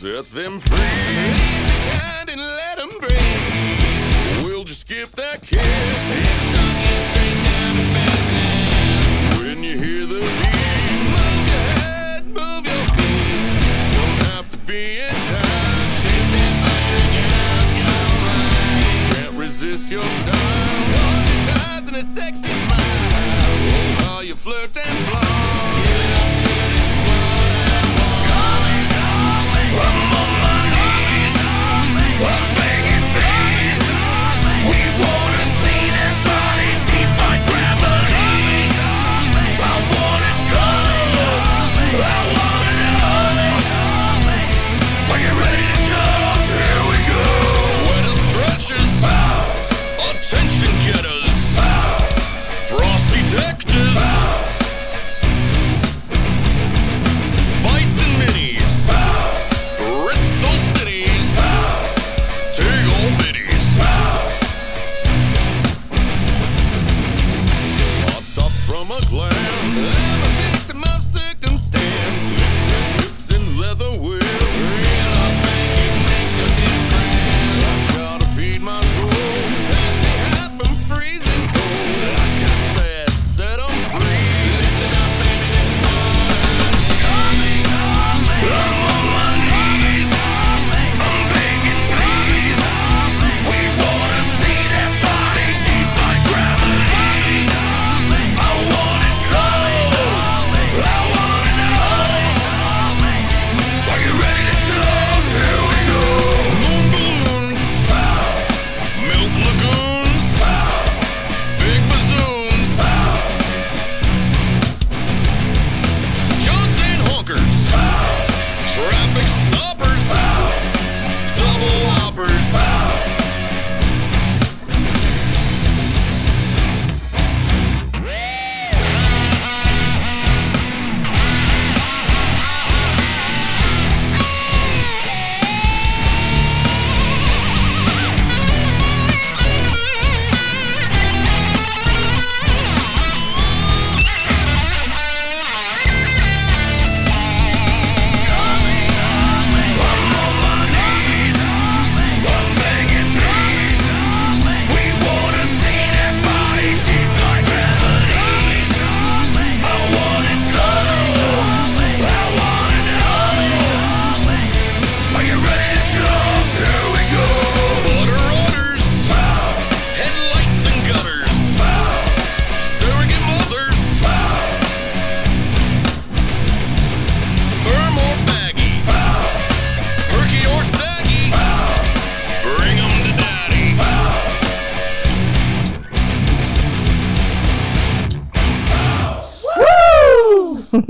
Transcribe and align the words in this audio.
Set 0.00 0.24
them 0.30 0.58
free. 0.58 0.78
Please 0.78 1.64
be 1.66 1.76
kind 1.98 2.30
and 2.30 2.40
let 2.40 2.78
them 2.78 2.88
breathe. 3.00 4.46
We'll 4.46 4.64
just 4.64 4.80
skip 4.88 5.10
that 5.10 5.42
kiss. 5.42 5.60
Start 5.60 6.74
getting 6.80 7.04
straight 7.12 7.44
down 7.44 7.76
to 7.76 7.84
business. 7.92 9.38
When 9.42 9.62
you 9.62 9.76
hear 9.76 10.06
the 10.06 10.20
beat, 10.24 11.04
move 11.04 11.44
your 11.52 11.66
head, 11.76 12.24
move 12.24 12.64
your 12.64 12.86
feet. 12.96 13.52
Don't 13.92 14.18
have 14.32 14.48
to 14.48 14.56
be 14.64 15.00
in 15.00 15.12
time. 15.12 15.78
Shake 16.00 16.30
that 16.32 16.54
body 16.64 16.96
like 16.96 17.20
out 17.44 17.68
your 17.76 18.00
mind. 18.24 19.12
Can't 19.12 19.36
resist 19.36 19.90
your 19.90 20.08
style. 20.24 20.96
Gorgeous 20.96 21.44
eyes 21.66 21.86
and 21.88 21.96
a 21.96 22.02
sexy 22.02 22.48
smile. 22.48 23.10
Oh, 23.12 24.04
how 24.04 24.20
you 24.20 24.34
flirt 24.34 24.74
and 24.78 24.98
flaunt. 25.06 25.49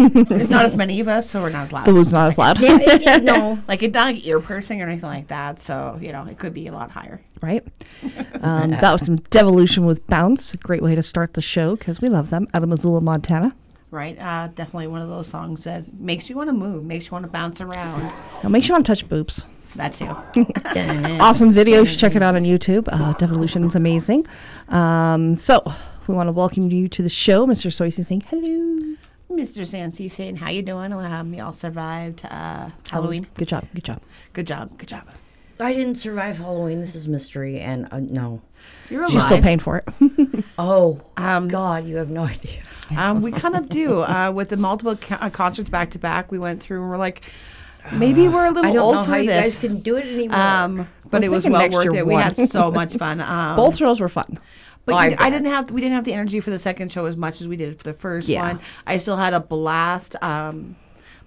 There's 0.25 0.50
not 0.50 0.65
as 0.65 0.75
many 0.77 1.00
of 1.00 1.09
us, 1.09 1.28
so 1.31 1.41
we're 1.43 1.50
not 1.50 1.62
as 1.62 1.72
loud. 1.72 1.88
It 1.88 1.93
was 1.93 2.12
not 2.12 2.28
as 2.28 2.38
loud. 2.38 2.59
Yeah, 2.61 2.78
it- 2.81 3.03
it- 3.03 3.25
no, 3.25 3.62
like 3.69 3.83
it's 3.83 3.94
not 3.94 4.15
like 4.15 4.27
ear 4.27 4.41
piercing 4.41 4.81
or 4.83 4.87
anything 4.87 5.09
like 5.09 5.28
that. 5.28 5.59
So 5.59 5.99
you 6.00 6.12
know, 6.12 6.25
it 6.27 6.38
could 6.38 6.55
be 6.55 6.66
a 6.66 6.72
lot 6.72 6.91
higher. 6.91 7.21
right? 7.43 7.62
Um, 8.43 8.71
that 8.71 8.93
was 8.93 9.03
some 9.05 9.16
Devilution 9.16 9.87
with 9.87 10.06
Bounce. 10.06 10.55
A 10.55 10.56
great 10.56 10.83
way 10.83 10.94
to 10.94 11.03
start 11.03 11.34
the 11.34 11.43
show 11.43 11.77
because 11.77 12.00
we 12.00 12.09
love 12.09 12.31
them 12.31 12.47
out 12.55 12.62
of 12.62 12.69
Missoula, 12.69 13.00
Montana. 13.00 13.55
Right? 13.91 14.16
Uh, 14.19 14.49
definitely 14.55 14.87
one 14.87 15.03
of 15.03 15.09
those 15.09 15.27
songs 15.27 15.65
that 15.65 15.93
makes 15.99 16.31
you 16.31 16.37
want 16.37 16.49
to 16.49 16.53
move, 16.53 16.84
makes 16.84 17.06
you 17.06 17.10
want 17.12 17.25
to 17.25 17.31
bounce 17.31 17.60
around. 17.60 18.03
Now 18.43 18.49
make 18.49 18.62
sure 18.62 18.69
you 18.69 18.75
want 18.75 18.87
to 18.87 18.93
touch 18.94 19.09
boobs. 19.09 19.44
That 19.77 19.94
too. 19.94 20.15
Awesome 21.21 21.53
video. 21.53 21.81
You 21.81 21.87
should 21.87 21.99
check 21.99 22.15
it 22.16 22.22
out 22.22 22.34
on 22.37 22.43
YouTube. 22.44 22.89
Uh, 22.91 23.12
Devilution 23.15 23.65
is 23.65 23.75
amazing. 23.75 24.27
Um, 24.69 25.34
so 25.37 25.60
we 26.06 26.15
want 26.15 26.28
to 26.28 26.33
welcome 26.33 26.71
you 26.71 26.89
to 26.89 27.03
the 27.03 27.09
show, 27.09 27.47
Mr. 27.47 27.66
Soisy 27.71 28.05
saying 28.05 28.22
hello. 28.28 28.97
Mr. 29.31 29.63
Sansi 29.63 30.11
saying, 30.11 30.37
"How 30.37 30.51
you 30.51 30.63
doing? 30.63 30.93
Um, 30.93 31.33
y'all 31.35 31.53
survived 31.53 32.25
uh, 32.25 32.71
Halloween. 32.91 33.27
Good 33.37 33.49
job. 33.49 33.67
Good 33.75 33.85
job. 33.85 34.01
Good 34.33 34.47
job. 34.47 34.77
Good 34.79 34.89
job. 34.89 35.05
I 35.61 35.75
didn't 35.75 35.97
survive 35.97 36.39
Halloween. 36.39 36.81
This 36.81 36.95
is 36.95 37.07
mystery, 37.07 37.61
and 37.61 37.87
uh, 37.93 38.01
no. 38.01 38.41
You're 38.89 39.03
alive. 39.03 39.13
She's 39.13 39.25
still 39.27 39.43
paying 39.43 39.59
for 39.59 39.83
it. 40.01 40.45
Oh, 40.59 41.01
Um, 41.17 41.49
God, 41.49 41.87
you 41.87 41.97
have 41.97 42.11
no 42.11 42.25
idea. 42.25 42.61
Um, 42.97 43.23
we 43.23 43.31
kind 43.31 43.55
of 43.57 43.69
do. 43.69 44.01
Uh, 44.03 44.33
with 44.35 44.49
the 44.49 44.57
multiple 44.57 44.97
co- 44.97 45.15
uh, 45.17 45.31
concerts 45.31 45.69
back 45.71 45.91
to 45.93 45.99
back, 45.99 46.33
we 46.33 46.39
went 46.39 46.63
through 46.63 46.81
and 46.83 46.91
we're 46.91 46.97
like, 46.97 47.23
maybe 47.93 48.27
we're 48.29 48.47
a 48.47 48.51
little 48.51 48.71
I 48.71 48.73
don't 48.75 48.83
old 48.83 48.95
know 48.97 49.05
for 49.05 49.11
how 49.13 49.17
you 49.19 49.29
this. 49.29 49.55
guys 49.55 49.57
can 49.61 49.81
do 49.81 49.97
it 49.97 50.07
anymore. 50.07 50.37
um, 50.39 50.89
but 51.10 51.21
We're 51.22 51.27
it 51.27 51.31
was 51.31 51.47
well 51.47 51.71
worth 51.71 51.84
year 51.84 51.95
it. 51.97 52.07
We 52.07 52.15
had 52.15 52.37
so 52.51 52.71
much 52.71 52.95
fun. 52.95 53.21
Um, 53.21 53.57
Both 53.57 53.77
shows 53.77 54.01
were 54.01 54.09
fun. 54.09 54.39
But 54.86 54.94
I 54.94 55.16
I, 55.18 55.30
didn't 55.30 55.47
have 55.50 55.71
we 55.71 55.80
didn't 55.80 55.94
have 55.94 56.04
the 56.04 56.15
energy 56.15 56.41
for 56.41 56.50
the 56.50 56.59
second 56.59 56.91
show 56.91 57.06
as 57.06 57.16
much 57.16 57.41
as 57.41 57.47
we 57.48 57.56
did 57.56 57.77
for 57.78 57.84
the 57.84 57.92
first 57.92 58.28
Yeah. 58.28 58.42
one. 58.42 58.60
I 58.86 58.97
still 58.98 59.16
had 59.16 59.34
a 59.34 59.41
blast. 59.41 60.16
Um, 60.22 60.77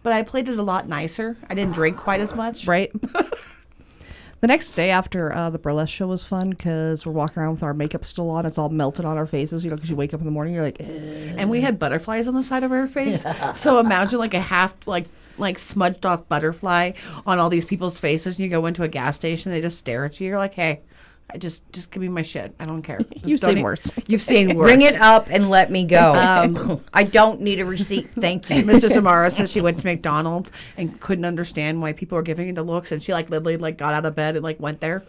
but 0.02 0.12
I 0.12 0.22
played 0.24 0.50
it 0.50 0.58
a 0.60 0.64
lot 0.64 0.88
nicer. 0.90 1.38
I 1.50 1.54
didn't 1.54 1.74
drink 1.76 1.96
quite 1.98 2.20
as 2.20 2.36
much. 2.36 2.68
right? 2.68 2.92
the 4.42 4.48
next 4.48 4.74
day 4.74 4.90
after 4.90 5.34
uh, 5.34 5.50
the 5.50 5.58
burlesque 5.58 5.94
show 5.94 6.08
was 6.08 6.24
fun 6.24 6.50
because 6.50 7.06
we're 7.06 7.14
walking 7.14 7.42
around 7.42 7.54
with 7.54 7.64
our 7.64 7.74
makeup 7.74 8.04
still 8.04 8.30
on. 8.30 8.46
It's 8.46 8.58
all 8.58 8.68
melted 8.68 9.06
on 9.06 9.18
our 9.18 9.26
faces, 9.26 9.64
you 9.64 9.70
know, 9.70 9.78
because 9.78 9.90
you 9.90 9.96
wake 9.96 10.14
up 10.14 10.20
in 10.20 10.26
the 10.26 10.32
morning, 10.32 10.54
you're 10.56 10.64
like, 10.64 10.82
eh. 10.82 11.36
And 11.38 11.50
we 11.50 11.62
had 11.62 11.80
butterflies 11.80 12.28
on 12.28 12.34
the 12.34 12.44
side 12.44 12.64
of 12.64 12.72
our 12.74 12.86
face. 12.88 13.24
So 13.56 13.80
imagine 13.80 14.20
like 14.20 14.34
a 14.34 14.42
half 14.42 14.76
like 14.86 15.06
like 15.38 15.58
smudged 15.58 16.06
off 16.06 16.28
butterfly 16.28 16.92
on 17.26 17.40
all 17.40 17.50
these 17.50 17.66
people's 17.66 17.98
faces. 17.98 18.36
And 18.36 18.44
you 18.44 18.50
go 18.50 18.66
into 18.66 18.84
a 18.84 18.88
gas 18.90 19.16
station, 19.16 19.52
they 19.54 19.62
just 19.62 19.78
stare 19.78 20.04
at 20.06 20.20
you. 20.20 20.28
You're 20.28 20.38
like, 20.38 20.56
hey. 20.56 20.82
I 21.30 21.38
just 21.38 21.64
just 21.72 21.90
give 21.90 22.02
me 22.02 22.10
my 22.10 22.22
shit. 22.22 22.54
I 22.60 22.66
don't 22.66 22.84
care. 22.84 23.00
You've 23.24 23.40
don't 23.40 23.52
seen 23.52 23.58
e- 23.60 23.64
worse. 23.64 23.92
You've 24.08 24.22
seen 24.22 24.56
worse. 24.56 24.68
Bring 24.70 24.82
it 24.82 24.96
up 25.02 25.28
and 25.32 25.50
let 25.50 25.72
me 25.72 25.86
go. 25.86 26.14
Um, 26.34 26.84
I 26.94 27.04
don't 27.04 27.42
need 27.42 27.60
a 27.60 27.66
receipt. 27.66 28.12
Thank 28.14 28.50
you. 28.50 28.64
Mr. 28.64 28.92
Samara 28.92 29.30
says 29.32 29.52
she 29.52 29.62
went 29.62 29.80
to 29.80 29.86
McDonald's 29.86 30.52
and 30.78 31.00
couldn't 31.00 31.26
understand 31.26 31.82
why 31.82 31.94
people 31.94 32.16
were 32.18 32.22
giving 32.24 32.48
her 32.48 32.54
the 32.54 32.64
looks, 32.64 32.92
and 32.92 33.02
she 33.04 33.14
like 33.14 33.30
literally 33.30 33.58
like 33.58 33.78
got 33.78 33.94
out 33.94 34.06
of 34.06 34.16
bed 34.16 34.36
and 34.36 34.44
like 34.44 34.60
went 34.60 34.80
there. 34.80 35.04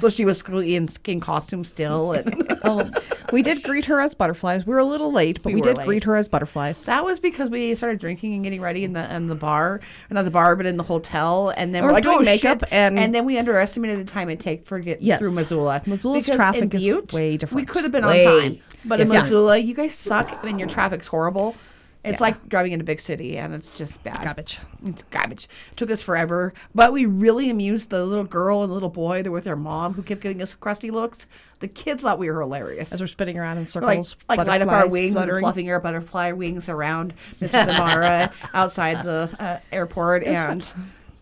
so 0.00 0.08
she 0.08 0.24
was 0.24 0.42
in 0.48 0.88
skin 0.88 1.20
costume 1.20 1.64
still, 1.64 2.12
and 2.12 2.58
oh, 2.64 2.90
we 3.32 3.42
did 3.42 3.62
greet 3.62 3.84
her 3.86 4.00
as 4.00 4.14
butterflies. 4.14 4.66
We 4.66 4.72
were 4.72 4.78
a 4.80 4.84
little 4.84 5.12
late, 5.12 5.42
but 5.42 5.50
we, 5.50 5.56
We 5.56 5.60
did 5.60 5.76
late. 5.78 5.86
greet 5.86 6.04
her 6.04 6.16
as 6.16 6.28
butterflies. 6.28 6.82
That 6.84 7.04
was 7.04 7.18
because 7.20 7.50
we 7.50 7.74
started 7.74 7.98
drinking 7.98 8.34
and 8.34 8.42
getting 8.44 8.60
ready 8.60 8.84
in 8.84 8.92
the 8.94 9.14
in 9.14 9.26
the 9.26 9.34
bar, 9.34 9.80
not 10.10 10.24
the 10.24 10.30
bar, 10.30 10.56
but 10.56 10.66
in 10.66 10.76
the 10.76 10.82
hotel, 10.84 11.50
and 11.56 11.74
then 11.74 11.82
Or 11.84 11.88
we're 11.88 11.92
like, 11.94 12.04
doing 12.04 12.18
oh, 12.18 12.22
makeup 12.22 12.60
shit. 12.60 12.72
and- 12.72 13.14
then 13.14 13.24
we 13.24 13.38
underestimated 13.38 13.98
the 14.06 14.10
time 14.10 14.28
it 14.28 14.38
take 14.40 14.64
for 14.66 14.78
get 14.80 15.00
Yes. 15.02 15.18
through 15.18 15.32
Missoula. 15.58 15.82
Missoula's 15.86 16.24
Because 16.24 16.36
traffic 16.36 16.62
in 16.62 16.72
is 16.72 16.84
Butte, 16.84 17.12
way 17.12 17.38
We 17.52 17.64
could 17.64 17.82
have 17.84 17.92
been 17.92 18.06
Way 18.06 18.26
on 18.26 18.40
time, 18.42 18.58
but 18.84 19.00
in 19.00 19.06
different. 19.08 19.24
Missoula, 19.24 19.58
you 19.58 19.74
guys 19.74 19.94
suck, 19.94 20.44
and 20.44 20.58
your 20.58 20.68
traffic's 20.68 21.08
horrible. 21.08 21.56
It's 22.04 22.20
Yeah. 22.20 22.26
like 22.26 22.48
driving 22.48 22.72
in 22.72 22.80
a 22.80 22.84
big 22.84 23.00
city, 23.00 23.36
and 23.36 23.52
it's 23.52 23.76
just 23.76 24.02
bad. 24.04 24.22
Garbage. 24.22 24.60
It's 24.86 25.02
garbage. 25.10 25.48
It 25.72 25.76
Took 25.76 25.90
us 25.90 26.00
forever, 26.00 26.54
but 26.72 26.92
we 26.92 27.04
really 27.06 27.50
amused 27.50 27.90
the 27.90 28.06
little 28.06 28.24
girl 28.24 28.62
and 28.62 28.70
the 28.70 28.74
little 28.74 28.88
boy. 28.88 29.22
They're 29.24 29.32
with 29.32 29.42
their 29.44 29.56
mom, 29.56 29.94
who 29.94 30.02
kept 30.04 30.20
giving 30.20 30.40
us 30.40 30.54
crusty 30.54 30.92
looks. 30.92 31.26
The 31.58 31.66
kids 31.66 32.04
thought 32.04 32.20
we 32.20 32.30
were 32.30 32.40
hilarious 32.40 32.92
As 32.92 33.00
we're 33.00 33.08
spinning 33.08 33.36
around 33.36 33.56
in 33.56 33.64
like 33.64 33.68
circles, 33.68 34.16
like 34.28 34.38
light 34.46 34.62
up 34.62 34.68
our 34.68 34.88
wings 34.88 35.14
fluttering. 35.14 35.38
and 35.38 35.44
fluffing 35.44 35.70
our 35.70 35.80
butterfly 35.80 36.30
wings 36.32 36.68
around 36.68 37.14
Mrs. 37.42 37.68
Amara 37.68 38.30
outside 38.54 39.04
the 39.04 39.28
uh, 39.40 39.58
airport, 39.72 40.22
and 40.22 40.66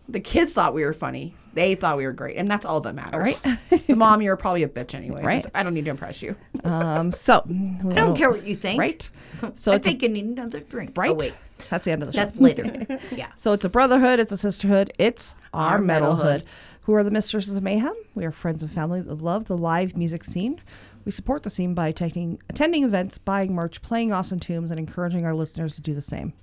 the 0.07 0.19
kids 0.19 0.53
thought 0.53 0.75
we 0.75 0.85
were 0.85 0.93
funny. 0.93 1.33
They 1.57 1.75
thought 1.75 1.97
we 1.97 2.05
were 2.05 2.13
great, 2.13 2.37
and 2.37 2.47
that's 2.47 2.65
all 2.65 2.79
that 2.81 2.93
matters. 2.95 3.39
Right. 3.43 3.89
mom, 3.89 4.21
you're 4.21 4.37
probably 4.37 4.63
a 4.63 4.69
bitch 4.69 4.93
anyway. 4.93 5.23
Right. 5.23 5.45
I 5.55 5.63
don't 5.63 5.73
need 5.73 5.85
to 5.85 5.91
impress 5.91 6.21
you. 6.21 6.35
Um, 6.63 7.11
so 7.11 7.43
I 7.49 7.93
don't 7.95 8.15
care 8.15 8.29
what 8.31 8.45
you 8.45 8.55
think. 8.55 8.79
right? 8.79 9.09
So 9.55 9.71
I 9.71 9.75
it's 9.75 9.87
a- 9.87 9.95
you 9.95 10.07
need 10.09 10.25
another 10.25 10.59
drink. 10.59 10.95
right. 10.97 11.11
Oh, 11.11 11.15
wait. 11.15 11.33
That's 11.69 11.85
the 11.85 11.91
end 11.91 12.03
of 12.03 12.07
the 12.07 12.13
show. 12.13 12.19
That's 12.19 12.37
later. 12.39 12.99
yeah. 13.15 13.31
So 13.35 13.51
it's 13.53 13.65
a 13.65 13.69
brotherhood, 13.69 14.19
it's 14.19 14.31
a 14.31 14.37
sisterhood, 14.37 14.93
it's 14.99 15.33
our, 15.53 15.71
Our 15.77 15.79
metalhood. 15.79 16.19
metalhood. 16.19 16.43
Who 16.83 16.93
are 16.93 17.03
the 17.03 17.11
Mistresses 17.11 17.57
of 17.57 17.63
Mayhem? 17.63 17.95
We 18.15 18.23
are 18.25 18.31
friends 18.31 18.61
and 18.63 18.71
family 18.71 19.01
that 19.01 19.21
love 19.21 19.45
the 19.45 19.57
live 19.57 19.97
music 19.97 20.23
scene. 20.23 20.61
We 21.03 21.11
support 21.11 21.43
the 21.43 21.49
scene 21.49 21.73
by 21.73 21.87
attending, 21.87 22.39
attending 22.49 22.83
events, 22.83 23.17
buying 23.17 23.53
merch, 23.55 23.81
playing 23.81 24.13
awesome 24.13 24.39
tunes, 24.39 24.69
and 24.71 24.79
encouraging 24.79 25.25
our 25.25 25.33
listeners 25.33 25.75
to 25.75 25.81
do 25.81 25.93
the 25.95 26.01
same. 26.01 26.33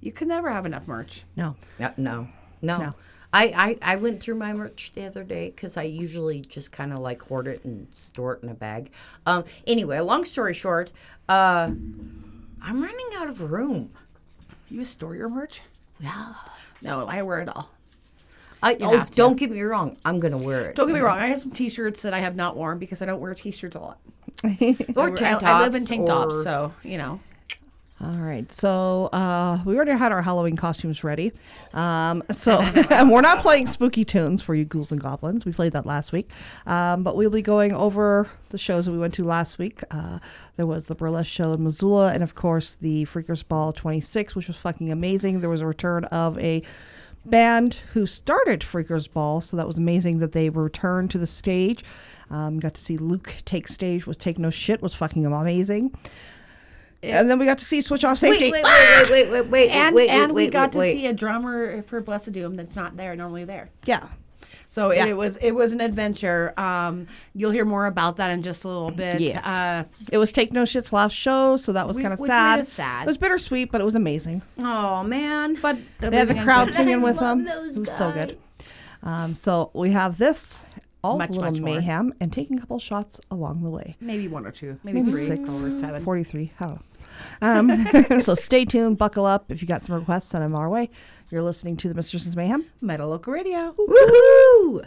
You 0.00 0.12
can 0.12 0.28
never 0.28 0.50
have 0.50 0.66
enough 0.66 0.86
merch. 0.86 1.24
No. 1.36 1.56
Uh, 1.80 1.90
no, 1.96 2.28
no. 2.62 2.78
No. 2.78 2.94
I, 3.32 3.76
I, 3.82 3.92
I 3.92 3.96
went 3.96 4.20
through 4.20 4.34
my 4.34 4.52
merch 4.52 4.92
the 4.94 5.06
other 5.06 5.22
day 5.22 5.50
because 5.50 5.76
I 5.76 5.84
usually 5.84 6.40
just 6.40 6.72
kind 6.72 6.92
of 6.92 6.98
like 6.98 7.22
hoard 7.22 7.46
it 7.46 7.64
and 7.64 7.86
store 7.94 8.34
it 8.34 8.42
in 8.42 8.48
a 8.48 8.54
bag. 8.54 8.90
Um, 9.24 9.44
anyway, 9.66 10.00
long 10.00 10.24
story 10.24 10.54
short, 10.54 10.90
uh, 11.28 11.70
I'm 12.62 12.82
running 12.82 13.06
out 13.16 13.28
of 13.28 13.40
room. 13.52 13.90
You 14.68 14.84
store 14.84 15.14
your 15.14 15.28
merch? 15.28 15.62
No. 16.00 16.34
No, 16.82 17.06
I 17.06 17.22
wear 17.22 17.40
it 17.40 17.48
all. 17.48 17.70
I, 18.62 18.76
oh, 18.80 18.98
have 18.98 19.10
to. 19.10 19.16
don't 19.16 19.36
get 19.36 19.50
me 19.50 19.60
wrong. 19.62 19.96
I'm 20.04 20.20
going 20.20 20.32
to 20.32 20.38
wear 20.38 20.70
it. 20.70 20.76
Don't 20.76 20.86
get 20.86 20.94
me 20.94 21.00
wrong. 21.00 21.18
I 21.18 21.26
have 21.28 21.40
some 21.40 21.50
T-shirts 21.50 22.02
that 22.02 22.12
I 22.12 22.18
have 22.18 22.36
not 22.36 22.56
worn 22.56 22.78
because 22.78 23.00
I 23.00 23.06
don't 23.06 23.20
wear 23.20 23.34
T-shirts 23.34 23.76
a 23.76 23.80
lot. 23.80 23.98
Or 24.96 25.14
I, 25.14 25.16
tank 25.16 25.42
I- 25.42 25.58
I 25.58 25.62
live 25.62 25.74
in 25.74 25.80
tops 25.82 25.88
tank 25.88 26.06
tops, 26.06 26.42
so 26.44 26.72
you 26.82 26.98
know. 26.98 27.20
All 28.02 28.16
right. 28.16 28.50
So 28.50 29.06
uh, 29.06 29.58
we 29.66 29.76
already 29.76 29.92
had 29.92 30.10
our 30.10 30.22
Halloween 30.22 30.56
costumes 30.56 31.04
ready. 31.04 31.32
Um, 31.74 32.22
so 32.30 32.58
and 32.90 33.10
we're 33.10 33.20
not 33.20 33.42
playing 33.42 33.66
spooky 33.66 34.04
tunes 34.06 34.40
for 34.40 34.54
you 34.54 34.64
ghouls 34.64 34.90
and 34.90 35.00
goblins. 35.00 35.44
We 35.44 35.52
played 35.52 35.72
that 35.72 35.84
last 35.84 36.10
week. 36.10 36.30
Um, 36.66 37.02
but 37.02 37.14
we'll 37.14 37.28
be 37.28 37.42
going 37.42 37.74
over 37.74 38.26
the 38.48 38.58
shows 38.58 38.86
that 38.86 38.92
we 38.92 38.98
went 38.98 39.12
to 39.14 39.24
last 39.24 39.58
week. 39.58 39.82
Uh, 39.90 40.18
there 40.56 40.66
was 40.66 40.84
the 40.84 40.94
burlesque 40.94 41.30
show 41.30 41.52
in 41.52 41.62
Missoula, 41.62 42.12
and 42.12 42.22
of 42.22 42.34
course 42.34 42.74
the 42.80 43.04
Freakers 43.04 43.46
Ball 43.46 43.72
26, 43.72 44.34
which 44.34 44.48
was 44.48 44.56
fucking 44.56 44.90
amazing. 44.90 45.40
There 45.40 45.50
was 45.50 45.60
a 45.60 45.66
return 45.66 46.04
of 46.04 46.38
a 46.38 46.62
band 47.26 47.80
who 47.92 48.06
started 48.06 48.60
Freakers 48.60 49.12
Ball, 49.12 49.42
so 49.42 49.58
that 49.58 49.66
was 49.66 49.76
amazing 49.76 50.20
that 50.20 50.32
they 50.32 50.48
returned 50.48 51.10
to 51.10 51.18
the 51.18 51.26
stage. 51.26 51.84
Um, 52.30 52.60
got 52.60 52.74
to 52.74 52.80
see 52.80 52.96
Luke 52.96 53.34
take 53.44 53.68
stage 53.68 54.06
with 54.06 54.18
Take 54.18 54.38
No 54.38 54.48
Shit 54.48 54.80
was 54.80 54.94
fucking 54.94 55.26
amazing. 55.26 55.94
And 57.02 57.30
then 57.30 57.38
we 57.38 57.46
got 57.46 57.58
to 57.58 57.64
see 57.64 57.80
Switch 57.80 58.04
Off 58.04 58.20
Wait, 58.22 58.32
Safety. 58.32 58.52
wait, 58.52 58.62
wait, 58.64 59.10
wait, 59.10 59.10
wait, 59.10 59.30
wait, 59.30 59.46
wait, 59.48 59.70
And 59.70 59.94
wait, 59.96 60.10
and 60.10 60.32
we 60.32 60.44
wait, 60.44 60.52
got 60.52 60.68
wait, 60.68 60.72
to 60.72 60.78
wait. 60.78 60.92
see 60.98 61.06
a 61.06 61.12
drummer 61.14 61.80
for 61.82 62.02
Blessiddoom 62.02 62.56
that's 62.56 62.76
not 62.76 62.96
there 62.98 63.16
normally 63.16 63.44
there. 63.44 63.70
Yeah. 63.86 64.08
So 64.68 64.92
Yeah. 64.92 65.06
it, 65.06 65.10
it 65.10 65.16
was 65.16 65.36
it 65.40 65.52
was 65.52 65.72
an 65.72 65.80
adventure. 65.80 66.52
Um, 66.60 67.08
you'll 67.34 67.50
hear 67.52 67.64
more 67.64 67.86
about 67.86 68.16
that 68.18 68.30
in 68.30 68.42
just 68.42 68.64
a 68.64 68.68
little 68.68 68.90
bit. 68.90 69.20
Yes. 69.20 69.44
Uh, 69.44 69.84
It 70.12 70.18
was 70.18 70.30
Take 70.30 70.52
No 70.52 70.64
Shit's 70.64 70.92
last 70.92 71.12
show, 71.14 71.56
so 71.56 71.72
that 71.72 71.88
was 71.88 71.96
kind 71.96 72.12
of 72.12 72.20
which 72.20 72.28
made 72.28 72.34
sad. 72.34 72.60
us 72.60 72.68
sad. 72.68 73.02
It 73.04 73.06
was 73.08 73.16
bittersweet, 73.16 73.72
but 73.72 73.80
it 73.80 73.84
was 73.84 73.94
amazing. 73.96 74.42
Oh, 74.58 75.02
man. 75.02 75.56
but 75.60 75.78
They 76.00 76.14
had 76.16 76.28
the 76.28 76.34
crowd 76.34 76.66
singing. 76.68 76.76
singing 76.76 77.02
with 77.02 77.16
love 77.16 77.38
them. 77.38 77.46
those 77.46 77.76
It 77.78 77.80
was 77.80 77.92
so 77.96 78.12
good. 78.12 78.38
Um, 79.02 79.34
so 79.34 79.70
we 79.74 79.90
have 79.92 80.18
this, 80.18 80.58
all 81.02 81.16
Much, 81.18 81.30
little 81.30 81.44
much 81.50 81.60
more. 81.60 81.74
mayhem, 81.76 82.12
and 82.20 82.30
taking 82.32 82.58
a 82.58 82.60
couple 82.60 82.78
shots 82.78 83.20
along 83.30 83.62
the 83.62 83.70
way. 83.70 83.96
Maybe 84.00 84.28
one 84.28 84.46
or 84.46 84.50
two, 84.50 84.78
maybe, 84.84 85.00
Maybe 85.00 85.12
three 85.12 85.26
six, 85.26 85.48
or 85.62 85.76
seven. 85.78 86.04
43. 86.04 86.52
I 86.60 86.64
don't 86.64 86.74
know. 86.74 86.80
Um, 87.42 87.86
so 88.20 88.34
stay 88.34 88.64
tuned, 88.64 88.98
buckle 88.98 89.26
up. 89.26 89.50
If 89.50 89.62
you 89.62 89.68
got 89.68 89.82
some 89.82 89.94
requests, 89.94 90.28
send 90.28 90.44
them 90.44 90.54
our 90.54 90.68
way. 90.68 90.90
You're 91.30 91.42
listening 91.42 91.76
to 91.78 91.88
the 91.88 91.94
Mistresses 91.94 92.36
Mayhem. 92.36 92.66
Metal 92.80 93.08
Local 93.08 93.32
Radio. 93.32 93.72
Woohoo! 93.78 94.86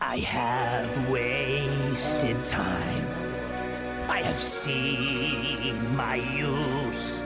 I 0.00 0.18
have 0.18 1.10
wasted 1.10 2.42
time. 2.44 3.04
I 4.08 4.22
have 4.22 4.40
seen 4.40 5.96
my 5.96 6.16
use. 6.16 7.22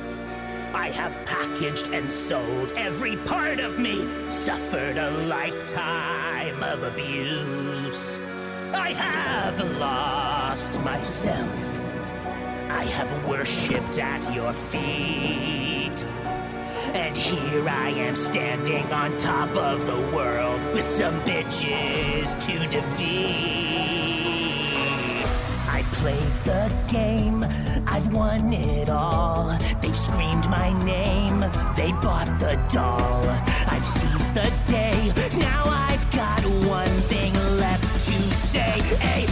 I 0.72 0.88
have 0.90 1.12
packaged 1.26 1.88
and 1.88 2.08
sold 2.08 2.72
every 2.76 3.16
part 3.16 3.58
of 3.58 3.78
me, 3.78 4.06
suffered 4.30 4.96
a 4.98 5.10
lifetime 5.26 6.62
of 6.62 6.84
abuse. 6.84 8.18
I 8.72 8.92
have 8.92 9.60
lost 9.78 10.80
myself. 10.80 11.79
I 12.70 12.84
have 12.84 13.28
worshipped 13.28 13.98
at 13.98 14.22
your 14.32 14.52
feet. 14.52 15.98
And 16.94 17.16
here 17.16 17.68
I 17.68 17.88
am 17.90 18.14
standing 18.14 18.86
on 18.92 19.16
top 19.18 19.50
of 19.56 19.86
the 19.86 20.00
world 20.14 20.60
with 20.72 20.86
some 20.86 21.20
bitches 21.22 22.28
to 22.46 22.54
defeat. 22.68 23.90
I 25.68 25.82
played 26.00 26.32
the 26.44 26.72
game, 26.88 27.44
I've 27.86 28.12
won 28.12 28.52
it 28.52 28.88
all. 28.88 29.58
They've 29.82 29.96
screamed 29.96 30.48
my 30.48 30.72
name, 30.84 31.40
they 31.76 31.92
bought 32.04 32.38
the 32.38 32.54
doll. 32.72 33.26
I've 33.66 33.86
seized 33.86 34.32
the 34.34 34.52
day, 34.64 35.12
now 35.38 35.64
I've 35.66 36.08
got 36.12 36.40
one 36.68 36.96
thing 37.12 37.34
left 37.58 38.06
to 38.06 38.34
say. 38.34 38.80
Hey, 38.98 39.26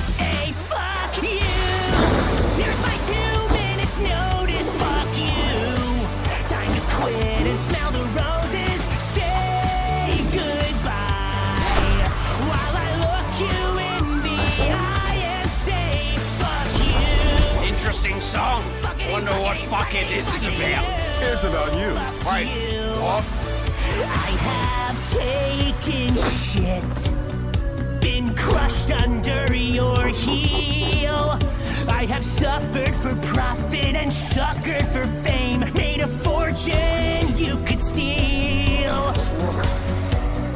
Interesting 17.67 18.21
song. 18.21 18.63
Wonder 19.11 19.33
what 19.41 19.57
fucking 19.57 20.09
this 20.09 20.29
is 20.37 20.45
about. 20.45 20.87
It's 21.21 21.45
about 21.45 21.73
you. 21.75 21.89
Right. 22.25 22.47
What? 23.01 23.25
I 24.05 24.31
have 24.47 24.99
taken 25.11 26.15
shit, 26.17 27.11
been 28.01 28.35
crushed 28.35 28.91
under 28.91 29.55
your 29.55 30.07
heel. 30.09 31.39
I 31.99 32.07
have 32.07 32.23
suffered 32.23 32.95
for 32.95 33.13
profit 33.35 33.97
and 33.97 34.09
suckered 34.09 34.87
for 34.93 35.05
fame, 35.25 35.65
made 35.75 35.99
a 36.01 36.07
fortune 36.07 37.37
you 37.37 37.57
could 37.67 37.81
steal. 37.81 39.13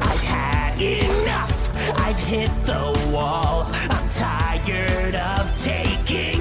I've 0.01 0.23
had 0.23 0.81
enough. 0.81 1.99
I've 1.99 2.17
hit 2.17 2.49
the 2.65 2.97
wall. 3.13 3.67
I'm 3.91 4.09
tired 4.11 5.17
of 5.17 5.61
taking 5.65 6.32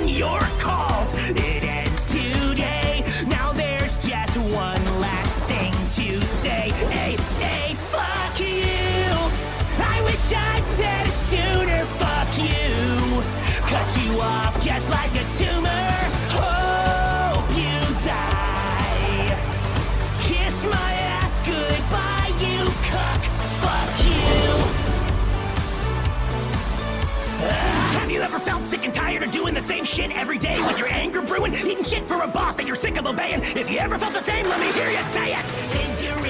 sick 28.82 28.86
and 28.88 28.96
tired 28.96 29.24
of 29.24 29.32
doing 29.32 29.54
the 29.54 29.62
same 29.62 29.84
shit 29.84 30.12
every 30.12 30.38
day 30.38 30.58
with 30.66 30.80
your 30.80 30.92
anger 30.92 31.22
brewing, 31.22 31.54
eating 31.54 31.84
shit 31.84 32.08
for 32.08 32.22
a 32.22 32.28
boss 32.28 32.56
that 32.56 32.66
you're 32.66 32.76
sick 32.76 32.98
of 32.98 33.06
obeying? 33.06 33.42
If 33.56 33.70
you 33.70 33.78
ever 33.80 33.98
felt 33.98 34.14
the 34.14 34.22
same, 34.22 34.48
let 34.48 34.60
me 34.60 34.72
hear 34.72 34.90
you 34.90 34.98
say 35.14 35.34
it. 35.34 36.21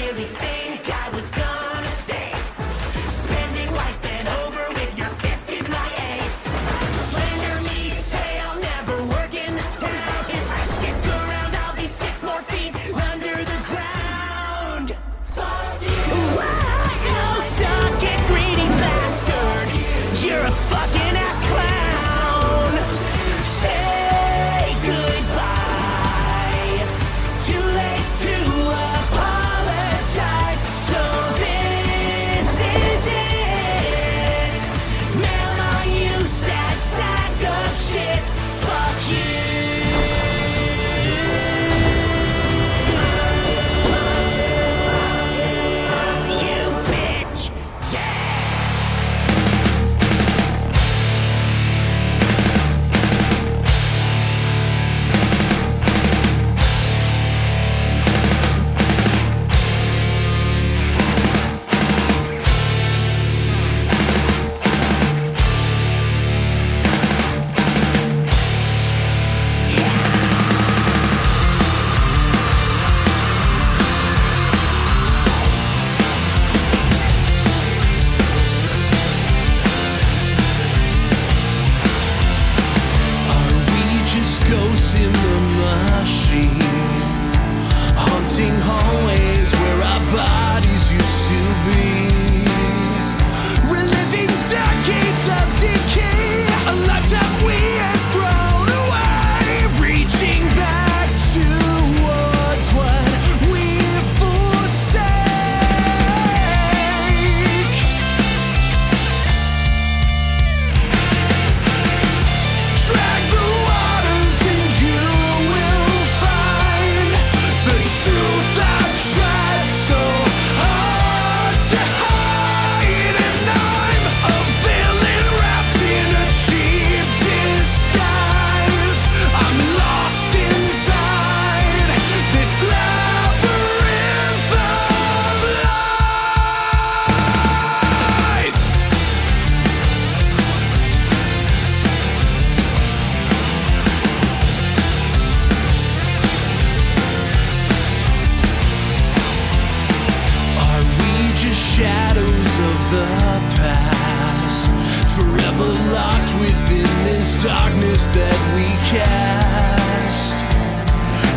shadows 157.91 158.11
that 158.11 158.53
we 158.55 158.65
cast. 158.89 160.37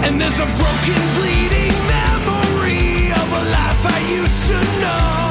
And 0.07 0.21
there's 0.21 0.39
a 0.39 0.47
broken, 0.57 1.01
bleeding 1.17 1.75
memory 1.89 3.11
of 3.13 3.29
a 3.33 3.45
life 3.51 3.87
I 3.87 3.99
used 4.11 4.47
to 4.47 4.81
know. 4.81 5.24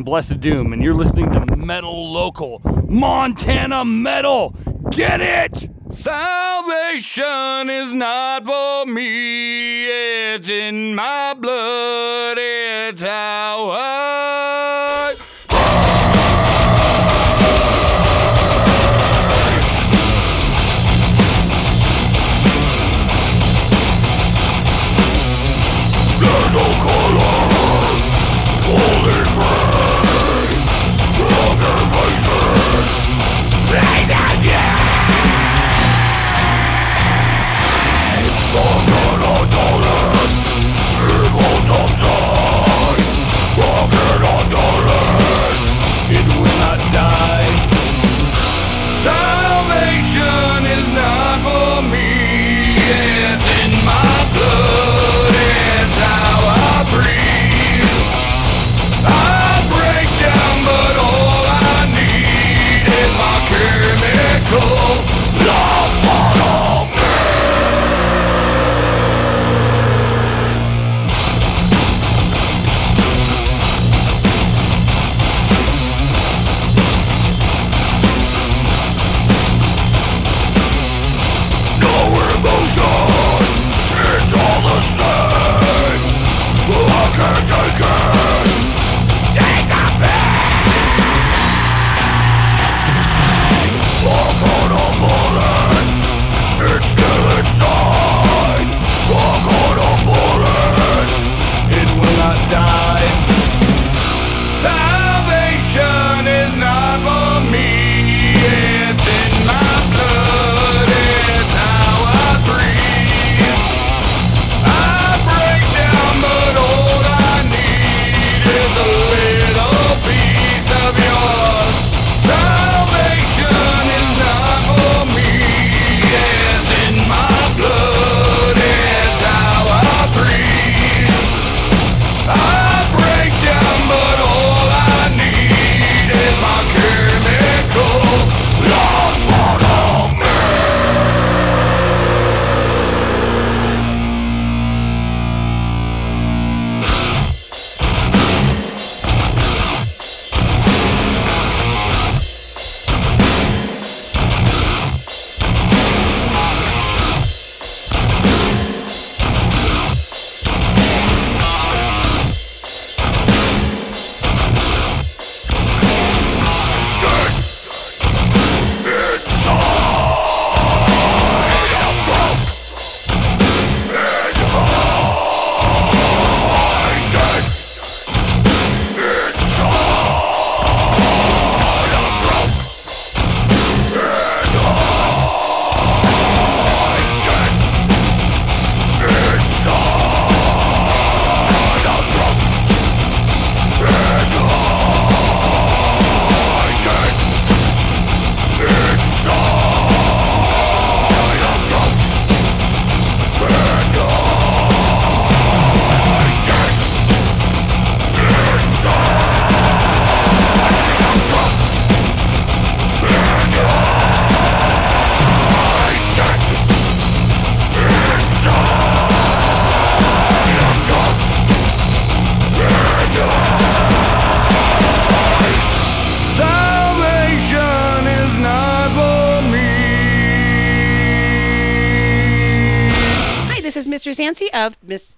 from 0.00 0.12
Blessiddoom, 0.12 0.72
and 0.72 0.82
you're 0.82 0.94
listening 0.94 1.30
to 1.32 1.56
Metal 1.56 2.12
Local, 2.12 2.60
Montana 2.88 3.84
Metal. 3.84 4.54
Get 4.90 5.20
it? 5.20 5.68
Salvation 5.90 7.68
is 7.68 7.92
not 7.92 8.46
for 8.46 8.86
me, 8.86 9.86
it's 9.86 10.48
in 10.48 10.94
my 10.94 11.34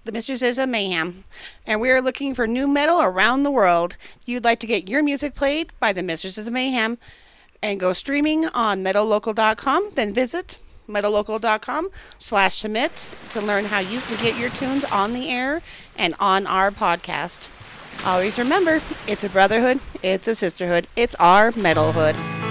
the 0.04 0.12
Mistresses 0.12 0.58
of 0.58 0.68
Mayhem, 0.68 1.24
and 1.66 1.80
we 1.80 1.90
are 1.90 2.00
looking 2.00 2.34
for 2.34 2.46
new 2.46 2.66
metal 2.66 3.00
around 3.00 3.42
the 3.42 3.50
world. 3.50 3.96
If 4.20 4.28
you'd 4.28 4.44
like 4.44 4.58
to 4.60 4.66
get 4.66 4.88
your 4.88 5.02
music 5.02 5.34
played 5.34 5.72
by 5.78 5.92
the 5.92 6.02
Mistresses 6.02 6.46
of 6.46 6.52
Mayhem 6.52 6.98
and 7.62 7.78
go 7.78 7.92
streaming 7.92 8.46
on 8.46 8.82
metallocal.com, 8.82 9.90
then 9.94 10.12
visit 10.12 10.58
metallocal.com 10.88 11.90
slash 12.18 12.56
submit 12.56 13.10
to 13.30 13.40
learn 13.40 13.66
how 13.66 13.78
you 13.78 14.00
can 14.00 14.22
get 14.22 14.38
your 14.38 14.50
tunes 14.50 14.84
on 14.84 15.12
the 15.12 15.28
air 15.28 15.62
and 15.96 16.14
on 16.18 16.46
our 16.46 16.70
podcast. 16.70 17.50
Always 18.04 18.38
remember, 18.38 18.80
it's 19.06 19.22
a 19.22 19.28
brotherhood, 19.28 19.80
it's 20.02 20.26
a 20.26 20.34
sisterhood, 20.34 20.88
it's 20.96 21.14
our 21.16 21.52
metalhood. 21.52 22.41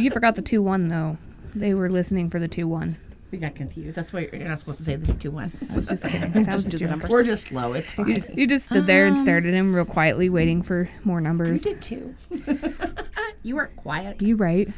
You 0.00 0.10
forgot 0.10 0.34
the 0.36 0.42
two 0.42 0.62
one 0.62 0.88
though. 0.88 1.18
They 1.54 1.74
were 1.74 1.88
listening 1.90 2.30
for 2.30 2.38
the 2.38 2.48
two 2.48 2.66
one. 2.68 2.96
We 3.30 3.38
got 3.38 3.54
confused. 3.54 3.96
That's 3.96 4.12
why 4.12 4.28
you're 4.32 4.42
not 4.48 4.58
supposed 4.58 4.78
to 4.78 4.84
say 4.84 4.96
the 4.96 5.12
two 5.14 5.30
one. 5.30 5.52
I 5.70 5.74
was 5.76 5.86
just 5.88 6.04
kidding. 6.04 6.32
That 6.44 6.54
was 6.54 6.66
a 6.66 6.70
do 6.70 6.78
the 6.78 6.84
joke. 6.84 6.90
numbers. 6.90 7.10
We're 7.10 7.22
just 7.24 7.46
slow. 7.46 7.72
It's 7.74 7.92
fine. 7.92 8.08
You, 8.08 8.24
you 8.34 8.46
just 8.48 8.66
stood 8.66 8.86
there 8.86 9.06
and 9.06 9.16
um, 9.16 9.22
stared 9.22 9.46
at 9.46 9.54
him 9.54 9.72
real 9.74 9.84
quietly, 9.84 10.28
waiting 10.28 10.62
for 10.62 10.88
more 11.04 11.20
numbers. 11.20 11.64
You 11.64 11.74
did 11.76 11.82
too. 11.82 12.14
you 13.42 13.54
weren't 13.56 13.76
quiet, 13.76 14.20
You 14.22 14.36
right. 14.36 14.68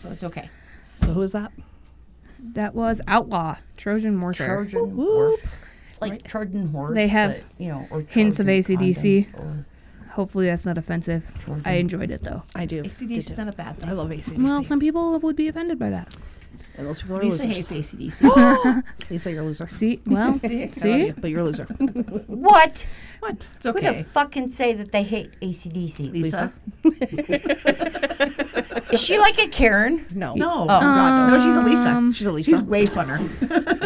so 0.00 0.10
it's 0.10 0.24
okay. 0.24 0.48
So 0.96 1.08
who 1.08 1.22
is 1.22 1.32
that? 1.32 1.52
That 2.40 2.74
was 2.74 3.00
Outlaw 3.06 3.56
Trojan 3.76 4.20
Warfare. 4.20 4.64
Trojan 4.64 4.96
warfare. 4.96 5.50
It's 5.88 6.00
like 6.00 6.26
Trojan 6.26 6.68
horse. 6.68 6.94
They 6.94 7.08
have 7.08 7.32
but, 7.32 7.62
you 7.62 7.68
know, 7.68 7.86
or 7.90 8.00
hints 8.00 8.38
of 8.40 8.46
Trojan 8.46 8.80
AC/DC. 8.80 9.34
or- 9.38 9.66
Hopefully 10.18 10.46
that's 10.46 10.66
not 10.66 10.76
offensive. 10.76 11.30
I 11.64 11.74
enjoyed 11.74 12.10
it 12.10 12.24
though. 12.24 12.42
I 12.52 12.66
do. 12.66 12.82
ACDC 12.82 13.16
is 13.18 13.36
not 13.36 13.46
a 13.46 13.52
bad 13.52 13.78
thing. 13.78 13.88
I 13.88 13.92
love 13.92 14.08
ACDC. 14.08 14.42
Well, 14.42 14.64
some 14.64 14.80
people 14.80 15.16
would 15.16 15.36
be 15.36 15.46
offended 15.46 15.78
by 15.78 15.90
that. 15.90 16.12
and 16.76 16.88
those 16.88 17.00
people 17.02 17.18
are 17.18 17.22
Lisa 17.22 17.44
losers. 17.44 17.68
hates 17.70 17.92
ACDC. 17.92 18.82
Lisa, 19.10 19.30
you're 19.30 19.42
a 19.42 19.46
loser. 19.46 19.66
See, 19.78 20.00
well, 20.06 20.28
I 20.28 20.30
love 20.32 20.40
see, 20.74 21.06
you, 21.06 21.14
but 21.16 21.30
you're 21.30 21.38
a 21.38 21.44
loser. 21.44 21.66
What? 22.26 22.84
what? 23.20 23.46
It's 23.54 23.62
Who 23.62 23.72
the 23.74 24.02
fuck 24.02 24.32
can 24.32 24.48
say 24.48 24.72
that 24.74 24.90
they 24.90 25.04
hate 25.04 25.38
ACDC? 25.40 26.12
Lisa? 26.12 26.52
Is 28.90 29.00
she 29.02 29.18
like 29.18 29.38
a 29.38 29.48
Karen? 29.48 30.06
no. 30.10 30.34
No. 30.34 30.62
Oh, 30.62 30.66
God, 30.66 31.30
no. 31.30 31.38
she's 31.44 31.54
a 31.54 31.60
Lisa. 31.62 31.88
Um, 31.90 32.12
She's 32.12 32.26
a 32.26 32.32
Lisa. 32.32 32.50
She's 32.50 32.62
way 32.62 32.84
funner. 32.84 33.18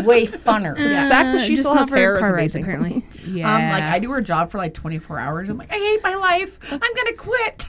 Way 0.04 0.26
funner. 0.26 0.76
The 0.76 0.82
fact 1.08 1.32
that 1.36 1.44
she 1.46 1.54
just 1.54 1.62
still 1.62 1.74
not 1.74 1.82
has 1.82 1.90
for 1.90 1.96
hair 1.96 2.14
is 2.16 2.20
car 2.20 2.34
rides, 2.34 2.54
amazing. 2.56 2.62
apparently. 2.62 3.06
Yeah. 3.26 3.54
Um, 3.56 3.70
like 3.70 3.82
I 3.84 3.98
do 3.98 4.10
her 4.10 4.20
job 4.20 4.50
for 4.50 4.58
like 4.58 4.74
24 4.74 5.18
hours. 5.18 5.48
I'm 5.50 5.56
like, 5.58 5.70
I 5.72 5.76
hate 5.76 6.02
my 6.02 6.14
life. 6.14 6.58
I'm 6.70 6.80
gonna 6.80 7.12
quit. 7.16 7.68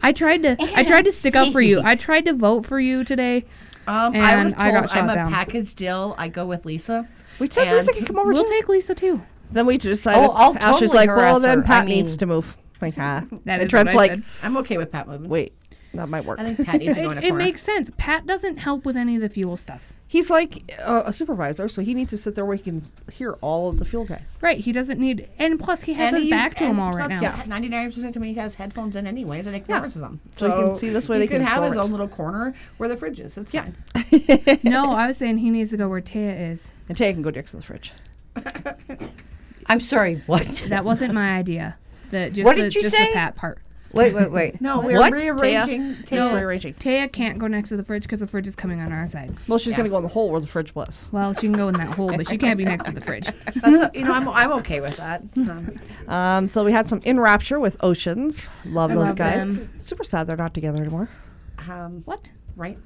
I 0.02 0.12
tried 0.12 0.42
to 0.44 0.56
I 0.58 0.84
tried 0.84 1.04
to 1.04 1.12
stick 1.12 1.36
up 1.36 1.52
for 1.52 1.60
you. 1.60 1.80
I 1.84 1.94
tried 1.96 2.24
to 2.26 2.32
vote 2.32 2.64
for 2.66 2.78
you 2.80 3.04
today. 3.04 3.44
Um, 3.86 4.14
I 4.16 4.42
was 4.44 4.52
And 4.54 4.62
I 4.62 4.70
told 4.70 4.82
got 4.82 4.90
shot 4.90 4.98
I'm 5.04 5.10
a 5.10 5.14
down. 5.14 5.32
package 5.32 5.74
deal. 5.74 6.14
I 6.18 6.28
go 6.28 6.46
with 6.46 6.64
Lisa. 6.66 7.08
We 7.38 7.48
said 7.50 7.68
And 7.68 7.76
Lisa 7.76 7.92
can 7.92 8.06
come 8.06 8.18
over 8.18 8.32
We'll 8.32 8.44
too. 8.44 8.50
take 8.50 8.68
Lisa 8.68 8.94
too. 8.94 9.22
Then 9.50 9.66
we 9.66 9.78
just 9.78 10.02
decided. 10.04 10.28
Oh, 10.28 10.32
I'll 10.32 10.54
Ashley's 10.56 10.90
totally 10.90 10.96
like, 10.96 11.08
well, 11.08 11.18
harass 11.38 11.42
then 11.42 11.58
her. 11.58 11.64
Pat 11.64 11.82
I 11.84 11.88
needs 11.88 12.16
to 12.18 12.26
move. 12.26 12.56
Like, 12.80 12.94
ah. 12.98 13.24
That 13.44 13.54
and 13.54 13.62
is 13.62 13.70
Trent's 13.70 13.94
what 13.94 14.10
I 14.10 14.14
like, 14.14 14.24
said. 14.24 14.44
I'm 14.46 14.56
okay 14.58 14.76
with 14.78 14.92
Pat 14.92 15.08
moving. 15.08 15.28
wait, 15.28 15.54
that 15.94 16.08
might 16.08 16.24
work. 16.24 16.38
I 16.38 16.52
think 16.52 16.66
Pat 16.66 16.78
needs 16.80 16.94
to 16.96 17.02
go 17.02 17.10
in 17.10 17.18
a 17.18 17.20
It, 17.22 17.24
it 17.24 17.30
corner. 17.30 17.44
makes 17.44 17.62
sense. 17.62 17.90
Pat 17.96 18.26
doesn't 18.26 18.58
help 18.58 18.84
with 18.84 18.96
any 18.96 19.16
of 19.16 19.22
the 19.22 19.28
fuel 19.28 19.56
stuff. 19.56 19.92
He's 20.10 20.30
like 20.30 20.74
uh, 20.86 21.02
a 21.04 21.12
supervisor, 21.12 21.68
so 21.68 21.82
he 21.82 21.92
needs 21.92 22.08
to 22.10 22.16
sit 22.16 22.34
there 22.34 22.44
where 22.46 22.56
he 22.56 22.62
can 22.62 22.78
s- 22.78 22.92
hear 23.12 23.32
all 23.42 23.68
of 23.68 23.78
the 23.78 23.84
fuel 23.84 24.04
guys. 24.06 24.36
Right. 24.40 24.58
He 24.58 24.72
doesn't 24.72 24.98
need 24.98 25.28
and 25.38 25.60
plus 25.60 25.82
he 25.82 25.92
has 25.94 26.08
And 26.08 26.16
his 26.16 26.24
he's- 26.24 26.30
back 26.30 26.56
to 26.56 26.64
him 26.64 26.80
all 26.80 26.92
right 26.94 27.08
plus, 27.10 27.20
now. 27.20 27.36
Yeah, 27.36 27.42
99% 27.44 28.16
of 28.16 28.22
me 28.22 28.32
has 28.34 28.54
headphones 28.54 28.96
in 28.96 29.06
anyways, 29.06 29.46
and 29.46 29.54
ignores 29.54 29.94
them. 29.94 30.20
So 30.32 30.46
he 30.56 30.62
can 30.64 30.74
see 30.76 30.88
this 30.88 31.08
way 31.10 31.16
He 31.16 31.20
they 31.20 31.26
could 31.26 31.42
can 31.42 31.46
have 31.46 31.62
his 31.62 31.72
absorb 31.72 31.84
it. 31.84 31.84
own 31.84 31.90
little 31.90 32.08
corner 32.08 32.54
where 32.78 32.88
the 32.88 32.96
fridge 32.96 33.20
is. 33.20 33.36
It's 33.36 33.50
fine. 33.50 33.76
no, 34.62 34.92
I 34.92 35.06
was 35.06 35.18
saying 35.18 35.38
he 35.38 35.50
needs 35.50 35.70
to 35.70 35.76
go 35.76 35.88
where 35.90 36.00
Taya 36.00 36.52
is. 36.52 36.72
And 36.88 36.96
Tay 36.96 37.12
can 37.12 37.20
go 37.20 37.28
next 37.30 37.50
to 37.50 37.58
the 37.58 37.62
fridge. 37.62 37.92
I'm 39.66 39.80
sorry. 39.80 40.22
What? 40.26 40.46
That 40.68 40.84
wasn't 40.84 41.12
my 41.14 41.36
idea. 41.36 41.76
The 42.10 42.30
just 42.30 42.44
What 42.46 42.56
the, 42.56 42.62
did 42.62 42.74
you 42.74 42.82
just 42.82 42.94
say? 42.96 43.08
the 43.08 43.12
Pat 43.12 43.34
part. 43.34 43.58
Wait, 43.92 44.12
wait, 44.14 44.30
wait. 44.30 44.60
No, 44.60 44.80
we're 44.80 44.98
What? 44.98 45.12
rearranging. 45.12 45.90
No, 46.12 46.28
Taya. 46.28 46.34
rearranging. 46.34 46.74
Taya 46.74 47.10
can't 47.10 47.38
go 47.38 47.46
next 47.46 47.70
to 47.70 47.76
the 47.76 47.82
fridge 47.84 48.02
because 48.02 48.20
the 48.20 48.26
fridge 48.26 48.46
is 48.46 48.54
coming 48.54 48.80
on 48.80 48.92
our 48.92 49.06
side. 49.06 49.34
Well, 49.48 49.58
she's 49.58 49.72
gonna 49.74 49.88
go 49.88 49.96
in 49.96 50.02
the 50.02 50.08
hole 50.10 50.30
where 50.30 50.40
the 50.40 50.46
fridge 50.46 50.74
was. 50.74 51.06
Well, 51.10 51.32
she 51.32 51.40
can 51.42 51.52
go 51.52 51.68
in 51.68 51.74
that 51.76 51.94
hole, 51.94 52.14
but 52.16 52.28
she 52.28 52.36
can't 52.36 52.58
be 52.58 52.64
next 52.64 52.84
to 52.84 52.92
the 52.92 53.00
fridge. 53.00 53.26
That's 53.56 53.96
you 53.96 54.04
know, 54.04 54.12
I'm, 54.12 54.28
I'm 54.28 54.52
okay 54.60 54.80
with 54.80 54.96
that. 54.98 55.22
Um, 55.36 55.80
Um, 56.08 56.48
so 56.48 56.64
we 56.64 56.72
had 56.72 56.88
some 56.88 57.00
in 57.04 57.18
rapture 57.20 57.58
with 57.60 57.76
Oceans. 57.82 58.48
Love 58.66 58.90
those 58.90 59.08
love 59.08 59.16
guys. 59.16 59.34
them. 59.36 59.70
Super 59.78 60.04
sad 60.04 60.26
they're 60.26 60.36
not 60.36 60.54
together 60.54 60.80
anymore. 60.80 61.08
um, 61.68 62.02
What? 62.04 62.32
right? 62.56 62.78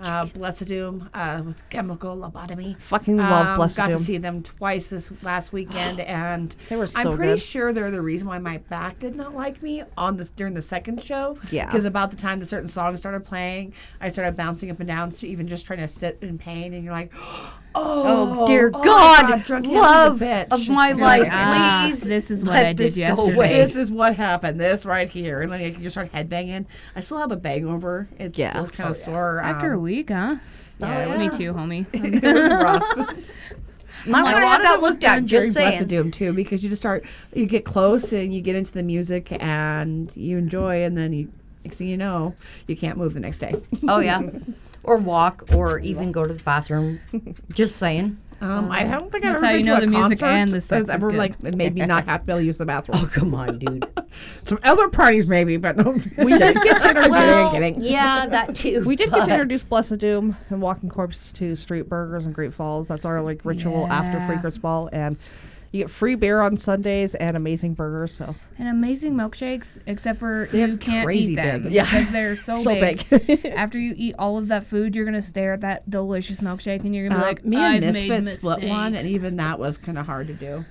Uh, 0.00 0.26
Blessiddoom 0.26 1.08
uh, 1.14 1.42
with 1.44 1.68
chemical 1.70 2.16
lobotomy. 2.16 2.78
Fucking 2.78 3.16
love 3.16 3.46
Um, 3.48 3.56
Blessed 3.56 3.76
Got 3.76 3.90
to 3.90 3.98
see 3.98 4.16
them 4.18 4.42
twice 4.42 4.90
this 4.90 5.10
last 5.22 5.52
weekend, 5.52 6.00
and 6.00 6.54
They 6.68 6.76
were 6.76 6.88
I'm 6.94 7.16
pretty 7.16 7.32
good. 7.34 7.40
sure 7.42 7.72
they're 7.72 7.90
the 7.90 8.00
reason 8.02 8.28
why 8.28 8.38
my 8.38 8.58
back 8.58 8.98
did 9.00 9.16
not 9.16 9.34
like 9.34 9.62
me 9.62 9.82
on 9.96 10.16
this 10.16 10.30
during 10.30 10.54
the 10.54 10.62
second 10.62 11.02
show. 11.02 11.38
Yeah. 11.50 11.66
because 11.66 11.84
about 11.84 12.10
the 12.10 12.16
time 12.16 12.40
that 12.40 12.48
certain 12.48 12.68
songs 12.68 12.98
started 13.00 13.24
playing, 13.24 13.74
I 14.00 14.08
started 14.08 14.36
bouncing 14.36 14.70
up 14.70 14.78
and 14.78 14.86
down, 14.86 15.10
so 15.12 15.26
even 15.26 15.48
just 15.48 15.66
trying 15.66 15.80
to 15.80 15.88
sit 15.88 16.18
in 16.22 16.38
pain, 16.38 16.72
and 16.74 16.84
you're 16.84 16.92
like, 16.94 17.12
oh, 17.74 18.40
Oh, 18.44 18.46
dear 18.48 18.70
oh 18.72 18.78
my 18.78 18.84
God, 18.84 19.44
drunk 19.44 19.66
a 19.66 19.70
love 19.70 20.18
bitch." 20.20 20.46
of 20.50 20.68
my 20.68 20.88
You're 20.88 20.98
life, 20.98 21.20
like, 21.22 21.30
"Ah, 21.32 21.86
please. 21.88 22.02
this 22.02 22.30
is 22.30 22.44
what 22.44 22.54
let 22.54 22.66
I 22.66 22.72
did 22.72 22.96
yesterday." 22.96 23.34
away. 23.34 23.48
this 23.48 23.76
is 23.76 23.90
what 23.90 24.16
happened. 24.16 24.60
This 24.60 24.84
right 24.86 25.08
here, 25.10 25.42
and 25.42 25.52
then 25.52 25.80
you 25.80 25.90
start 25.90 26.12
headbanging. 26.12 26.66
I 26.96 27.00
still 27.00 27.18
have 27.18 27.32
a 27.32 27.40
hangover. 27.42 28.08
It's 28.18 28.38
Yeah. 28.38 28.50
still 28.52 28.68
kind 28.68 28.90
of 28.90 28.96
sore. 28.96 29.40
After 29.40 29.72
a 29.72 29.76
um, 29.76 29.82
week, 29.82 30.10
huh? 30.10 30.36
yeah, 30.80 31.14
it 31.14 31.18
Me 31.18 31.28
too, 31.38 31.52
homie. 31.52 31.86
It 31.92 32.22
was 32.22 32.48
rough. 32.50 33.16
I'm 34.06 34.12
gonna 34.12 34.28
A 34.28 34.30
lot 34.30 34.34
have 34.36 34.60
of 34.60 34.62
that 34.62 34.74
it 34.76 34.80
was 34.80 34.90
looked 34.92 35.04
at. 35.04 35.14
done 35.16 35.26
Just 35.26 35.54
during 35.54 35.66
Blessed 35.66 35.76
saying. 35.78 35.88
Doom 35.88 36.10
too, 36.12 36.32
because 36.32 36.62
you 36.62 36.68
just 36.68 36.80
start, 36.80 37.04
you 37.34 37.46
get 37.46 37.64
close 37.64 38.12
and 38.12 38.32
you 38.32 38.40
get 38.40 38.54
into 38.54 38.70
the 38.72 38.84
music 38.84 39.26
and 39.42 40.16
you 40.16 40.38
enjoy, 40.38 40.84
and 40.84 40.96
then 40.96 41.12
you, 41.12 41.32
next 41.64 41.78
thing 41.78 41.88
you 41.88 41.96
know, 41.96 42.34
you 42.68 42.76
can't 42.76 42.96
move 42.96 43.12
the 43.14 43.20
next 43.20 43.38
day. 43.38 43.56
Oh 43.88 43.98
yeah, 43.98 44.22
or 44.88 44.96
walk, 44.96 45.54
or 45.54 45.78
even 45.78 46.10
go 46.12 46.26
to 46.26 46.34
the 46.34 46.42
bathroom. 46.42 47.00
Just 47.50 47.76
saying. 47.76 48.18
Um, 48.40 48.70
I 48.70 48.84
don't 48.84 49.10
think 49.10 49.24
I've 49.24 49.32
That's 49.40 49.42
ever 49.42 49.46
how 49.46 49.52
been 49.52 49.58
you 49.58 49.64
to 49.64 49.70
know 49.70 49.76
a 49.78 49.80
the 49.80 49.86
music 49.88 50.20
concert 50.20 50.26
and 50.26 50.50
the 50.50 50.60
sex 50.60 50.86
that's 50.86 50.88
is 50.90 50.94
ever 50.94 51.10
good. 51.10 51.18
like 51.18 51.34
it 51.42 51.56
made 51.56 51.74
me 51.74 51.84
not 51.86 52.04
have 52.04 52.24
to 52.26 52.36
be 52.36 52.44
use 52.44 52.56
the 52.58 52.64
bathroom. 52.64 52.98
Oh 53.02 53.06
come 53.12 53.34
on, 53.34 53.58
dude. 53.58 53.84
Some 54.44 54.60
other 54.62 54.86
parties 54.88 55.26
maybe, 55.26 55.56
but 55.56 55.76
no. 55.76 56.00
We 56.18 56.38
did 56.38 56.54
get 56.62 56.80
to 56.82 56.88
introduce. 56.90 57.10
well, 57.10 57.50
kidding. 57.50 57.80
yeah, 57.82 58.26
that 58.28 58.54
too. 58.54 58.84
We 58.84 58.94
did 58.94 59.10
get 59.10 59.16
to 59.16 59.20
but- 59.22 59.30
introduce 59.30 59.64
Blessiddoom 59.64 60.36
and 60.50 60.62
Walking 60.62 60.88
Corpse 60.88 61.32
to 61.32 61.56
Street 61.56 61.88
Burgers 61.88 62.26
and 62.26 62.34
Great 62.34 62.54
Falls. 62.54 62.86
That's 62.86 63.04
our 63.04 63.20
like 63.22 63.40
ritual 63.44 63.88
after 63.88 64.18
Yeah. 64.18 64.28
Freakers 64.30 64.60
Ball, 64.60 64.88
and 64.92 65.16
you 65.70 65.84
get 65.84 65.90
free 65.90 66.14
beer 66.14 66.40
on 66.40 66.56
Sundays 66.56 67.14
and 67.14 67.36
amazing 67.36 67.74
burgers. 67.74 68.14
So 68.14 68.34
And 68.58 68.68
amazing 68.68 69.14
milkshakes, 69.14 69.78
except 69.86 70.18
for 70.18 70.48
They're 70.50 70.68
you 70.68 70.76
can't 70.78 71.04
crazy 71.04 71.32
eat 71.32 71.36
them 71.36 71.64
big. 71.64 71.72
Yeah. 71.72 71.84
because 71.84 72.10
they're 72.10 72.36
so, 72.36 72.56
So 72.62 72.70
big. 72.80 73.08
big. 73.08 73.44
After 73.54 73.78
you 73.78 73.94
eat 73.96 74.14
all 74.18 74.38
of 74.38 74.48
that 74.48 74.64
food, 74.64 74.96
you're 74.96 75.04
gonna 75.04 75.20
stare 75.22 75.52
at 75.52 75.60
that 75.60 75.88
delicious 75.90 76.40
milkshake 76.40 76.84
and 76.84 76.94
you're 76.94 77.08
gonna 77.08 77.20
be 77.20 77.24
Uh, 77.24 77.28
like, 77.28 77.44
me 77.44 77.56
"I've 77.58 77.82
and 77.82 77.92
made 77.92 78.08
Misfits 78.08 78.42
split 78.42 78.68
one, 78.68 78.94
and 78.94 79.06
even 79.06 79.36
that 79.36 79.58
was 79.58 79.76
kind 79.78 79.98
of 79.98 80.06
hard 80.06 80.26
to 80.28 80.34
do. 80.34 80.64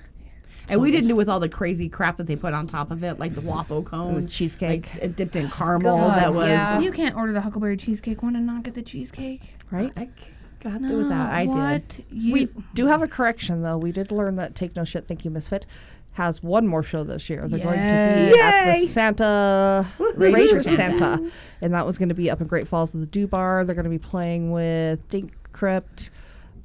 And 0.70 0.82
we 0.82 0.90
didn't 0.90 1.08
do 1.08 1.16
with 1.16 1.30
all 1.30 1.40
the 1.40 1.48
crazy 1.48 1.88
crap 1.88 2.18
that 2.18 2.26
they 2.26 2.36
put 2.36 2.52
on 2.52 2.66
top 2.66 2.90
of 2.90 3.02
it, 3.02 3.18
like 3.18 3.34
the 3.34 3.40
waffle 3.40 3.82
cone, 3.82 4.26
cheesecake. 4.26 4.86
like, 5.00 5.16
dipped 5.16 5.34
in 5.34 5.48
caramel. 5.48 5.96
God, 5.96 6.18
that 6.18 6.34
was 6.34 6.48
yeah. 6.48 6.78
You 6.78 6.92
can't 6.92 7.16
order 7.16 7.32
the 7.32 7.40
Huckleberry 7.40 7.78
cheesecake 7.78 8.22
one 8.22 8.36
and 8.36 8.44
not 8.46 8.64
get 8.64 8.74
the 8.74 8.82
cheesecake. 8.82 9.54
right. 9.70 9.90
I 9.96 10.10
got 10.60 10.78
through 10.78 10.98
with 10.98 11.08
that. 11.08 11.32
I 11.32 11.46
did. 11.46 12.04
We 12.10 12.48
do 12.74 12.86
have 12.86 13.02
a 13.02 13.08
correction 13.08 13.62
though. 13.62 13.76
We 13.76 13.92
did 13.92 14.10
learn 14.12 14.36
that 14.36 14.54
Take 14.54 14.74
No 14.76 14.84
Shit, 14.84 15.06
Thank 15.06 15.24
You 15.24 15.30
Misfit 15.30 15.66
has 16.12 16.42
one 16.42 16.66
more 16.66 16.82
show 16.82 17.04
this 17.04 17.30
year. 17.30 17.46
They're 17.46 17.60
going 17.60 17.78
to 17.78 18.32
be 18.32 18.40
at 18.40 18.74
the 18.80 18.86
Santa 18.88 19.86
Rage 20.16 20.50
for 20.50 20.62
Santa. 20.62 21.30
and 21.60 21.72
that 21.74 21.86
was 21.86 21.96
going 21.96 22.08
to 22.08 22.14
be 22.14 22.28
up 22.28 22.40
in 22.40 22.48
Great 22.48 22.66
Falls 22.66 22.92
at 22.92 23.00
the 23.00 23.06
Do 23.06 23.28
Bar. 23.28 23.64
They're 23.64 23.76
going 23.76 23.84
to 23.84 23.90
be 23.90 23.98
playing 23.98 24.50
with 24.50 25.08
Dink 25.10 25.32
Crypt, 25.52 26.10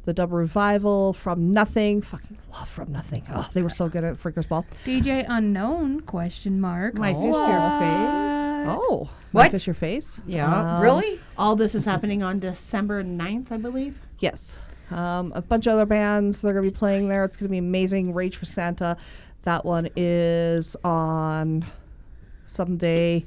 the 0.06 0.14
Dub 0.14 0.32
Revival, 0.34 1.14
From 1.14 1.52
Nothing. 1.54 2.02
Fucking 2.02 2.38
love 2.52 2.68
From 2.70 2.92
Nothing. 2.92 3.24
Oh, 3.34 3.50
they 3.54 3.62
were 3.62 3.70
so 3.70 3.88
good 3.90 4.04
at 4.04 4.16
Freakers 4.22 4.48
Ball. 4.48 4.66
DJ 4.86 5.26
Unknown 5.28 6.02
question 6.02 6.60
mark. 6.60 6.96
My 6.96 7.14
fish 7.14 7.22
your 7.24 7.80
face. 7.80 8.30
Oh, 8.66 9.10
What? 9.32 9.52
Kiss 9.52 9.68
Your 9.68 9.74
Face? 9.74 10.22
Yeah. 10.26 10.78
Um, 10.78 10.82
Really? 10.82 11.20
All 11.38 11.56
this 11.56 11.76
is 11.76 11.84
happening 11.86 12.24
on 12.24 12.40
December 12.40 13.04
9th, 13.04 13.52
I 13.52 13.58
believe. 13.58 14.00
Yes. 14.20 14.58
Um, 14.92 15.32
a 15.36 15.42
bunch 15.42 15.68
of 15.68 15.74
other 15.74 15.86
bands 15.86 16.42
they're 16.42 16.54
going 16.54 16.66
to 16.66 16.72
be 16.72 16.78
playing 16.78 17.10
there. 17.10 17.24
It's 17.26 17.36
going 17.36 17.48
to 17.48 17.52
be 17.52 17.58
amazing. 17.58 18.14
Rage 18.14 18.38
for 18.38 18.46
Santa. 18.46 18.96
That 19.44 19.66
one 19.66 19.90
is 19.98 20.76
on 20.84 21.66
someday. 22.46 23.26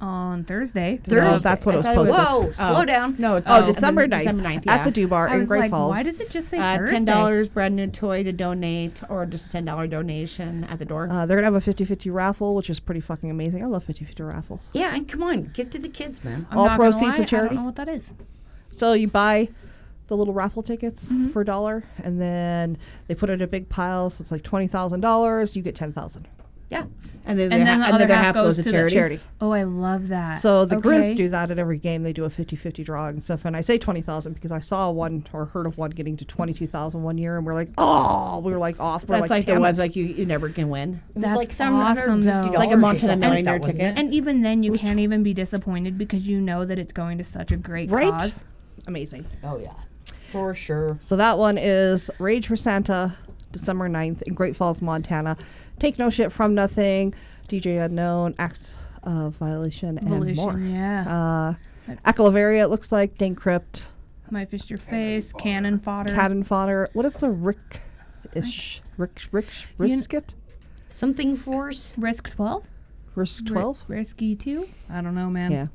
On 0.00 0.44
Thursday. 0.44 1.00
No, 1.08 1.38
that's 1.38 1.66
what 1.66 1.74
it 1.74 1.78
was 1.78 1.86
I 1.86 1.94
thought 1.94 2.06
posted. 2.08 2.46
was- 2.46 2.56
Whoa, 2.58 2.72
slow 2.74 2.84
down. 2.84 3.16
No, 3.18 3.36
it's 3.36 3.46
Oh, 3.48 3.66
December 3.66 4.02
and 4.02 4.12
9th, 4.12 4.18
December 4.20 4.42
9th, 4.42 4.66
at 4.66 4.84
the 4.84 4.90
Do 4.90 5.06
Bar 5.08 5.28
I 5.28 5.32
in 5.34 5.38
was 5.40 5.48
Great 5.48 5.60
like, 5.60 5.70
Falls. 5.70 5.90
why 5.90 6.02
does 6.02 6.20
it 6.20 6.30
just 6.30 6.48
say 6.48 6.58
Uh, 6.58 6.78
Thursday? 6.78 6.94
ten 6.96 7.04
dollars 7.04 7.48
brand 7.48 7.76
new 7.76 7.86
toy 7.86 8.22
to 8.24 8.32
donate, 8.32 9.02
or 9.08 9.26
just 9.26 9.46
a 9.46 9.48
ten 9.50 9.64
dollar 9.64 9.86
donation 9.86 10.64
at 10.64 10.78
the 10.78 10.84
door. 10.84 11.08
Uh, 11.10 11.26
they're 11.26 11.36
going 11.36 11.42
to 11.42 11.46
have 11.46 11.54
a 11.54 11.60
50 11.60 11.84
50 11.84 12.10
raffle, 12.10 12.54
which 12.54 12.70
is 12.70 12.80
pretty 12.80 13.00
fucking 13.00 13.30
amazing. 13.30 13.62
I 13.62 13.66
love 13.66 13.84
50 13.84 14.04
50 14.04 14.22
raffles. 14.22 14.70
Yeah, 14.72 14.94
and 14.94 15.06
come 15.08 15.22
on, 15.22 15.50
give 15.54 15.70
to 15.70 15.78
the 15.78 15.88
kids, 15.88 16.24
man. 16.24 16.46
I'm 16.50 16.58
all 16.58 16.66
not 16.66 16.78
gonna 16.78 16.90
proceeds 16.92 17.16
to 17.18 17.24
charity? 17.24 17.50
I 17.50 17.54
don't 17.54 17.62
know 17.62 17.66
what 17.66 17.76
that 17.76 17.88
is. 17.88 18.14
So 18.70 18.92
you 18.94 19.08
buy 19.08 19.48
the 20.06 20.16
little 20.16 20.34
raffle 20.34 20.62
tickets 20.62 21.12
Mm-hmm. 21.12 21.28
for 21.28 21.42
a 21.42 21.44
dollar, 21.44 21.84
and 22.02 22.20
then 22.20 22.78
they 23.06 23.14
put 23.14 23.30
it 23.30 23.34
in 23.34 23.42
a 23.42 23.46
big 23.46 23.68
pile. 23.68 24.10
So 24.10 24.22
it's 24.22 24.32
like 24.32 24.42
$20,000. 24.42 25.54
You 25.54 25.62
get 25.62 25.74
10000 25.76 26.26
Yeah. 26.70 26.84
and 27.26 27.38
then, 27.38 27.52
And 27.52 27.52
their, 27.52 27.64
then 27.66 27.80
the 27.80 27.84
and 27.86 27.94
other 27.94 28.06
their 28.06 28.16
half 28.16 28.34
goes 28.34 28.56
to 28.56 28.62
the 28.62 28.70
charity. 28.70 28.94
charity. 28.94 29.20
Oh, 29.40 29.50
I 29.50 29.64
love 29.64 30.08
that. 30.08 30.40
So 30.40 30.64
the 30.64 30.76
okay. 30.76 30.88
Grizz 30.88 31.16
do 31.16 31.28
that 31.30 31.50
at 31.50 31.58
every 31.58 31.78
game. 31.78 32.02
They 32.04 32.12
do 32.12 32.24
a 32.24 32.30
50-50 32.30 32.84
draw 32.84 33.08
and 33.08 33.22
stuff. 33.22 33.44
And 33.44 33.56
I 33.56 33.60
say 33.60 33.76
20,000 33.76 34.32
because 34.34 34.52
I 34.52 34.60
saw 34.60 34.90
one 34.90 35.26
or 35.32 35.46
heard 35.46 35.66
of 35.66 35.76
one 35.78 35.90
getting 35.90 36.16
to 36.18 36.24
22,000 36.24 37.02
one 37.02 37.18
year 37.18 37.36
and 37.36 37.44
we're 37.44 37.54
like, 37.54 37.70
"Oh, 37.76 38.38
we 38.40 38.52
were 38.52 38.58
like 38.58 38.78
off." 38.80 39.02
We're 39.08 39.16
That's 39.18 39.30
like, 39.30 39.46
like, 39.46 39.46
the 39.54 39.60
ones 39.60 39.78
like 39.78 39.96
you, 39.96 40.04
you 40.04 40.24
never 40.26 40.48
can 40.48 40.68
win. 40.70 41.02
That's 41.16 41.36
like 41.36 41.50
awesome, 41.60 42.24
though. 42.24 42.30
$750 42.30 42.54
Like 42.54 42.70
a 42.70 42.74
or 42.74 42.76
Montana 42.76 42.98
something 43.12 43.20
like 43.28 43.44
Millionaire 43.44 43.58
that, 43.58 43.66
ticket. 43.66 43.80
it? 43.80 43.98
And 43.98 44.14
even 44.14 44.42
then, 44.42 44.62
you 44.62 44.72
can't 44.72 45.00
even 45.00 45.22
be 45.22 45.34
disappointed 45.34 45.98
because 45.98 46.28
you 46.28 46.40
know 46.40 46.64
that 46.64 46.78
it's 46.78 46.92
going 46.92 47.18
to 47.18 47.24
such 47.24 47.50
a 47.52 47.56
great 47.56 47.90
Right? 47.90 48.10
cause. 48.12 48.44
amazing. 48.86 49.26
Oh 49.42 49.58
yeah, 49.58 49.72
for 50.30 50.54
sure. 50.54 50.96
So 51.00 51.16
that 51.16 51.36
one 51.36 51.58
is 51.58 52.10
Rage 52.18 52.46
for 52.46 52.56
Santa, 52.56 53.16
December 53.52 53.88
9th 53.88 54.22
in 54.22 54.34
Great 54.34 54.56
Falls, 54.56 54.80
Montana. 54.80 55.36
Take 55.78 55.98
No 55.98 56.10
Shit 56.10 56.32
from 56.32 56.54
Nothing, 56.54 57.14
DJ 57.48 57.84
Unknown, 57.84 58.34
Acts 58.38 58.74
of 59.02 59.34
Violation, 59.36 59.98
and 59.98 60.08
more. 60.08 60.18
Evolution, 60.26 60.70
yeah. 60.74 61.54
Uh, 61.88 61.94
Acalaveria, 62.04 62.64
it 62.64 62.68
looks 62.68 62.92
like, 62.92 63.16
Dane 63.18 63.34
Crypt, 63.34 63.86
My 64.30 64.44
fist, 64.44 64.70
your 64.70 64.78
face, 64.78 65.32
cannon 65.32 65.78
fodder. 65.78 66.14
Cannon 66.14 66.44
Fodder. 66.44 66.88
What 66.92 67.04
is 67.06 67.14
the 67.14 67.30
Rick 67.30 67.82
ish? 68.34 68.82
Rick, 68.96 69.22
Rick, 69.32 69.46
You 69.78 69.86
kn- 69.88 69.98
Risket? 70.00 70.34
Something 70.88 71.34
force. 71.36 71.94
Risk 71.96 72.30
12? 72.30 72.64
Risk 73.16 73.44
Ri- 73.46 73.52
12? 73.52 73.78
risky 73.88 74.36
2? 74.36 74.68
I 74.88 75.00
don't 75.00 75.14
know, 75.14 75.30
man. 75.30 75.50
Yeah. 75.52 75.66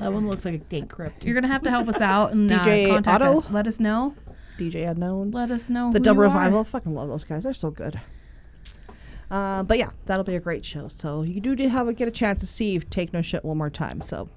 That 0.00 0.12
one 0.12 0.26
looks 0.26 0.44
like 0.44 0.54
a 0.54 0.58
date 0.58 0.88
crypt. 0.88 1.24
You're 1.24 1.34
going 1.34 1.42
to 1.44 1.48
have 1.48 1.62
to 1.62 1.70
help 1.70 1.86
us 1.88 2.00
out 2.00 2.32
and 2.32 2.50
uh, 2.52 2.64
DJ 2.64 2.88
contact 2.88 3.22
Otto? 3.22 3.38
us. 3.38 3.50
Let 3.50 3.66
us 3.68 3.78
know. 3.78 4.14
DJ 4.58 4.88
Unknown. 4.88 5.30
Let 5.30 5.50
us 5.50 5.68
know. 5.68 5.92
the 5.92 6.00
Double 6.00 6.22
you 6.22 6.30
are. 6.30 6.34
Revival. 6.34 6.64
Fucking 6.64 6.94
love 6.94 7.08
those 7.08 7.24
guys. 7.24 7.44
They're 7.44 7.54
so 7.54 7.70
good. 7.70 8.00
Uh, 9.30 9.62
but 9.62 9.78
yeah, 9.78 9.90
that'll 10.06 10.24
be 10.24 10.36
a 10.36 10.40
great 10.40 10.64
show. 10.64 10.88
So 10.88 11.22
you 11.22 11.40
do 11.40 11.56
have 11.68 11.88
a, 11.88 11.92
get 11.92 12.08
a 12.08 12.12
chance 12.12 12.40
to 12.40 12.46
see 12.46 12.78
Take 12.78 13.12
No 13.12 13.22
Shit 13.22 13.44
one 13.44 13.58
more 13.58 13.70
time. 13.70 14.00
So 14.00 14.28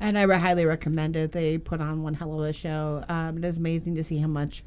And 0.00 0.16
I 0.16 0.32
highly 0.38 0.64
recommend 0.64 1.16
it. 1.16 1.32
They 1.32 1.58
put 1.58 1.80
on 1.80 2.02
one 2.02 2.14
hell 2.14 2.40
of 2.40 2.48
a 2.48 2.52
show. 2.52 3.04
Um, 3.08 3.38
it 3.38 3.44
is 3.44 3.56
amazing 3.58 3.96
to 3.96 4.04
see 4.04 4.18
how 4.18 4.28
much 4.28 4.62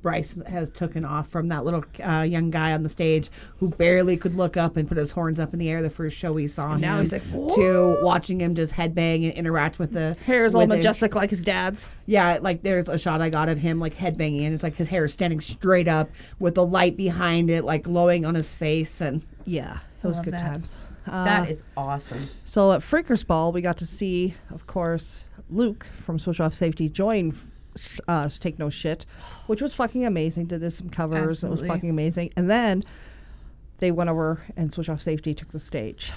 Bryce 0.00 0.36
has 0.48 0.70
taken 0.70 1.04
off 1.04 1.28
from 1.28 1.48
that 1.48 1.64
little 1.64 1.84
uh, 2.02 2.22
young 2.22 2.50
guy 2.50 2.72
on 2.72 2.82
the 2.82 2.88
stage 2.88 3.30
who 3.58 3.68
barely 3.68 4.16
could 4.16 4.36
look 4.36 4.56
up 4.56 4.76
and 4.76 4.88
put 4.88 4.96
his 4.98 5.12
horns 5.12 5.38
up 5.38 5.52
in 5.52 5.58
the 5.60 5.68
air 5.70 5.82
the 5.82 5.90
first 5.90 6.16
show 6.16 6.32
we 6.32 6.46
saw 6.46 6.76
now 6.76 6.96
him 6.96 7.00
he's 7.02 7.12
like, 7.12 7.30
to 7.30 7.96
watching 8.02 8.40
him 8.40 8.54
just 8.54 8.74
headbang 8.74 9.24
and 9.24 9.32
interact 9.34 9.78
with 9.78 9.92
the 9.92 10.16
hair 10.26 10.44
is 10.44 10.54
all 10.54 10.66
majestic 10.66 11.14
like 11.14 11.30
his 11.30 11.42
dad's. 11.42 11.88
Yeah, 12.06 12.38
like 12.40 12.62
there's 12.62 12.88
a 12.88 12.98
shot 12.98 13.20
I 13.20 13.28
got 13.30 13.48
of 13.48 13.58
him 13.58 13.78
like 13.78 13.96
headbanging 13.96 14.44
and 14.44 14.54
it's 14.54 14.62
like 14.62 14.76
his 14.76 14.88
hair 14.88 15.04
is 15.04 15.12
standing 15.12 15.40
straight 15.40 15.88
up 15.88 16.10
with 16.38 16.54
the 16.54 16.66
light 16.66 16.96
behind 16.96 17.50
it 17.50 17.64
like 17.64 17.84
glowing 17.84 18.24
on 18.24 18.34
his 18.34 18.52
face 18.52 19.00
and 19.00 19.22
Yeah, 19.44 19.78
it 20.02 20.06
was 20.06 20.16
love 20.16 20.24
good 20.24 20.34
that. 20.34 20.40
times. 20.42 20.76
Uh, 21.06 21.24
That 21.24 21.50
is 21.50 21.62
awesome. 21.76 22.28
So 22.44 22.72
at 22.72 22.80
Freakers 22.80 23.26
Ball, 23.26 23.52
we 23.52 23.60
got 23.60 23.76
to 23.78 23.86
see, 23.86 24.34
of 24.50 24.66
course, 24.66 25.24
Luke 25.50 25.86
from 25.94 26.18
Switch 26.18 26.40
Off 26.40 26.54
Safety 26.54 26.88
join 26.88 27.36
uh, 28.06 28.28
Take 28.40 28.58
No 28.58 28.70
Shit, 28.70 29.04
which 29.46 29.62
was 29.62 29.74
fucking 29.74 30.04
amazing. 30.04 30.46
Did 30.46 30.60
this 30.60 30.76
some 30.76 30.90
covers. 30.90 31.42
It 31.42 31.50
was 31.50 31.60
fucking 31.60 31.90
amazing. 31.90 32.32
And 32.36 32.50
then 32.50 32.82
they 33.78 33.90
went 33.90 34.10
over 34.10 34.42
and 34.56 34.72
Switch 34.72 34.88
Off 34.88 35.02
Safety 35.02 35.34
took 35.34 35.52
the 35.52 35.58
stage. 35.58 36.12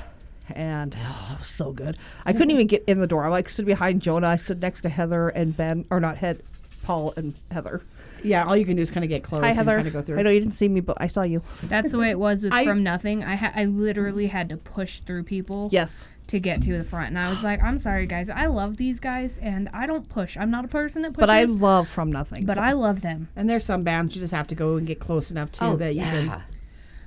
And 0.54 0.96
oh, 1.00 1.30
it 1.34 1.40
was 1.40 1.48
so 1.48 1.72
good. 1.72 1.98
I 2.24 2.32
couldn't 2.32 2.52
even 2.52 2.68
get 2.68 2.84
in 2.86 3.00
the 3.00 3.08
door. 3.08 3.24
I 3.24 3.30
like 3.30 3.50
stood 3.50 3.66
behind 3.66 4.04
Jonah. 4.04 4.28
I 4.28 4.36
stood 4.36 4.62
next 4.62 4.82
to 4.82 4.90
Heather 4.90 5.30
and 5.30 5.58
Ben, 5.58 5.86
or 5.90 6.00
not 6.00 6.18
Head, 6.18 6.42
Paul 6.84 7.14
and 7.18 7.34
Heather. 7.52 7.82
yeah, 8.24 8.44
all 8.46 8.56
you 8.58 8.66
can 8.66 8.76
do 8.76 8.82
is 8.82 8.92
kind 8.92 9.04
of 9.04 9.10
get 9.10 9.24
close 9.24 9.42
Hi 9.42 9.50
and 9.50 9.58
Heather. 9.58 9.76
kind 9.76 9.88
of 9.88 9.94
go 9.94 10.02
through. 10.02 10.20
I 10.20 10.22
know 10.24 10.30
you 10.30 10.40
didn't 10.40 10.54
see 10.56 10.68
me, 10.68 10.80
but 10.82 10.98
I 11.00 11.08
saw 11.08 11.22
you. 11.24 11.42
That's 11.64 11.92
the 11.92 11.98
way 11.98 12.10
it 12.10 12.20
was 12.20 12.44
with 12.44 12.54
I- 12.54 12.66
From 12.66 12.84
Nothing. 12.84 13.24
I 13.24 13.36
ha- 13.36 13.54
I 13.56 13.66
literally 13.66 14.28
had 14.28 14.50
to 14.50 14.58
push 14.58 15.00
through 15.00 15.24
people 15.24 15.70
Yes. 15.72 16.08
to 16.28 16.40
get 16.40 16.62
to 16.64 16.78
the 16.78 16.84
front. 16.84 17.10
And 17.10 17.20
I 17.20 17.30
was 17.30 17.44
like, 17.44 17.62
I'm 17.62 17.78
sorry, 17.80 18.08
guys. 18.08 18.30
I 18.30 18.48
love 18.48 18.78
these 18.78 19.00
guys, 19.00 19.38
and 19.38 19.70
I 19.74 19.86
don't 19.86 20.10
push. 20.10 20.36
I'm 20.38 20.50
not 20.50 20.66
a 20.66 20.68
person 20.68 21.04
that 21.04 21.10
pushes. 21.14 21.22
But 21.22 21.30
I 21.30 21.44
love 21.44 21.88
From 21.88 22.12
Nothing. 22.12 22.46
but 22.46 22.56
so- 22.56 22.62
I 22.62 22.72
love 22.74 23.02
them. 23.02 23.28
And 23.36 23.50
there's 23.50 23.66
some 23.66 23.84
bands 23.84 24.16
you 24.16 24.22
just 24.22 24.34
have 24.34 24.48
to 24.48 24.56
go 24.56 24.76
and 24.78 24.88
get 24.88 25.00
close 25.00 25.30
enough 25.32 25.52
to 25.54 25.64
Oh 25.66 25.76
that 25.78 25.94
you 25.96 26.02
yeah. 26.02 26.12
can 26.12 26.42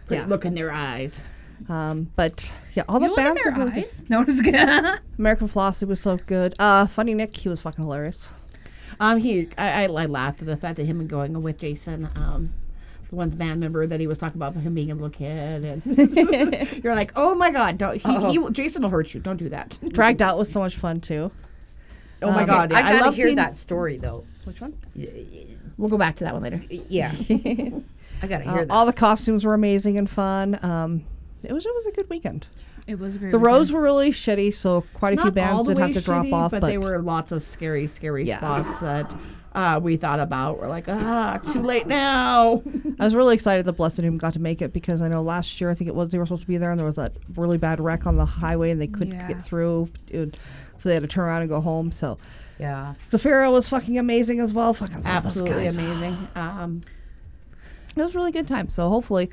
put- 0.06 0.14
Yeah. 0.18 0.26
look 0.26 0.44
in 0.44 0.54
their 0.54 0.70
eyes. 0.72 1.20
Um, 1.68 2.12
but 2.14 2.48
yeah, 2.74 2.84
all 2.88 3.00
You 3.00 3.06
the 3.08 3.10
look 3.10 3.18
at 3.18 3.24
bands 3.24 3.42
their 3.42 3.52
are 3.52 3.58
really 3.58 3.70
good. 3.72 3.84
eyes. 3.84 4.04
No, 4.08 4.22
it's 4.22 4.40
good. 4.40 5.00
American 5.18 5.48
Flossie 5.48 5.88
was 5.88 6.00
so 6.00 6.16
good. 6.16 6.54
Uh, 6.60 6.86
Funny 6.86 7.14
Nick, 7.14 7.36
he 7.36 7.48
was 7.48 7.60
fucking 7.60 7.82
hilarious. 7.84 8.28
Um, 9.00 9.18
he, 9.18 9.48
I, 9.56 9.84
I, 9.84 9.86
I 9.86 10.06
laughed 10.06 10.40
at 10.40 10.46
the 10.46 10.56
fact 10.56 10.76
that 10.76 10.84
him 10.86 11.00
and 11.00 11.08
going 11.08 11.40
with 11.42 11.58
Jason, 11.58 12.08
um, 12.16 12.52
the 13.10 13.16
one 13.16 13.30
band 13.30 13.60
member 13.60 13.86
that 13.86 14.00
he 14.00 14.06
was 14.06 14.18
talking 14.18 14.36
about 14.38 14.54
him 14.54 14.74
being 14.74 14.90
a 14.90 14.94
little 14.94 15.10
kid, 15.10 15.64
and 15.64 16.82
you're 16.84 16.94
like, 16.94 17.12
oh 17.16 17.34
my 17.34 17.50
god, 17.50 17.78
don't 17.78 17.96
he, 18.04 18.32
he 18.38 18.50
Jason 18.50 18.82
will 18.82 18.90
hurt 18.90 19.14
you, 19.14 19.20
don't 19.20 19.36
do 19.36 19.48
that. 19.50 19.78
Dragged 19.88 20.20
Out 20.20 20.36
was 20.36 20.50
so 20.50 20.60
much 20.60 20.76
fun 20.76 21.00
too. 21.00 21.30
Oh 22.20 22.32
my 22.32 22.40
Um, 22.42 22.46
god, 22.48 22.72
I 22.72 22.80
yeah, 22.80 22.92
gotta 22.94 23.04
love 23.06 23.14
hear 23.14 23.26
seeing- 23.26 23.36
that 23.36 23.56
story 23.56 23.96
though. 23.96 24.24
Which 24.44 24.60
one? 24.60 24.76
We'll 25.76 25.90
go 25.90 25.98
back 25.98 26.16
to 26.16 26.24
that 26.24 26.32
one 26.34 26.42
later. 26.42 26.62
Yeah. 26.68 27.12
I 28.22 28.26
gotta 28.26 28.42
hear 28.44 28.52
Uh, 28.52 28.64
that. 28.64 28.70
all 28.70 28.84
the 28.86 28.92
costumes 28.92 29.44
were 29.44 29.54
amazing 29.54 29.96
and 29.96 30.10
fun. 30.10 30.58
Um, 30.64 31.04
it 31.44 31.52
was 31.52 31.64
it 31.64 31.72
was 31.74 31.86
a 31.86 31.92
good 31.92 32.10
weekend. 32.10 32.48
It 32.88 32.98
was 32.98 33.16
great. 33.18 33.30
The 33.32 33.38
roads 33.38 33.70
were 33.70 33.82
really 33.82 34.10
shitty, 34.10 34.54
so 34.54 34.82
quite 34.94 35.12
a 35.12 35.16
few 35.16 35.24
Not 35.30 35.38
all 35.38 35.54
bands 35.64 35.66
the 35.66 35.74
did 35.74 35.80
have 35.82 35.92
to 35.92 36.00
drop 36.00 36.24
shitty, 36.26 36.32
off. 36.32 36.50
but, 36.50 36.60
there 36.62 36.80
were 36.80 37.00
lots 37.02 37.30
of 37.32 37.44
scary, 37.44 37.86
scary 37.86 38.24
Yeah. 38.24 38.38
spots 38.38 38.80
that 38.80 39.14
uh, 39.54 39.78
we 39.82 39.96
thought 39.96 40.20
about. 40.20 40.58
We're 40.60 40.68
like, 40.68 40.88
ah, 40.88 41.38
too 41.52 41.62
late 41.62 41.86
now. 41.86 42.62
I 42.98 43.04
was 43.04 43.14
really 43.14 43.34
excited 43.34 43.66
that 43.66 43.76
Blessiddoom 43.76 44.16
got 44.18 44.32
to 44.34 44.38
make 44.40 44.62
it 44.62 44.72
because 44.72 45.02
I 45.02 45.08
know 45.08 45.22
last 45.22 45.60
year 45.60 45.68
I 45.70 45.74
think 45.74 45.88
it 45.88 45.94
was 45.94 46.10
they 46.12 46.18
were 46.18 46.26
supposed 46.26 46.42
to 46.42 46.48
be 46.48 46.56
there 46.56 46.70
and 46.70 46.78
there 46.80 46.86
was 46.86 46.96
that 46.96 47.12
really 47.36 47.58
bad 47.58 47.78
wreck 47.80 48.06
on 48.06 48.16
the 48.16 48.24
highway 48.24 48.70
and 48.70 48.80
they 48.80 48.86
couldn't 48.86 49.14
Yeah. 49.14 49.28
get 49.28 49.44
through, 49.44 49.90
It- 50.08 50.36
so 50.76 50.88
they 50.88 50.94
had 50.94 51.02
to 51.02 51.08
turn 51.08 51.24
around 51.24 51.42
and 51.42 51.50
go 51.50 51.60
home. 51.60 51.90
So 51.92 52.18
yeah. 52.58 52.94
Zafira 53.06 53.52
was 53.52 53.68
fucking 53.68 53.98
amazing 53.98 54.40
as 54.40 54.52
well. 54.54 54.72
Fucking 54.74 55.02
love 55.02 55.24
those 55.24 55.36
Absolutely 55.38 55.64
guys. 55.64 55.78
amazing. 55.78 56.28
Um, 56.34 56.80
It 57.96 58.02
was 58.02 58.14
a 58.14 58.18
really 58.18 58.32
good 58.32 58.46
time. 58.48 58.68
So 58.68 58.88
hopefully, 58.88 59.28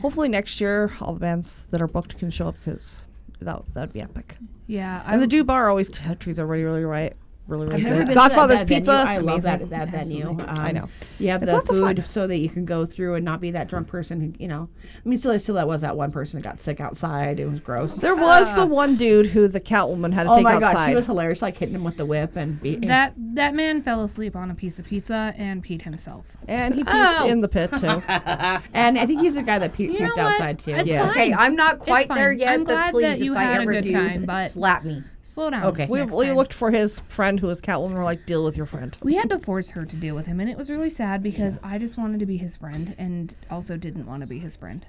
hopefully 0.00 0.28
next 0.28 0.60
year 0.60 0.92
all 1.00 1.14
the 1.14 1.20
bands 1.20 1.66
that 1.70 1.80
are 1.82 1.86
booked 1.88 2.18
can 2.18 2.30
show 2.30 2.48
up 2.48 2.56
because 2.56 2.98
that 3.40 3.62
that'd 3.74 3.92
be 3.92 4.00
epic. 4.00 4.36
Yeah, 4.66 5.02
I 5.04 5.12
And 5.14 5.22
the 5.22 5.26
Dew 5.26 5.44
Bar 5.44 5.68
always 5.68 5.88
t- 5.88 6.14
treats 6.16 6.38
everybody 6.38 6.64
really 6.64 6.84
right. 6.84 7.14
Really, 7.46 7.66
really 7.66 7.76
I've 7.76 7.82
never 7.82 7.96
good. 7.96 7.98
been 7.98 8.08
to 8.08 8.14
that- 8.14 8.28
Godfather's 8.28 8.58
that 8.60 8.68
venue. 8.68 8.80
Pizza. 8.80 8.92
I 8.92 9.18
love 9.18 9.44
amazing. 9.44 9.68
that 9.68 9.70
that 9.70 9.90
venue. 9.90 10.28
Um, 10.30 10.44
I 10.48 10.72
know. 10.72 10.88
You 11.18 11.28
have 11.28 11.42
It's 11.42 11.50
the 11.50 11.56
lots 11.56 11.68
of 11.70 11.78
fun. 11.78 11.96
food 11.96 12.04
so 12.06 12.26
that 12.26 12.38
you 12.38 12.48
can 12.48 12.64
go 12.64 12.86
through 12.86 13.14
and 13.16 13.24
not 13.24 13.40
be 13.42 13.50
that 13.50 13.68
drunk 13.68 13.86
person 13.88 14.20
who, 14.20 14.32
you 14.38 14.48
know. 14.48 14.70
I 14.82 15.08
mean, 15.08 15.18
still, 15.18 15.38
still, 15.38 15.56
that 15.56 15.66
was 15.68 15.82
that 15.82 15.94
one 15.96 16.10
person 16.10 16.40
that 16.40 16.42
got 16.48 16.58
sick 16.60 16.80
outside. 16.80 17.38
It 17.38 17.44
was 17.50 17.60
gross. 17.60 17.96
There 17.96 18.14
was 18.16 18.54
the 18.54 18.64
one 18.64 18.96
dude 18.96 19.26
who 19.26 19.46
the 19.46 19.60
Catwoman 19.60 20.14
had 20.14 20.22
to 20.24 20.30
oh 20.30 20.36
take 20.36 20.44
my 20.44 20.54
outside. 20.54 20.72
gosh, 20.74 20.88
she 20.88 20.94
was 20.94 21.04
hilarious. 21.06 21.42
Like 21.42 21.58
hitting 21.58 21.74
him 21.74 21.84
with 21.84 21.98
the 21.98 22.06
whip 22.06 22.34
and 22.34 22.60
beating. 22.62 22.88
that 22.88 23.12
that 23.16 23.54
man 23.54 23.82
fell 23.82 24.02
asleep 24.02 24.34
on 24.36 24.50
a 24.50 24.54
piece 24.54 24.78
of 24.78 24.86
pizza 24.86 25.34
and 25.36 25.62
peed 25.62 25.82
himself. 25.82 26.36
and 26.48 26.74
he 26.74 26.82
peeked 26.82 26.96
Oh. 26.96 27.28
in 27.28 27.40
the 27.42 27.48
pit 27.48 27.70
too. 27.72 28.02
and 28.08 28.98
I 28.98 29.04
think 29.06 29.20
he's 29.20 29.34
the 29.34 29.42
guy 29.42 29.58
that 29.58 29.74
pe- 29.74 29.84
You 29.84 29.90
peeked 29.90 30.00
know 30.16 30.24
what? 30.24 30.32
outside 30.32 30.58
too. 30.60 30.70
It's 30.72 30.88
yeah. 30.88 31.02
fine. 31.02 31.10
Okay, 31.10 31.34
I'm 31.34 31.56
not 31.56 31.78
quite 31.78 32.08
there 32.08 32.32
yet, 32.32 32.54
I'm 32.54 32.64
but 32.64 32.72
glad 32.72 32.90
please, 32.92 33.18
that 33.18 33.24
you 33.24 33.32
if 33.32 33.38
I 33.38 33.42
had 33.42 33.58
a 33.58 33.62
ever 33.62 33.72
good 33.74 33.84
do, 33.84 33.92
time, 33.92 34.24
but- 34.24 34.50
slap 34.50 34.84
me. 34.84 35.04
Slow 35.24 35.48
down. 35.48 35.64
Okay. 35.64 35.86
we 35.86 36.02
we 36.02 36.30
looked 36.32 36.52
for 36.52 36.70
his 36.70 37.00
friend 37.08 37.40
who 37.40 37.46
was 37.46 37.58
Catwoman. 37.58 37.94
We're 37.94 38.04
like, 38.04 38.26
deal 38.26 38.44
with 38.44 38.58
your 38.58 38.66
friend. 38.66 38.94
We 39.02 39.14
had 39.14 39.30
to 39.30 39.38
force 39.38 39.70
her 39.70 39.86
to 39.86 39.96
deal 39.96 40.14
with 40.14 40.26
him, 40.26 40.38
and 40.38 40.50
it 40.50 40.56
was 40.58 40.70
really 40.70 40.90
sad 40.90 41.22
because 41.22 41.58
I 41.62 41.78
just 41.78 41.96
wanted 41.96 42.20
to 42.20 42.26
be 42.26 42.36
his 42.36 42.58
friend 42.58 42.94
and 42.98 43.34
also 43.50 43.78
didn't 43.78 44.04
want 44.06 44.22
to 44.22 44.28
be 44.28 44.38
his 44.38 44.54
friend. 44.54 44.86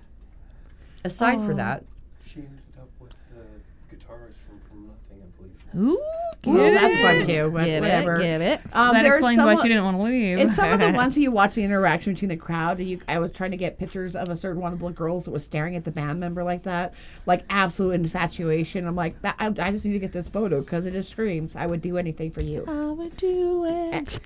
Aside 1.06 1.39
for 1.39 1.54
that, 1.54 1.86
She 2.28 2.39
ended 2.39 2.60
up 2.78 2.89
with 3.00 3.12
the 3.32 3.95
guitarist 3.95 4.36
from 4.45 4.60
From 4.67 4.88
Nothing, 4.88 5.24
I 5.24 5.38
believe. 5.38 5.56
Ooh, 5.77 5.99
Well, 6.45 6.71
that's 6.73 6.97
fun 6.99 7.21
too. 7.25 7.49
But 7.53 7.65
Get 7.65 7.81
whatever. 7.81 8.15
it? 8.15 8.21
Get 8.21 8.41
it? 8.41 8.61
Um, 8.71 8.93
that 8.93 9.01
there's 9.03 9.17
explains 9.17 9.39
why 9.39 9.55
she 9.55 9.67
didn't 9.67 9.83
want 9.83 9.97
to 9.97 10.03
leave. 10.03 10.38
It's 10.39 10.55
some 10.55 10.71
of 10.71 10.79
the 10.79 10.91
ones 10.95 11.15
that 11.15 11.21
you 11.21 11.31
watch 11.31 11.55
the 11.55 11.63
interaction 11.63 12.13
between 12.13 12.29
the 12.29 12.38
crowd. 12.38 12.79
And 12.79 12.88
you, 12.88 13.01
I 13.07 13.17
was 13.19 13.31
trying 13.31 13.49
to 13.51 13.57
get 13.57 13.77
pictures 13.79 14.15
of 14.15 14.29
a 14.29 14.38
certain 14.38 14.61
one 14.61 14.71
of 14.73 14.79
the 14.79 14.89
girls 14.91 15.25
that 15.25 15.31
was 15.31 15.43
staring 15.43 15.75
at 15.75 15.83
the 15.85 15.91
band 15.91 16.19
member 16.19 16.43
like 16.43 16.63
that, 16.63 16.93
like 17.25 17.43
absolute 17.49 17.93
infatuation. 17.93 18.85
I'm 18.88 18.95
like, 18.95 19.19
that, 19.23 19.35
I, 19.39 19.47
I 19.47 19.71
just 19.71 19.85
need 19.85 19.93
to 19.93 19.99
get 19.99 20.11
this 20.11 20.29
photo 20.29 20.61
because 20.61 20.85
it 20.85 20.91
just 20.91 21.09
screams, 21.09 21.55
"I 21.55 21.65
would 21.65 21.81
do 21.81 21.97
anything 21.97 22.29
for 22.31 22.41
you." 22.41 22.63
I 22.67 22.91
would 22.91 23.17
do 23.17 23.65
it 23.67 24.19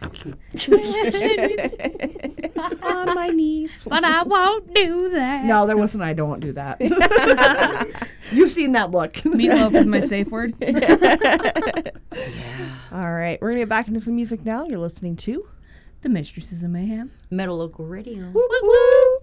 on 2.84 3.16
my 3.16 3.28
knees. 3.30 3.88
but 3.90 4.04
I 4.04 4.24
won't 4.24 4.74
do 4.74 5.10
that. 5.12 5.46
No, 5.46 5.66
there 5.66 5.78
wasn't. 5.78 6.04
I 6.04 6.12
don't 6.14 6.42
do 6.42 6.52
that. 6.54 6.82
You've 8.32 8.52
seen 8.52 8.74
that 8.74 8.92
look. 8.92 9.14
Meatloaf 9.24 9.76
is 9.76 9.86
my 9.86 10.00
safe 10.02 10.30
word. 10.30 10.56
Yeah. 10.66 11.92
All 12.92 13.14
right, 13.14 13.40
we're 13.40 13.50
gonna 13.50 13.62
get 13.62 13.70
back 13.70 13.88
into 13.88 14.00
some 14.00 14.16
music 14.16 14.44
now. 14.44 14.66
You're 14.66 14.80
listening 14.80 15.16
to 15.18 15.48
The 16.02 16.10
Mistresses 16.10 16.64
of 16.64 16.72
Mayhem. 16.72 17.12
Metal 17.30 17.58
Local 17.58 17.86
Radio. 17.86 18.26
With 18.32 18.52
every 18.58 18.70
yes, 18.70 19.19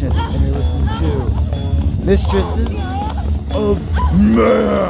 And 0.00 0.14
you're 0.42 0.54
listening 0.54 0.88
to 0.88 2.06
Mistresses 2.06 2.80
of 3.54 3.78
Mayhem. 4.18 4.81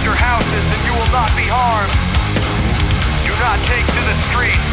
Inside 0.00 0.04
your 0.04 0.16
houses 0.16 0.64
and 0.72 0.86
you 0.86 0.92
will 0.94 1.12
not 1.12 1.28
be 1.36 1.44
harmed. 1.44 1.92
Do 3.26 3.32
not 3.40 3.58
take 3.68 3.84
to 3.84 4.02
the 4.08 4.16
streets. 4.32 4.64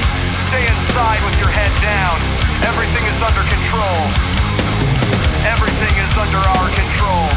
Stay 0.48 0.64
inside 0.64 1.20
with 1.26 1.38
your 1.40 1.50
head 1.52 1.72
down. 1.82 2.20
Everything 2.64 3.04
is 3.04 3.20
under 3.22 3.44
control. 3.44 4.00
Everything 5.44 5.96
is 6.00 6.18
under 6.18 6.38
our 6.38 6.70
control. 6.72 7.28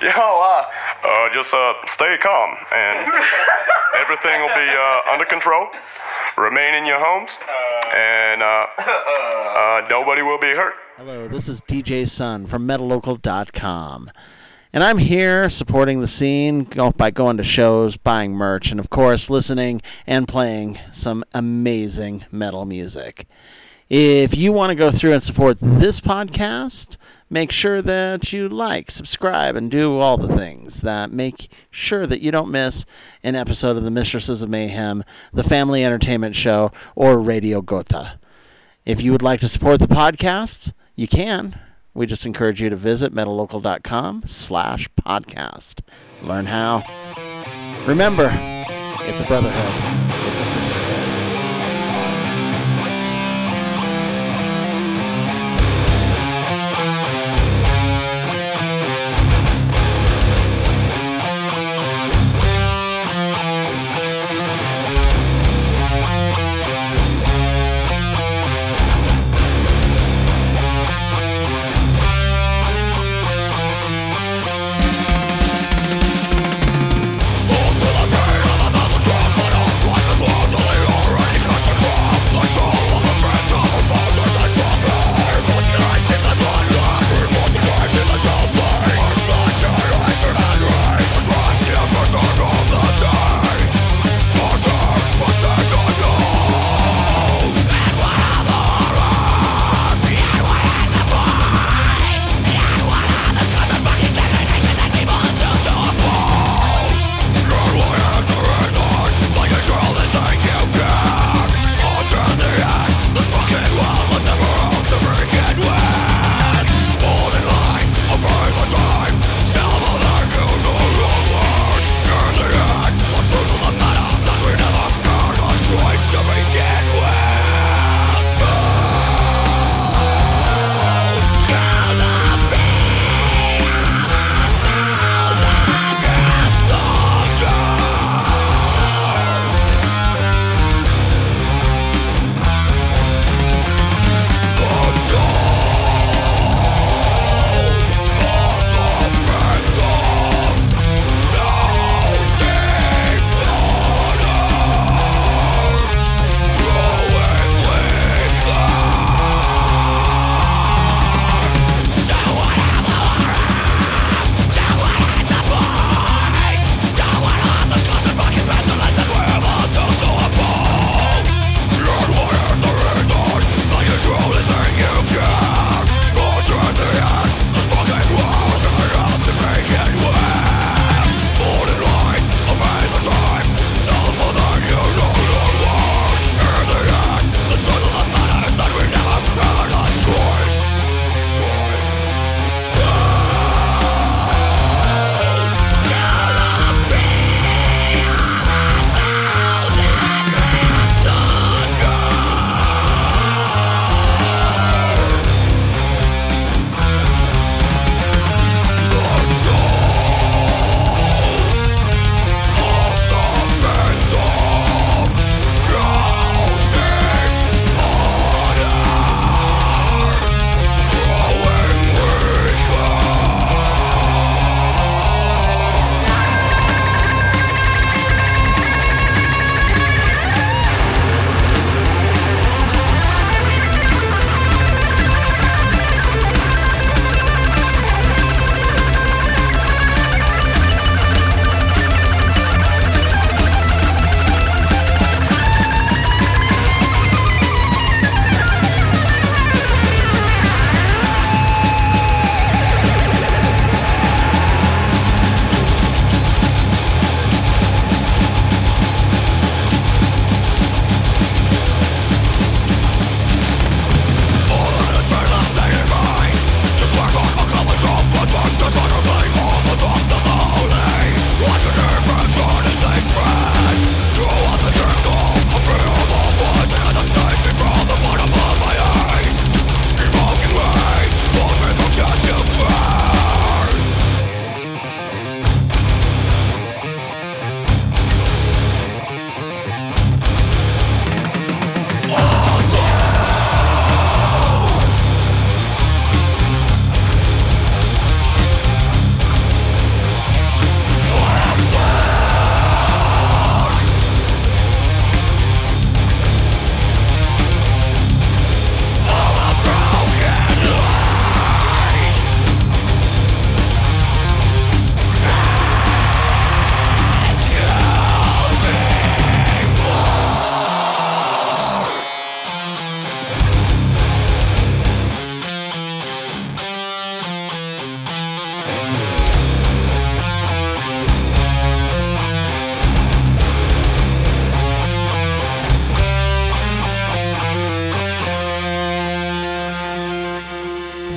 Yo, 0.00 0.39
uh, 1.20 1.24
uh, 1.24 1.34
just 1.34 1.52
uh, 1.52 1.74
stay 1.86 2.16
calm 2.22 2.56
and 2.72 2.98
everything 4.00 4.40
will 4.40 4.54
be 4.54 4.68
uh, 4.68 5.12
under 5.12 5.24
control. 5.24 5.68
Remain 6.36 6.74
in 6.74 6.86
your 6.86 6.98
homes 6.98 7.30
and 7.94 8.42
uh, 8.42 8.66
uh, 8.78 9.88
nobody 9.88 10.22
will 10.22 10.38
be 10.38 10.48
hurt. 10.48 10.74
Hello, 10.96 11.28
this 11.28 11.48
is 11.48 11.60
DJ 11.62 12.08
Sun 12.08 12.46
from 12.46 12.66
MetalLocal.com. 12.66 14.10
And 14.72 14.84
I'm 14.84 14.98
here 14.98 15.48
supporting 15.48 16.00
the 16.00 16.06
scene 16.06 16.64
by 16.96 17.10
going 17.10 17.36
to 17.38 17.44
shows, 17.44 17.96
buying 17.96 18.32
merch, 18.32 18.70
and 18.70 18.78
of 18.78 18.88
course, 18.88 19.28
listening 19.28 19.82
and 20.06 20.28
playing 20.28 20.78
some 20.92 21.24
amazing 21.34 22.24
metal 22.30 22.64
music. 22.64 23.26
If 23.88 24.36
you 24.36 24.52
want 24.52 24.70
to 24.70 24.76
go 24.76 24.92
through 24.92 25.14
and 25.14 25.22
support 25.22 25.58
this 25.60 25.98
podcast, 26.00 26.96
make 27.30 27.52
sure 27.52 27.80
that 27.80 28.32
you 28.32 28.48
like, 28.48 28.90
subscribe, 28.90 29.56
and 29.56 29.70
do 29.70 29.98
all 29.98 30.18
the 30.18 30.36
things 30.36 30.82
that 30.82 31.12
make 31.12 31.48
sure 31.70 32.06
that 32.06 32.20
you 32.20 32.30
don't 32.30 32.50
miss 32.50 32.84
an 33.22 33.36
episode 33.36 33.76
of 33.76 33.84
the 33.84 33.90
Mistresses 33.90 34.42
of 34.42 34.50
Mayhem, 34.50 35.04
the 35.32 35.44
Family 35.44 35.84
Entertainment 35.84 36.34
Show, 36.34 36.72
or 36.96 37.18
Radio 37.18 37.62
Gotha. 37.62 38.18
If 38.84 39.00
you 39.00 39.12
would 39.12 39.22
like 39.22 39.40
to 39.40 39.48
support 39.48 39.78
the 39.78 39.86
podcast, 39.86 40.72
you 40.96 41.06
can. 41.06 41.58
We 41.94 42.06
just 42.06 42.26
encourage 42.26 42.60
you 42.60 42.70
to 42.70 42.76
visit 42.76 43.14
metallocal.com 43.14 44.24
slash 44.26 44.88
podcast. 45.00 45.80
Learn 46.22 46.46
how. 46.46 46.82
Remember, 47.86 48.30
it's 49.02 49.20
a 49.20 49.24
brotherhood. 49.24 50.30
It's 50.30 50.40
a 50.40 50.44
sisterhood. 50.44 51.09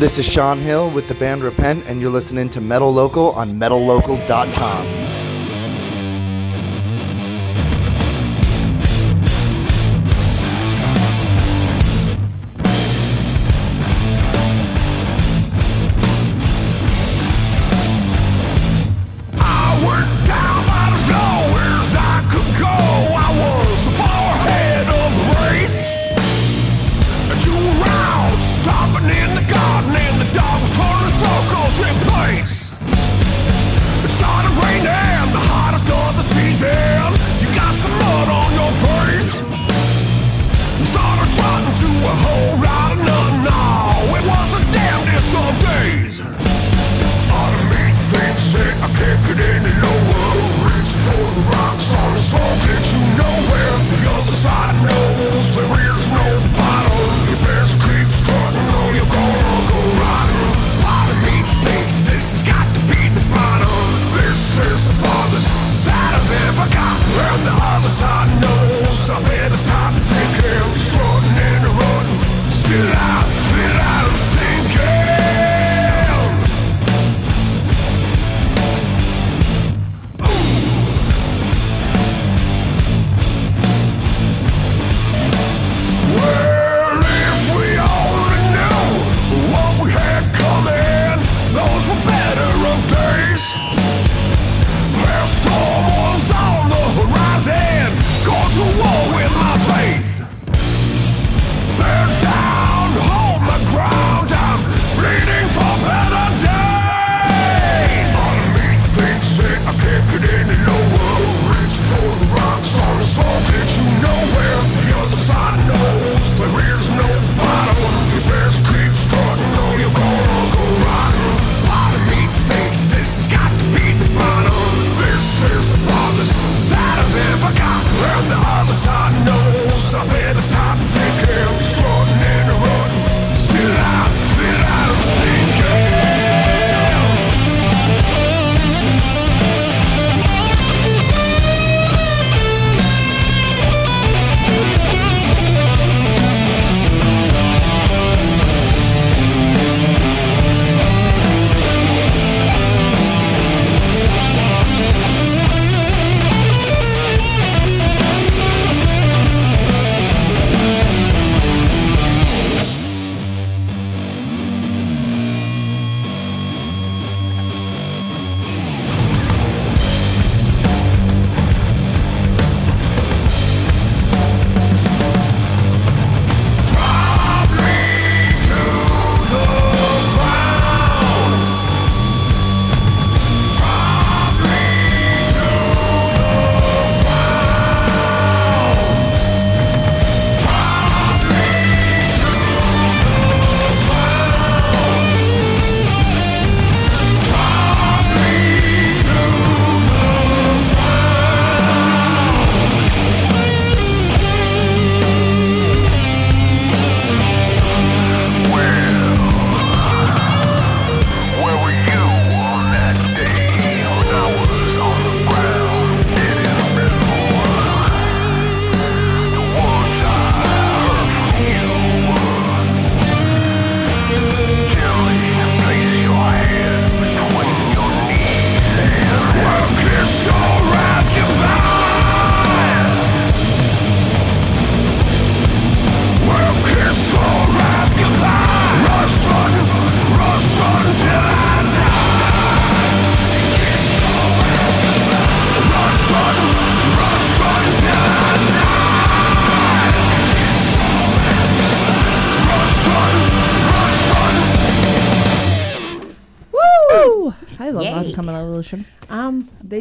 This 0.04 0.20
is 0.20 0.26
Sean 0.26 0.58
Hill 0.58 0.90
with 0.90 1.08
the 1.08 1.14
band 1.14 1.44
Repent, 1.44 1.88
and 1.88 2.02
you're 2.02 2.12
listening 2.12 2.50
to 2.50 2.60
Metal 2.60 2.92
Local 2.92 3.32
on 3.32 3.54
metallocal.com. 3.54 5.03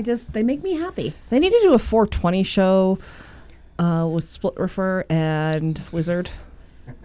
They 0.03 0.13
just 0.13 0.33
they 0.33 0.43
make 0.43 0.65
me 0.65 0.75
happy. 0.75 1.15
They 1.31 1.39
need 1.39 1.51
to 1.51 1.61
do 1.63 1.75
a 1.75 1.79
420 1.79 2.43
show 2.43 2.99
uh, 3.79 4.09
with 4.13 4.29
Split 4.29 4.55
Refer 4.57 5.05
and 5.09 5.81
Wizard. 5.93 6.29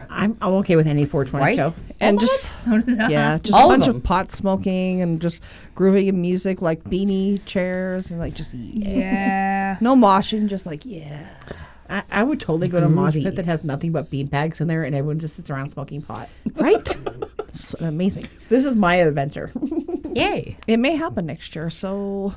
I'm, 0.09 0.35
I'm 0.41 0.53
okay 0.55 0.75
with 0.75 0.87
any 0.87 1.05
420 1.05 1.45
right? 1.45 1.55
show. 1.55 1.75
And 1.99 2.19
just 2.19 2.49
yeah, 2.87 3.37
just 3.37 3.53
All 3.53 3.71
a 3.71 3.77
bunch 3.77 3.87
of, 3.87 3.97
of, 3.97 4.03
pot 4.03 4.31
smoking 4.31 5.03
and 5.03 5.21
just 5.21 5.43
grooving 5.75 6.09
and 6.09 6.19
music 6.19 6.63
like 6.63 6.83
beanie 6.85 7.39
chairs 7.45 8.09
and 8.09 8.19
like 8.19 8.33
just 8.33 8.55
yeah. 8.55 8.89
yeah. 8.89 9.77
no 9.81 9.95
moshing, 9.95 10.47
just 10.47 10.65
like 10.65 10.83
yeah. 10.83 11.27
I, 11.89 12.01
I 12.09 12.23
would 12.23 12.39
totally 12.39 12.67
go 12.67 12.79
to 12.79 12.87
a 12.87 12.89
mosh 12.89 13.13
pit 13.13 13.35
that 13.35 13.45
has 13.45 13.63
nothing 13.63 13.91
but 13.91 14.09
bean 14.09 14.25
bags 14.25 14.59
in 14.59 14.67
there 14.67 14.83
and 14.83 14.95
everyone 14.95 15.19
just 15.19 15.35
sits 15.35 15.51
around 15.51 15.69
smoking 15.69 16.01
pot. 16.01 16.29
Right? 16.55 16.97
it's 17.37 17.75
amazing. 17.75 18.27
This 18.49 18.65
is 18.65 18.75
my 18.75 18.95
adventure. 18.95 19.51
Yay. 20.17 20.57
It 20.65 20.77
may 20.77 20.95
happen 20.95 21.27
next 21.27 21.55
year, 21.55 21.69
so 21.69 22.33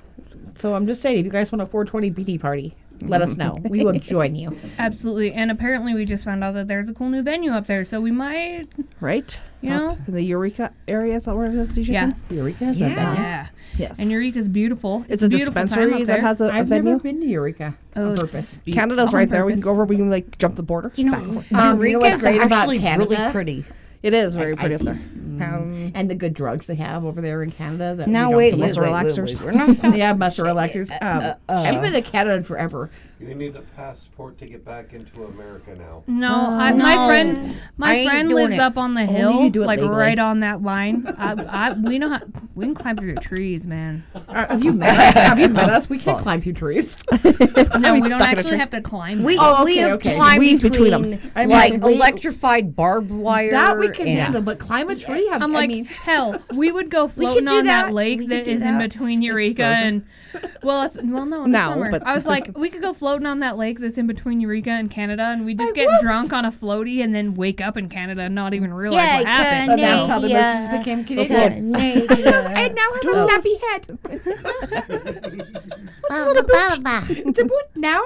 so 0.60 0.74
I'm 0.74 0.86
just 0.86 1.00
saying, 1.00 1.18
if 1.18 1.24
you 1.24 1.30
guys 1.30 1.50
want 1.50 1.62
a 1.62 1.66
420 1.66 2.10
BD 2.10 2.38
party, 2.38 2.76
let 3.00 3.22
us 3.22 3.34
know. 3.34 3.58
We 3.64 3.82
will 3.82 3.92
join 3.98 4.34
you. 4.34 4.54
Absolutely. 4.78 5.32
And 5.32 5.50
apparently, 5.50 5.94
we 5.94 6.04
just 6.04 6.22
found 6.22 6.44
out 6.44 6.52
that 6.52 6.68
there's 6.68 6.86
a 6.86 6.92
cool 6.92 7.08
new 7.08 7.22
venue 7.22 7.50
up 7.50 7.66
there, 7.66 7.82
so 7.82 7.98
we 7.98 8.10
might. 8.10 8.66
Right. 9.00 9.38
You 9.62 9.70
know, 9.70 9.98
in 10.06 10.14
the 10.14 10.22
Eureka 10.22 10.72
area 10.86 11.16
is 11.16 11.22
that 11.22 11.34
where 11.34 11.46
it 11.46 11.54
is? 11.54 11.76
in 11.76 11.84
the 11.84 11.92
yeah. 11.92 12.12
Eureka. 12.30 12.68
Is 12.68 12.78
yeah. 12.78 12.94
That 12.94 13.18
yeah. 13.18 13.48
Yes. 13.78 13.96
And 13.98 14.10
Eureka's 14.10 14.48
beautiful. 14.48 15.04
It's, 15.08 15.14
it's 15.14 15.22
a, 15.22 15.28
beautiful 15.30 15.62
dispensary 15.62 16.04
that 16.04 16.20
has 16.20 16.40
a, 16.42 16.44
a 16.44 16.52
I've 16.52 16.66
venue. 16.66 16.92
I've 16.94 16.96
never 16.96 17.02
been 17.02 17.20
to 17.20 17.26
Eureka 17.26 17.74
oh. 17.96 18.10
on 18.10 18.16
purpose. 18.16 18.58
Canada's 18.66 19.08
on 19.08 19.14
right 19.14 19.28
purpose. 19.28 19.32
there. 19.32 19.46
We 19.46 19.52
can 19.54 19.62
go 19.62 19.70
over. 19.70 19.84
We 19.86 19.96
can 19.96 20.10
like 20.10 20.36
jump 20.38 20.56
the 20.56 20.62
border. 20.62 20.92
You 20.96 21.04
know, 21.04 21.44
um, 21.54 21.82
Eureka 21.82 21.86
you 21.86 21.98
know 21.98 22.04
is 22.06 22.26
actually 22.26 22.80
Canada? 22.80 23.10
really 23.10 23.32
pretty. 23.32 23.64
It 24.02 24.14
is 24.14 24.34
very 24.34 24.52
Like 24.52 24.60
pretty 24.60 24.74
up 24.76 24.80
there. 24.82 24.94
ices. 24.94 25.04
Um, 25.42 25.92
and 25.94 26.10
the 26.10 26.14
good 26.14 26.34
drugs 26.34 26.66
they 26.66 26.74
have 26.76 27.04
over 27.04 27.20
there 27.20 27.42
in 27.42 27.50
Canada. 27.50 27.94
That 27.96 28.08
Now 28.08 28.30
we 28.30 28.50
don't 28.50 28.60
wait, 28.60 28.72
so 28.74 28.80
wait, 28.80 28.90
muscle 28.90 28.92
wait, 28.92 28.92
wait, 28.92 29.12
relaxers. 29.12 29.40
wait, 29.78 29.82
We're 29.84 29.90
They 29.92 29.98
have 30.00 30.18
muscle 30.18 30.44
relaxers. 30.44 30.90
Um, 31.02 31.34
I 31.48 31.60
haven't 31.62 31.80
been 31.82 31.92
to 31.94 32.02
Canada 32.02 32.42
forever. 32.42 32.90
You 33.20 33.34
need 33.34 33.54
a 33.54 33.60
passport 33.76 34.38
to 34.38 34.46
get 34.46 34.64
back 34.64 34.94
into 34.94 35.24
America 35.24 35.74
now. 35.74 36.02
No, 36.06 36.32
I, 36.52 36.72
my 36.72 36.94
No. 36.94 37.06
friend, 37.06 37.56
my 37.76 37.94
ain't 37.96 38.10
friend 38.10 38.28
lives 38.32 38.54
it. 38.54 38.60
up 38.60 38.78
on 38.78 38.94
the 38.94 39.04
hill, 39.04 39.42
you 39.42 39.50
do 39.50 39.62
it 39.62 39.66
like 39.66 39.78
legally. 39.80 39.94
right 39.98 40.18
on 40.18 40.40
that 40.40 40.62
line. 40.62 41.06
I, 41.18 41.32
I, 41.32 41.72
we 41.74 41.98
know 41.98 42.08
how, 42.08 42.20
we 42.54 42.64
can 42.64 42.74
climb 42.74 42.96
through 42.96 43.16
trees, 43.16 43.66
man. 43.66 44.04
Uh, 44.14 44.46
have 44.46 44.64
you 44.64 44.72
met 44.72 44.98
us? 44.98 45.14
Have 45.14 45.38
you 45.38 45.50
met 45.50 45.68
us? 45.68 45.90
We 45.90 45.98
can 45.98 46.14
not 46.14 46.22
climb 46.22 46.40
through 46.40 46.54
trees. 46.54 46.96
No, 47.80 47.92
mean, 47.94 48.02
we 48.02 48.08
don't 48.08 48.18
stuck 48.18 48.32
in 48.32 48.36
a 48.36 48.40
actually 48.40 48.58
have 48.58 48.70
to 48.70 48.80
climb. 48.80 49.22
We, 49.22 49.36
them. 49.36 49.44
Oh, 49.46 49.64
we 49.64 49.76
have 49.78 49.92
okay. 49.92 50.14
climbed 50.14 50.40
Weave 50.40 50.62
between, 50.62 50.90
between 50.90 51.14
'em. 51.14 51.30
I 51.34 51.46
mean, 51.46 51.50
like 51.50 51.82
we- 51.82 51.94
electrified 51.94 52.74
barbed 52.74 53.10
wire. 53.10 53.50
that 53.52 53.78
we 53.78 53.88
can 53.90 54.06
handle, 54.06 54.42
but 54.42 54.58
climb 54.58 54.88
a 54.90 54.96
tree? 54.96 55.28
Have, 55.28 55.42
I'm 55.42 55.54
I 55.54 55.60
like, 55.60 55.68
mean, 55.68 55.84
hell, 55.84 56.42
we 56.54 56.72
would 56.72 56.90
go 56.90 57.06
floating 57.06 57.48
on 57.48 57.64
that, 57.66 57.86
that. 57.86 57.92
lake 57.92 58.20
that 58.20 58.24
is 58.24 58.28
that 58.30 58.38
could 58.38 58.44
do 58.46 58.50
is 58.56 58.62
in 58.62 58.78
between 58.78 59.22
Eureka 59.22 59.62
and. 59.64 60.06
Well, 60.62 60.82
it's, 60.82 60.98
well, 61.02 61.24
no, 61.24 61.44
in 61.44 61.52
the 61.52 61.58
No, 61.58 61.68
summer. 61.70 61.90
but- 61.90 62.06
I 62.06 62.12
was 62.14 62.26
like, 62.26 62.50
we 62.58 62.68
could 62.68 62.82
go 62.82 62.92
floating 62.92 63.26
on 63.26 63.38
that 63.38 63.56
lake 63.56 63.78
that's 63.80 63.96
in 63.96 64.06
between 64.06 64.40
Eureka 64.42 64.68
and 64.70 64.90
Canada, 64.90 65.22
and 65.24 65.46
we 65.46 65.54
just 65.54 65.72
I 65.72 65.74
get 65.74 65.86
would. 65.88 66.00
drunk 66.02 66.34
on 66.34 66.44
a 66.44 66.52
floaty 66.52 67.02
and 67.02 67.14
then 67.14 67.32
wake 67.34 67.62
up 67.62 67.78
in 67.78 67.88
Canada 67.88 68.20
and 68.22 68.34
not 68.34 68.52
even 68.52 68.72
realize 68.74 68.96
Yeah, 69.02 69.16
what 69.18 69.26
happened. 69.26 69.70
and 69.72 69.80
that's 69.80 70.06
how 70.06 70.18
the 70.18 70.28
Canada. 70.28 70.68
business 70.68 70.78
became 70.84 71.00
Okay. 71.00 71.54
Canadian. 71.54 72.08
Canada. 72.08 72.52
I 72.54 72.68
now 72.68 72.92
have 72.92 73.04
a 73.04 73.26
nappy 73.32 73.60
head. 73.62 73.98
it's 76.10 77.38
a 77.38 77.44
boot 77.44 77.64
now. 77.76 78.02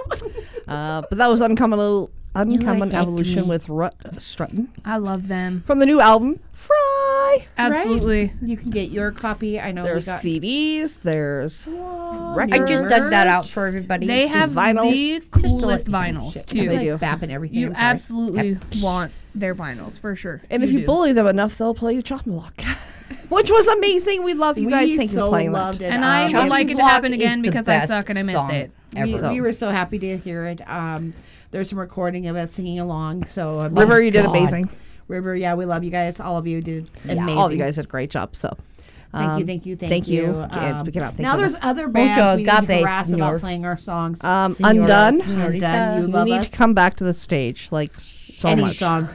uh, 0.69 1.03
but 1.09 1.19
that 1.19 1.29
was 1.29 1.41
uncommon, 1.41 2.09
uncommon 2.35 2.91
like 2.91 2.99
evolution 3.03 3.43
me. 3.43 3.49
with 3.49 3.69
Rut 3.69 3.95
Struttin 4.17 4.69
I 4.85 4.97
love 4.97 5.29
them. 5.29 5.63
from 5.67 5.79
the 5.79 5.87
new 5.87 6.01
album 6.01 6.41
Fry. 6.53 7.47
Absolutely. 7.59 8.33
You 8.41 8.57
can 8.57 8.71
get 8.71 8.91
your 8.91 9.11
copy. 9.11 9.61
I 9.61 9.73
know 9.73 9.83
There's 9.83 10.07
we 10.07 10.13
got 10.13 10.23
CDs. 10.23 10.99
There's 11.03 11.67
I 11.69 12.59
just 12.67 12.85
dug 12.89 13.11
that 13.11 13.27
out 13.27 13.47
for 13.49 13.67
everybody. 13.67 14.07
They 14.07 14.29
have 14.29 14.45
Just 14.53 14.55
vinyls, 14.55 14.91
the 14.93 15.21
just 15.21 15.33
to 15.33 15.39
let 15.41 15.61
coolest 15.85 15.87
vinyls 15.87 16.33
shit. 16.35 16.47
too. 16.47 16.69
They 16.69 16.79
do. 16.79 16.97
bap 16.97 17.23
and 17.23 17.33
everything. 17.33 17.59
You 17.59 17.67
I'm 17.69 17.75
sorry. 17.75 17.85
absolutely 17.87 18.59
want 18.83 19.13
their 19.35 19.55
vinyls 19.55 19.99
for 19.99 20.15
sure. 20.15 20.41
And 20.49 20.63
if 20.63 20.71
you 20.71 20.81
do. 20.81 20.87
bully 20.87 21.13
them 21.13 21.27
enough, 21.27 21.59
they'll 21.59 21.75
play 21.75 21.95
you 21.95 22.03
Chocolate 22.03 22.35
Block, 22.37 22.61
which 23.29 23.51
was 23.51 23.67
amazing. 23.67 24.23
We 24.23 24.35
love 24.35 24.57
you 24.57 24.71
guys. 24.71 24.89
We 24.89 24.97
Thank 24.97 25.11
you 25.11 25.17
so 25.17 25.27
for 25.27 25.31
playing 25.31 25.53
loved 25.53 25.81
that. 25.81 25.87
it. 25.87 25.93
and 25.93 26.05
I 26.05 26.27
Um, 26.27 26.33
would 26.35 26.49
like 26.51 26.71
it 26.71 26.77
to 26.77 26.85
happen 26.85 27.13
again 27.13 27.43
because 27.43 27.69
I 27.69 27.85
suck 27.87 28.09
and 28.11 28.19
I 28.19 28.23
missed 28.23 28.33
song 28.37 28.51
it. 28.53 28.71
we, 28.95 29.15
ever. 29.17 29.29
we 29.31 29.41
were 29.41 29.53
so 29.53 29.71
happy 29.71 29.99
to 29.99 30.17
hear 30.19 30.47
it. 30.47 30.61
Um, 30.69 31.15
there's 31.55 31.69
some 31.71 31.79
recording 31.79 32.27
of 32.27 32.35
us 32.35 32.51
singing 32.51 32.81
along. 32.81 33.27
So 33.29 33.69
River, 33.69 34.03
you 34.03 34.11
did 34.11 34.25
God. 34.25 34.37
amazing. 34.37 34.69
River, 35.07 35.37
yeah, 35.37 35.55
we 35.55 35.65
love 35.67 35.85
you 35.85 35.91
guys. 35.91 36.19
All 36.19 36.37
of 36.37 36.49
you 36.49 36.61
did 36.61 36.91
amazing. 37.05 37.29
All 37.39 37.47
of 37.47 37.53
you 37.53 37.59
guys 37.59 37.77
did 37.77 37.85
a 37.85 37.89
great 37.89 38.11
job. 38.11 38.35
So. 38.35 38.57
Thank 39.13 39.25
you, 39.25 39.29
um, 39.29 39.47
thank 39.47 39.67
you, 39.67 39.77
thank, 39.77 39.91
thank 39.91 40.09
you. 40.09 40.23
you. 40.23 40.41
Um, 40.51 40.85
thank 40.91 41.19
now 41.21 41.37
there's 41.37 41.55
other 41.63 41.87
bands 41.87 42.19
Mucho 42.19 42.31
we 42.33 42.43
need 42.43 42.47
to 42.47 42.79
harass 42.81 43.07
senor. 43.07 43.29
about 43.29 43.41
playing 43.41 43.65
our 43.65 43.79
songs. 43.79 44.25
Um, 44.25 44.53
Senora, 44.55 44.83
Undone. 44.83 45.21
senorita. 45.21 45.67
Undone, 45.67 46.11
you 46.11 46.19
You 46.19 46.25
need 46.25 46.39
us. 46.39 46.51
to 46.51 46.57
come 46.57 46.75
back 46.75 46.97
to 46.97 47.05
the 47.05 47.15
stage, 47.15 47.69
like 47.71 47.93
so 47.97 48.49
Any 48.49 48.63
much. 48.63 48.79
song. 48.79 49.09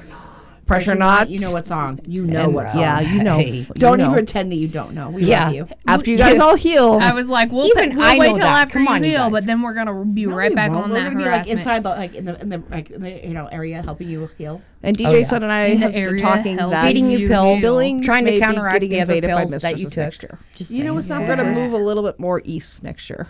Pressure 0.70 0.96
not. 0.96 1.30
You 1.30 1.40
know 1.40 1.52
what 1.52 1.66
song. 1.68 2.00
You 2.08 2.26
know 2.26 2.46
And- 2.46 2.54
what 2.54 2.70
song. 2.70 2.82
Yeah, 2.82 3.02
you 3.02 3.24
know. 3.24 3.38
Hey. 3.40 3.50
You 3.52 3.66
Don't 3.76 3.98
know. 3.98 4.04
even 4.06 4.14
pretend 4.14 4.52
that 4.52 4.56
you 4.56 4.68
don't 4.68 4.94
know. 4.94 5.10
We 5.10 5.24
Yeah. 5.24 5.46
love 5.46 5.56
you. 5.56 5.68
After 5.88 6.12
you 6.12 6.18
guys 6.18 6.40
all 6.40 6.56
heal, 6.56 7.00
I 7.02 7.12
was 7.14 7.28
like, 7.28 7.52
we'll, 7.52 7.66
Even 7.66 7.90
pay, 7.90 7.96
we'll 7.96 8.06
I 8.06 8.18
wait 8.18 8.28
know 8.30 8.34
till 8.36 8.44
that. 8.44 8.62
after 8.68 8.74
Come 8.74 8.84
you 8.84 8.90
on, 8.90 9.04
you 9.04 9.10
heal, 9.10 9.30
but 9.32 9.46
then 9.46 9.62
we're 9.62 9.74
gonna 9.74 10.06
be 10.06 10.26
No, 10.28 10.36
right 10.36 10.54
back 10.56 10.72
won't. 10.72 10.86
on 10.86 10.90
We're 10.92 10.98
that 11.00 11.12
gonna 11.12 11.24
be 11.26 11.30
like 11.30 11.48
inside 11.48 11.84
the 11.84 11.90
like 11.90 12.14
in 12.16 12.26
the 12.26 12.40
in 12.40 12.50
the 12.50 12.64
like 12.70 12.92
in 12.92 13.02
the 13.02 13.10
you 13.28 13.34
know 13.34 13.48
area 13.48 13.82
helping 13.82 14.08
you 14.10 14.30
heal. 14.38 14.62
and 14.84 14.96
DJ 14.96 15.08
Oh, 15.08 15.14
yeah. 15.18 15.24
Son 15.26 15.44
and 15.44 15.52
I 15.52 15.66
In 15.66 15.82
have 15.82 15.92
been 15.92 16.20
talking 16.20 16.58
help 16.60 16.72
that 16.72 16.86
Feeding 16.86 17.10
you 17.10 17.28
pills, 17.28 17.62
Billings 17.62 18.06
trying 18.06 18.26
to 18.26 18.40
counteract 18.40 18.76
getting 18.76 18.90
the 18.92 19.02
other 19.02 19.14
invaded 19.16 19.34
by 19.34 19.46
pills 19.46 19.62
that 19.64 19.78
you 19.80 19.86
took. 19.90 19.98
next 19.98 20.22
year. 20.24 20.40
Just 20.56 20.72
You 20.72 20.84
know 20.84 20.94
what's 20.94 21.08
saying. 21.08 21.22
not 21.22 21.30
We're 21.30 21.36
gonna 21.44 21.54
move 21.56 21.74
a 21.74 21.78
little 21.78 22.04
bit 22.04 22.20
more 22.20 22.42
east 22.46 22.84
next 22.84 23.10
year 23.10 23.28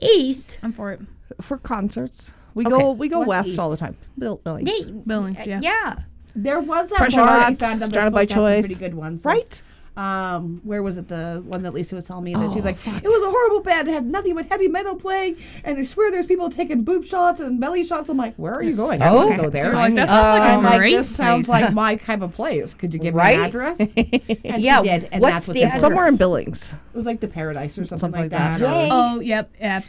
East. 0.00 0.58
I'm 0.62 0.72
for 0.72 0.92
it. 0.92 1.00
for 1.40 1.56
concerts. 1.58 2.30
We 2.54 2.64
Okay. 2.64 2.70
go 2.76 2.92
we 2.92 3.08
go 3.08 3.18
What's 3.18 3.28
west 3.28 3.48
east? 3.50 3.58
all 3.58 3.70
the 3.70 3.76
time. 3.76 3.96
Bill, 4.18 4.40
Billings. 4.44 4.68
Hey, 4.70 4.84
Billings, 5.06 5.38
yeah. 5.46 5.60
yeah. 5.62 5.94
There 6.42 6.60
was 6.60 6.92
a 6.92 6.96
Pressure 6.96 7.16
bar 7.16 7.26
that 7.26 7.48
we 7.48 7.50
Not, 7.54 7.58
found 7.60 7.82
that 7.82 7.86
was 7.86 7.92
by 7.92 7.98
supposed 7.98 8.12
to 8.12 8.18
have 8.18 8.28
some 8.30 8.36
Choice. 8.44 8.66
pretty 8.66 8.78
good 8.80 8.94
ones. 8.94 9.24
Right? 9.24 9.62
Um, 9.96 10.60
where 10.62 10.80
was 10.80 10.96
it? 10.96 11.08
The 11.08 11.42
one 11.44 11.64
that 11.64 11.74
Lisa 11.74 11.96
was 11.96 12.04
telling 12.06 12.22
me 12.22 12.32
that 12.32 12.52
she's 12.52 12.62
Oh, 12.62 12.66
like, 12.66 12.76
fuck. 12.76 13.02
it 13.02 13.08
was 13.08 13.20
a 13.20 13.28
horrible 13.30 13.60
band. 13.62 13.88
It 13.88 13.94
had 13.94 14.06
nothing 14.06 14.36
but 14.36 14.46
heavy 14.46 14.68
metal 14.68 14.94
playing, 14.94 15.38
and 15.64 15.76
I 15.76 15.82
swear 15.82 16.12
there's 16.12 16.26
people 16.26 16.48
taking 16.50 16.84
boob 16.84 17.04
shots 17.04 17.40
and 17.40 17.58
belly 17.60 17.84
shots. 17.84 18.08
I'm 18.08 18.16
like, 18.16 18.36
where 18.36 18.54
are 18.54 18.62
you 18.62 18.76
going? 18.76 19.02
I 19.02 19.08
So? 19.08 19.14
want 19.16 19.34
to 19.36 19.42
go 19.42 19.50
there. 19.50 19.72
So 19.72 19.76
like, 19.76 19.94
that 19.96 20.06
sounds 20.06 20.38
like 20.38 20.50
I'm 20.52 20.62
like, 20.62 20.78
great 20.78 20.96
this 20.98 21.16
sounds 21.16 21.46
place. 21.48 21.62
like 21.64 21.74
my 21.74 21.96
type 21.96 22.20
of 22.20 22.32
place. 22.32 22.74
Could 22.74 22.94
you 22.94 23.00
give 23.00 23.12
me 23.12 23.18
Right? 23.18 23.40
an 23.40 23.44
address? 23.46 23.80
And 24.44 24.62
Yeah, 24.62 24.82
she 24.82 24.88
did, 24.88 25.08
and 25.10 25.20
what's 25.20 25.32
that's 25.34 25.48
what 25.48 25.54
the 25.54 25.64
address? 25.64 25.80
Somewhere 25.80 26.06
in 26.06 26.16
Billings. 26.16 26.72
It 26.94 26.96
was 26.96 27.04
like 27.06 27.18
the 27.18 27.26
Paradise 27.26 27.76
or 27.76 27.84
something, 27.84 27.98
Something 27.98 28.20
like 28.22 28.30
like 28.30 28.40
that. 28.40 28.60
that. 28.60 28.84
or- 28.84 29.16
Oh, 29.16 29.20
yep, 29.20 29.50
yeah. 29.60 29.80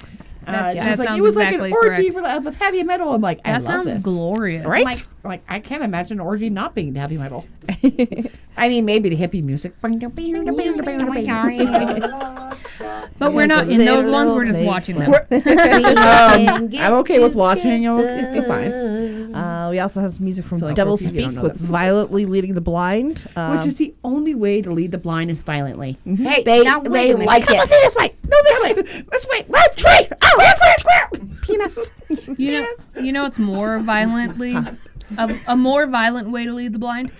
Uh, 0.50 0.52
That's, 0.52 0.76
she's 0.76 0.84
that 0.84 1.00
like, 1.00 1.08
sounds 1.08 1.20
it 1.20 1.24
was 1.24 1.36
exactly 1.38 1.60
like 1.60 1.72
an 1.72 1.78
orgy 1.78 1.89
correct. 2.10 2.14
for 2.14 2.22
the, 2.22 2.41
with 2.45 2.56
heavy 2.56 2.84
metal. 2.84 3.14
I'm 3.14 3.22
like, 3.22 3.39
I 3.45 3.52
that 3.54 3.64
love 3.64 3.64
sounds 3.64 3.93
this. 3.93 4.04
glorious. 4.04 4.66
I'm 4.66 4.84
Like, 4.84 5.06
like 5.24 5.43
I 5.47 5.60
can't 5.60 5.84
imagine 5.84 6.20
an 6.20 6.26
orgy 6.26 6.50
not 6.50 6.76
being 6.76 6.95
heavy 6.95 7.18
metal. 7.18 7.45
I 8.58 8.68
mean, 8.68 8.84
maybe 8.86 9.10
the 9.10 9.16
hippie 9.16 9.43
music. 9.43 9.74
But 13.20 13.34
we're 13.34 13.47
not 13.47 13.70
in 13.70 13.84
those 13.84 14.10
ones. 14.10 14.32
We're 14.32 14.45
just 14.45 14.62
watching 14.62 14.97
them. 14.97 15.14
um, 15.32 16.70
I'm 16.78 16.93
okay 17.00 17.20
with 17.20 17.36
watching. 17.36 17.84
You 17.84 18.00
it's, 18.00 18.38
it's 18.38 18.47
fine. 18.47 19.36
Uh, 19.36 19.70
we 19.70 19.80
also 19.80 20.00
have 20.00 20.14
some 20.14 20.24
music 20.24 20.45
from 20.45 20.60
So, 20.60 20.68
like, 20.68 20.76
Devil 20.76 20.95
for 20.97 21.04
people 21.04 21.24
who 21.24 21.32
Speak 21.32 21.43
with 21.43 21.54
that. 21.60 21.60
Violently 21.60 22.26
Leading 22.26 22.54
the 22.54 22.62
Blind. 22.62 23.28
Um, 23.36 23.58
Which 23.58 23.68
is 23.68 23.78
the 23.78 23.93
only 24.04 24.36
way 24.36 24.62
to 24.62 24.72
lead 24.72 24.91
the 24.91 24.97
blind 24.97 25.32
is 25.32 25.41
violently. 25.41 25.97
Hey, 26.06 26.43
They 26.43 26.64
now 26.64 26.80
wait 26.80 26.91
they 26.91 27.12
a 27.12 27.18
minute. 27.18 27.45
Come 27.45 27.56
it. 27.56 27.62
on, 27.62 27.68
this 27.68 27.95
way. 27.95 28.16
No, 28.30 28.38
this 28.43 28.59
way. 28.61 29.01
This 29.11 29.27
way. 29.27 29.45
Left 29.47 29.77
tree. 29.77 30.07
Oh, 30.23 30.36
left 30.38 30.61
way. 30.61 30.73
Square. 30.80 31.09
Penis. 31.41 31.91
You 32.38 32.51
know, 32.61 32.67
you 33.01 33.11
know, 33.11 33.25
it's 33.25 33.39
more 33.39 33.80
violently, 33.80 34.55
a, 35.17 35.39
a 35.47 35.55
more 35.57 35.88
violent 35.88 36.30
way 36.30 36.45
to 36.45 36.53
lead 36.53 36.73
the 36.73 36.80
blind. 36.80 37.11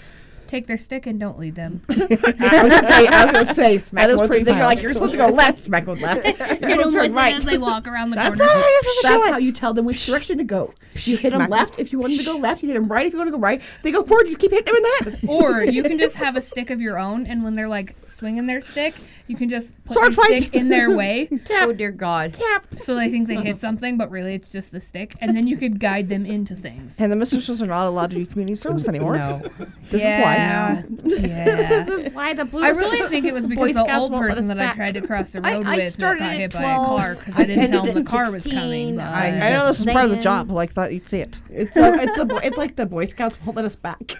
Take 0.48 0.66
their 0.66 0.78
stick 0.78 1.06
and 1.06 1.20
don't 1.20 1.38
lead 1.38 1.54
them. 1.54 1.82
I 1.90 1.94
was 1.94 2.08
gonna 2.10 2.88
say. 2.88 3.08
I 3.08 3.26
was 3.26 3.32
gonna 3.34 3.54
say. 3.54 3.78
Smack 3.90 4.08
That 4.08 4.14
is 4.16 4.28
pretty 4.28 4.44
the 4.44 4.50
finger 4.52 4.64
like 4.64 4.82
you're 4.82 4.94
supposed 4.94 5.12
to 5.12 5.18
go 5.20 5.28
left. 5.28 5.60
Smack 5.62 5.86
with 5.86 6.02
left. 6.02 6.26
You're 6.26 6.34
Hit 6.34 6.50
supposed 6.50 6.62
them 6.72 6.78
to 6.80 6.86
with 6.86 6.94
turn 7.06 7.14
right. 7.14 7.34
it 7.34 7.38
as 7.38 7.46
they 7.46 7.60
walk 7.60 7.88
around 7.88 8.10
the 8.10 8.16
That's, 8.16 8.36
corner. 8.36 8.52
how, 8.52 8.58
do 8.60 8.64
that's 9.04 9.26
it. 9.28 9.32
how 9.34 9.38
you 9.38 9.52
tell 9.52 9.76
them 9.76 9.86
which 9.86 10.04
direction 10.08 10.40
to 10.40 10.44
go. 10.44 10.74
You 10.96 11.18
hit 11.18 11.34
them 11.34 11.42
Smack 11.42 11.50
left 11.52 11.80
if 11.80 11.92
you 11.92 12.00
want 12.00 12.14
them 12.14 12.20
to 12.20 12.26
go 12.26 12.38
left. 12.38 12.64
You 12.64 12.70
hit 12.70 12.74
them 12.74 12.88
right 12.88 13.06
if 13.06 13.14
you 13.14 13.20
want 13.20 13.28
to 13.28 13.32
go 13.32 13.38
right. 13.38 13.62
If 13.62 13.84
they 13.84 13.92
go 13.92 14.04
forward, 14.04 14.28
you 14.28 14.36
keep 14.38 14.50
hitting 14.50 14.66
them 14.74 14.76
in 14.76 14.82
the 14.82 15.12
head. 15.12 15.20
Or 15.30 15.64
you 15.64 15.84
can 15.84 16.00
just 16.00 16.16
have 16.16 16.36
a 16.36 16.42
stick 16.42 16.72
of 16.72 16.82
your 16.82 16.98
own, 16.98 17.28
and 17.28 17.44
when 17.44 17.54
they're 17.54 17.68
like 17.68 17.96
swinging 18.12 18.48
their 18.48 18.62
stick, 18.62 18.96
you 19.30 19.38
can 19.38 19.48
just 19.48 19.72
put 19.86 19.94
Sword 19.94 20.14
your 20.14 20.26
fight. 20.26 20.42
stick 20.44 20.56
in 20.56 20.70
their 20.70 20.96
way, 20.96 21.30
Oh 21.52 21.72
dear 21.72 21.92
God. 21.92 22.34
Tap. 22.34 22.68
so 22.78 22.96
they 22.96 23.10
think 23.10 23.28
they 23.28 23.36
hit 23.38 23.60
something, 23.60 23.98
but 23.98 24.10
really 24.12 24.34
it's 24.36 24.50
just 24.50 24.72
the 24.72 24.80
stick, 24.82 25.16
and 25.22 25.36
then 25.38 25.48
you 25.48 25.56
could 25.56 25.80
guide 25.80 26.10
them 26.10 26.26
into 26.26 26.56
things. 26.56 26.96
and 27.00 27.12
the 27.12 27.16
mistresses 27.16 27.62
are 27.62 27.68
not 27.68 27.88
allowed 27.88 28.10
to 28.12 28.18
do 28.18 28.26
community 28.26 28.56
service 28.56 28.88
anymore. 28.88 29.16
No. 29.18 29.42
This 29.90 30.02
yeah. 30.04 30.80
is 30.80 30.86
why. 30.86 31.16
Yeah. 31.28 31.86
This 31.90 32.06
is 32.08 32.14
why 32.14 32.34
the 32.34 32.46
blue. 32.46 32.64
I 32.64 32.70
really 32.70 33.08
think 33.10 33.26
it 33.26 33.34
was 33.34 33.44
Boy 33.48 33.50
because 33.68 33.74
the 33.76 33.84
Scouts 33.86 34.02
old 34.02 34.12
person 34.14 34.50
us 34.50 34.58
that 34.58 34.72
I 34.72 34.76
tried 34.76 34.94
to 34.96 35.02
cross 35.02 35.32
the 35.32 35.46
I- 35.46 35.54
road 35.56 35.68
I 35.68 35.76
with 35.78 35.86
that 35.86 35.92
started 35.94 36.20
got 36.20 36.32
at 36.32 36.38
hit 36.40 36.54
by 36.54 36.60
a 36.62 36.76
12. 36.76 36.88
car 37.00 37.16
because 37.16 37.36
I 37.36 37.42
I 37.42 37.46
didn't 37.46 37.72
tell 37.72 37.86
them 37.86 37.94
the 37.96 38.00
at 38.02 38.06
car 38.08 38.22
was 38.24 38.32
16. 38.34 38.54
coming. 38.54 38.96
But 38.98 39.06
I. 39.06 39.28
I 39.28 39.50
know 39.52 39.68
this 39.68 39.80
is 39.80 39.86
Just 39.86 39.94
part 39.96 40.06
of 40.06 40.10
the 40.18 40.22
saying. 40.22 40.48
but 40.48 40.56
I 40.56 40.66
thought 40.68 40.94
you'd 40.94 41.08
see 41.08 41.20
it. 41.20 41.40
It's 41.50 41.76
a, 41.76 41.94
it's 42.02 42.18
a, 42.18 42.26
Bo- 42.26 42.38
it's 42.38 42.58
like 42.58 42.76
the 42.76 42.86
Boy 42.86 43.06
Scouts 43.06 43.38
won't 43.46 43.56
let 43.56 43.66
us 43.66 43.76
back. 43.76 44.00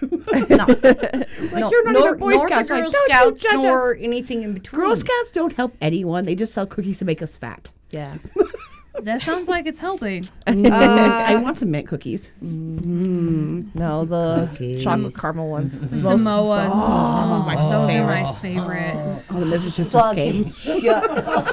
No. 0.50 0.66
Like, 0.66 1.70
you're 1.72 1.84
not 1.84 1.92
nor, 1.92 2.08
even 2.08 2.18
Boy 2.18 2.30
nor 2.34 2.48
Scouts. 2.48 2.68
the 2.68 2.74
Like, 2.74 2.82
Girl 2.82 2.90
Scouts 3.06 3.42
judge 3.42 3.54
us. 3.54 3.62
nor 3.62 3.94
anything 3.96 4.42
in 4.42 4.54
between. 4.54 4.80
Girl 4.80 4.96
Scouts 5.00 5.32
don't 5.32 5.52
help 5.54 5.76
anyone. 5.80 6.24
They 6.26 6.34
just 6.34 6.52
sell 6.52 6.66
cookies 6.66 6.98
to 6.98 7.04
make 7.04 7.22
us 7.22 7.36
fat. 7.36 7.72
Yeah. 7.90 8.18
That 9.04 9.22
sounds 9.22 9.48
like 9.48 9.66
it's 9.66 9.78
helping. 9.80 10.24
Uh, 10.46 10.52
I 10.72 11.36
want 11.36 11.58
some 11.58 11.70
mint 11.70 11.88
cookies. 11.88 12.30
Mm-hmm. 12.42 13.78
No, 13.78 14.04
the 14.04 14.48
Cookies. 14.52 14.82
chocolate 14.84 15.14
caramel 15.16 15.48
ones. 15.50 15.74
Samoas. 15.74 16.70
Oh, 16.72 17.42
my 17.46 17.56
Those 17.56 17.88
favorite. 17.90 18.12
are 18.12 18.22
my 18.24 18.34
favorite. 18.40 19.24
Oh, 19.30 19.40
the 19.40 19.46
mistress 19.46 19.76
just 19.76 19.90
Fucking 19.92 20.46
escaped. 20.46 20.86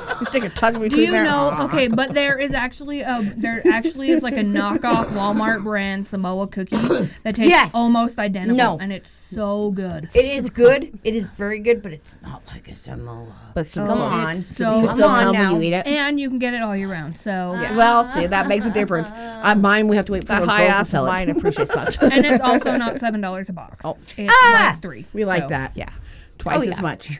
You 0.20 0.26
stick 0.26 0.44
a 0.46 0.50
tongue 0.50 0.74
between 0.80 0.90
Do 0.90 1.02
you 1.02 1.12
there. 1.12 1.26
know? 1.26 1.56
Okay, 1.62 1.88
but 1.90 2.16
there 2.16 2.40
is 2.40 2.52
actually 2.52 3.02
a 3.02 3.22
there 3.38 3.62
actually 3.72 4.10
is 4.10 4.24
like 4.24 4.34
a 4.36 4.42
knockoff 4.44 5.06
Walmart 5.12 5.64
brand 5.64 6.08
Samoa 6.08 6.48
cookie 6.48 6.76
that 6.76 7.36
tastes 7.36 7.50
Yes. 7.50 7.76
almost 7.76 8.18
identical, 8.18 8.58
No. 8.58 8.78
and 8.80 8.92
it's 8.92 9.12
so 9.12 9.70
good. 9.72 10.10
It 10.16 10.26
is 10.26 10.50
good. 10.50 10.98
It 11.04 11.14
is 11.14 11.26
very 11.26 11.60
good, 11.60 11.84
but 11.84 11.94
it's 11.94 12.18
not 12.24 12.42
like 12.48 12.68
a 12.68 12.74
Samoa. 12.76 13.28
But 13.54 13.72
come 13.72 13.88
Samoa- 13.90 14.00
on, 14.08 14.36
So 14.42 14.88
come 14.88 15.04
on 15.04 15.34
now. 15.34 15.56
you 15.56 15.62
eat 15.68 15.74
it? 15.74 15.86
and 15.86 16.20
you 16.20 16.30
can 16.30 16.40
get 16.40 16.56
it 16.56 16.64
all 16.64 16.76
year 16.76 16.88
round. 16.90 17.16
So 17.18 17.37
Well, 17.76 18.06
see, 18.14 18.28
that 18.28 18.48
makes 18.48 18.66
a 18.66 18.70
difference. 18.72 19.10
Uh, 19.12 19.56
mine, 19.58 19.88
we 19.88 19.96
have 19.96 20.06
to 20.06 20.12
wait 20.12 20.26
for 20.28 20.34
The 20.36 20.42
the 20.42 20.46
high 20.46 20.60
girls 20.68 20.72
to 20.72 20.76
ass 20.78 20.90
sell 20.90 21.06
of 21.06 21.10
it. 21.10 21.28
mine 21.28 21.38
appreciate 21.38 21.70
that. 21.70 22.02
and 22.14 22.26
it's 22.26 22.42
also 22.42 22.76
not 22.78 23.00
seven 23.00 23.22
dollars 23.22 23.50
a 23.50 23.54
box. 23.54 23.86
Oh. 23.86 23.98
it's 24.18 24.34
Ah! 24.34 24.70
like 24.74 24.82
three. 24.82 25.06
We 25.14 25.26
like 25.26 25.48
that. 25.50 25.72
yeah. 25.76 25.90
Twice 26.38 26.58
Oh, 26.60 26.62
as 26.62 26.68
yeah, 26.68 26.82
much. 26.82 27.20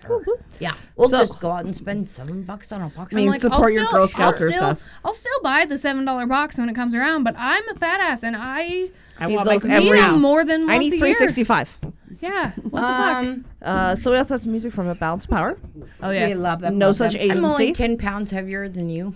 Yeah, 0.60 0.74
we'll 0.96 1.10
So- 1.10 1.18
just 1.18 1.40
go 1.40 1.50
out 1.50 1.66
and 1.66 1.76
spend 1.76 2.08
seven 2.08 2.44
bucks 2.44 2.72
on 2.72 2.84
a 2.84 2.90
box. 2.90 3.16
I 3.16 3.20
mean, 3.20 3.30
like, 3.30 3.42
support 3.42 3.64
I'll 3.64 3.70
your 3.72 3.86
still, 3.86 3.98
Girl 4.00 4.08
Scouts 4.08 4.42
or 4.42 4.52
stuff. 4.52 4.84
I'll 5.04 5.14
still 5.14 5.42
buy 5.42 5.66
the 5.66 5.78
seven 5.80 6.06
dollar 6.06 6.28
box 6.28 6.58
when 6.60 6.70
it 6.70 6.76
comes 6.76 6.94
around, 6.94 7.24
but 7.24 7.34
I'm 7.38 7.68
a 7.68 7.74
fat 7.76 8.00
ass 8.00 8.24
and 8.24 8.36
I 8.38 8.90
I 9.20 9.26
Need 9.28 9.36
want 9.38 9.50
those 9.50 9.66
my 9.66 9.80
need 9.80 9.88
every- 9.88 10.00
them 10.00 10.22
more 10.22 10.46
than 10.46 10.62
once 10.68 10.72
I 10.72 10.78
need 10.78 10.90
365. 11.00 11.78
Yeah. 12.20 12.52
What 12.70 12.72
the 12.72 12.78
fuck? 12.80 13.18
um, 13.26 13.46
Uh, 13.62 13.96
so 13.96 14.12
we 14.12 14.18
also 14.18 14.36
have 14.36 14.42
some 14.42 14.52
music 14.52 14.72
from 14.74 14.88
a 14.88 14.94
Balance 14.96 15.26
Power. 15.26 15.58
Oh 16.04 16.12
yes. 16.12 16.30
We 16.30 16.36
love 16.36 16.62
them. 16.62 16.78
No 16.78 16.88
love 16.88 16.98
such 16.98 17.14
them. 17.14 17.22
agency. 17.22 17.38
I'm 17.40 17.46
only 17.46 17.74
ten 17.74 17.98
pounds 17.98 18.30
heavier 18.32 18.70
than 18.70 18.90
you. 18.90 19.16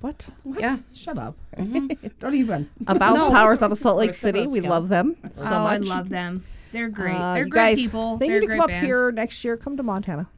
What? 0.00 0.28
Yeah, 0.58 0.78
Shut 0.94 1.18
up. 1.18 1.36
Don't 1.56 2.34
even. 2.34 2.68
A 2.86 2.94
Balance 2.94 3.24
No. 3.24 3.30
Power's 3.30 3.62
out 3.62 3.72
of 3.72 3.78
Salt 3.78 3.96
Lake 3.98 4.14
City. 4.14 4.46
We 4.46 4.60
love 4.60 4.88
them 4.88 5.16
so 5.32 5.44
oh, 5.54 5.64
I 5.64 5.76
love 5.78 6.08
them. 6.08 6.44
They're 6.72 6.88
great. 6.88 7.14
Uh, 7.16 7.34
They're 7.34 7.44
great 7.46 7.76
guys, 7.76 7.78
people. 7.78 8.16
They 8.18 8.28
They're 8.28 8.40
need 8.40 8.46
to 8.48 8.52
come 8.52 8.60
up 8.60 8.68
band. 8.68 8.84
here 8.86 9.10
next 9.12 9.42
year. 9.44 9.56
Come 9.56 9.76
to 9.76 9.82
Montana. 9.82 10.28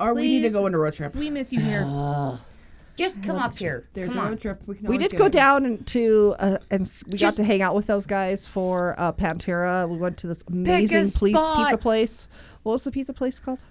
Or 0.00 0.12
we 0.14 0.22
need 0.22 0.42
to 0.42 0.50
go 0.50 0.66
on 0.66 0.74
a 0.74 0.78
road 0.78 0.94
trip. 0.94 1.14
We 1.14 1.30
miss 1.30 1.52
you 1.52 1.60
here. 1.60 1.82
just 2.96 3.22
come 3.22 3.36
up 3.36 3.56
here. 3.56 3.88
There's 3.94 4.08
come 4.08 4.18
a 4.18 4.22
on. 4.22 4.28
road 4.30 4.40
trip. 4.40 4.62
We, 4.66 4.74
can 4.76 4.86
We 4.88 4.98
did 4.98 5.16
go 5.16 5.26
it. 5.26 5.32
down 5.32 5.78
to 5.84 6.34
uh, 6.38 6.58
and 6.70 6.80
we 7.06 7.16
Just- 7.16 7.36
got 7.36 7.42
to 7.42 7.46
hang 7.46 7.62
out 7.62 7.74
with 7.74 7.86
those 7.86 8.06
guys 8.06 8.44
for 8.44 8.98
uh, 8.98 9.12
Pantera. 9.12 9.88
We 9.88 9.96
went 9.98 10.16
to 10.18 10.26
this 10.26 10.42
amazing 10.48 11.10
ple- 11.10 11.56
pizza 11.56 11.78
place. 11.78 12.28
What 12.64 12.72
was 12.72 12.84
the 12.84 12.90
pizza 12.90 13.12
place 13.12 13.38
called? 13.38 13.62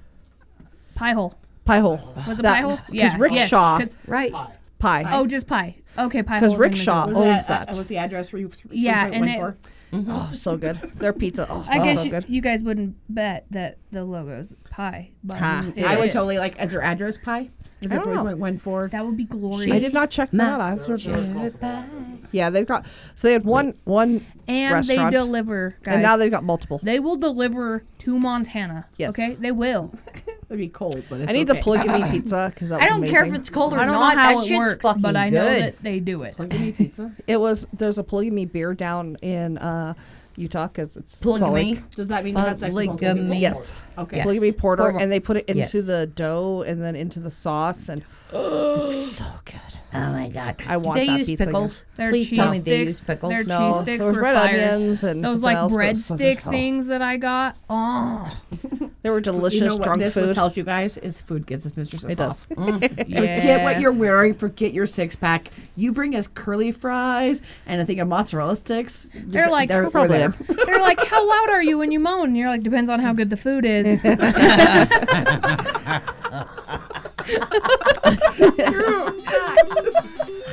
Pie 0.96 1.12
hole. 1.12 1.36
Pie 1.66 1.80
Hole. 1.80 2.00
Was 2.28 2.40
it 2.40 2.44
That- 2.44 2.56
pie 2.56 2.62
hole? 2.62 2.78
'cause 2.78 2.86
Yeah. 2.92 3.16
Rickshaw 3.20 3.80
Yes, 3.80 3.88
'cause- 3.96 3.98
Right. 4.08 4.32
Pie. 4.32 4.54
Oh, 4.84 5.26
just 5.26 5.48
pie. 5.48 5.78
Okay, 5.98 6.24
pie 6.24 6.40
'Cause 6.40 6.52
holes 6.52 6.54
in 6.56 6.60
Rickshaw 6.60 7.08
Missouri. 7.08 7.30
owns 7.30 7.46
that, 7.48 7.68
that. 7.68 7.76
uh, 7.76 7.78
was 7.78 7.88
the 7.88 7.98
address 7.98 8.32
where 8.34 8.42
you? 8.42 8.52
Yeah, 8.70 9.08
and 9.08 9.30
it- 9.30 9.36
for? 9.38 9.58
Oh, 9.94 10.30
so 10.34 10.58
good. 10.58 10.78
Their 10.96 11.14
pizza. 11.14 11.48
Oh, 11.50 11.66
I 11.70 11.78
guess 11.80 11.98
so 11.98 12.04
you, 12.04 12.12
good. 12.12 12.26
you 12.28 12.42
guys 12.42 12.62
wouldn't 12.62 12.96
bet 13.08 13.46
that 13.52 13.78
the 13.92 14.04
logo's 14.04 14.54
pie, 14.70 15.12
but 15.24 15.38
Ha. 15.38 15.72
it 15.74 15.86
I 15.86 15.96
would 15.98 16.10
is. 16.10 16.14
totally 16.14 16.38
like. 16.38 16.60
Is 16.62 16.72
their 16.72 16.82
address 16.82 17.18
pie? 17.18 17.50
Is 17.86 17.92
I 17.92 17.96
that 17.96 18.04
don't 18.04 18.08
what 18.10 18.16
know. 18.16 18.22
we 18.24 18.28
went- 18.30 18.40
went 18.40 18.62
for? 18.62 18.88
That 18.90 19.06
would 19.06 19.18
be 19.18 19.26
glorious. 19.26 19.72
I 19.72 19.80
did 19.80 19.94
not 19.94 20.10
check 20.10 20.32
that 20.32 20.42
out. 20.42 20.62
I 20.62 20.70
have 20.72 20.86
to 20.86 21.86
Yeah, 22.32 22.50
they've 22.50 22.66
got 22.66 22.86
so 23.16 23.28
they 23.28 23.34
had 23.34 23.46
one 23.46 23.74
one 23.84 24.26
and 24.48 24.84
they 24.86 25.10
deliver, 25.10 25.76
guys. 25.84 25.94
and 25.96 26.04
now 26.04 26.18
they've 26.18 26.32
got 26.32 26.44
multiple. 26.44 26.80
They 26.84 27.00
will 27.00 27.16
deliver 27.16 27.84
to 28.00 28.20
Montana. 28.20 28.86
Yes. 28.98 29.10
Okay, 29.12 29.36
they 29.36 29.52
will. 29.52 29.94
It'd 30.48 30.60
be 30.60 30.68
cold, 30.68 31.04
but 31.10 31.22
it's 31.22 31.30
I 31.30 31.34
need 31.34 31.48
the 31.48 31.54
okay. 31.54 31.62
polygamy 31.64 32.10
pizza 32.12 32.52
because 32.54 32.72
I 32.72 32.88
don't 32.88 33.08
care 33.08 33.26
if 33.26 33.34
it's 33.34 33.50
cold 33.50 33.74
or 33.74 33.80
I 33.80 33.86
don't 33.86 33.96
not. 33.96 34.16
know 34.16 34.22
how 34.22 34.36
that 34.36 34.44
it 34.44 34.48
shit's 34.48 34.58
works, 34.60 34.82
fucking 34.84 35.02
but 35.02 35.16
I 35.16 35.30
know 35.30 35.44
that 35.44 35.82
they 35.82 36.00
do 36.00 36.22
it. 36.24 36.36
Polygamy 36.36 36.72
pizza. 36.72 37.12
It 37.26 37.38
was 37.38 37.66
there's 37.74 37.98
a 37.98 38.04
polygamy 38.04 38.46
beer 38.46 38.74
down 38.76 39.16
in 39.24 39.58
uh, 39.58 39.96
Utah 40.38 40.68
because 40.68 40.98
it's 40.98 41.18
Salt 41.18 41.40
Polygamy. 41.40 41.76
Lake. 41.76 41.90
Does 41.92 42.08
that 42.10 42.24
mean 42.26 42.36
you 42.36 42.40
have 42.42 42.60
sex 42.60 42.72
Polygamy. 42.72 43.40
Yes. 43.40 43.72
Okay. 43.98 44.18
Yes. 44.18 44.26
polygamy 44.26 44.52
porter, 44.52 44.84
Porter. 44.84 45.00
and 45.00 45.12
they 45.12 45.20
put 45.20 45.38
it 45.38 45.46
into 45.48 45.60
Yes. 45.78 45.88
the 45.88 46.08
dough 46.08 46.64
and 46.68 46.84
then 46.84 46.96
into 46.96 47.20
the 47.20 47.30
sauce, 47.32 47.88
and 47.90 48.04
it's 48.34 49.12
so 49.18 49.26
good. 49.46 49.75
Oh 49.98 50.12
my 50.12 50.30
god! 50.30 50.62
I 50.68 50.78
want 50.78 51.00
Do 51.00 51.06
they 51.06 51.12
that 51.12 51.20
use 51.20 51.28
pizza 51.28 51.46
pickles? 51.46 51.84
Their 51.96 52.10
Please 52.10 52.30
cheese 52.30 52.38
tell 52.40 52.52
me 52.52 52.60
sticks, 52.60 52.66
they 52.66 52.84
use 52.84 53.04
pickles. 53.04 53.32
Their 53.32 53.44
No, 53.46 53.74
cheese 53.74 53.82
sticks 53.84 53.98
there 54.00 54.08
was 54.08 54.16
were 54.18 54.24
red 54.24 54.36
fire. 54.36 54.72
onions 54.74 55.04
and 55.04 55.24
Those 55.24 55.42
like 55.42 55.56
else, 55.58 55.72
but 55.74 55.80
it 55.86 55.90
was 55.90 56.06
so 56.06 56.16
breadstick. 56.16 56.40
Things 56.42 56.88
that 56.88 57.02
I 57.02 57.18
got. 57.18 57.56
Oh, 57.70 58.42
They 59.04 59.12
were 59.12 59.22
delicious 59.22 59.60
You 59.62 59.68
know 59.68 59.76
what 59.76 59.84
drunk 59.84 60.02
this 60.02 60.16
food. 60.16 60.34
tells 60.34 60.58
you 60.58 60.64
guys 60.64 60.98
is 60.98 61.22
food 61.22 61.46
gives 61.46 61.66
us 61.68 61.78
mistresses 61.78 62.10
It 62.10 62.16
does. 62.18 62.32
off. 62.32 62.50
Mm. 62.50 62.82
yeah. 63.08 63.20
Forget 63.40 63.64
what 63.64 63.80
you're 63.80 63.92
wearing. 63.92 64.34
Forget 64.34 64.74
your 64.74 64.88
six 64.88 65.16
pack. 65.16 65.52
You 65.76 65.92
bring 65.92 66.16
us 66.16 66.28
curly 66.34 66.72
fries 66.72 67.40
and 67.68 67.80
a 67.80 67.86
thing 67.86 68.00
of 68.00 68.08
mozzarella 68.08 68.56
sticks. 68.56 69.08
They're 69.14 69.50
like- 69.50 69.70
they're, 69.70 69.82
We're 69.82 69.86
we're 69.86 69.92
probably 69.92 70.18
there. 70.18 70.34
They're 70.66 70.82
like, 70.82 71.00
how 71.06 71.28
loud 71.28 71.50
are 71.52 71.62
you 71.62 71.78
when 71.78 71.92
you 71.92 72.00
moan? 72.00 72.30
And 72.30 72.38
you're 72.38 72.50
like, 72.50 72.64
depends 72.64 72.90
on 72.90 73.00
how 73.00 73.14
good 73.14 73.30
the 73.30 73.38
food 73.38 73.64
is. 73.64 74.00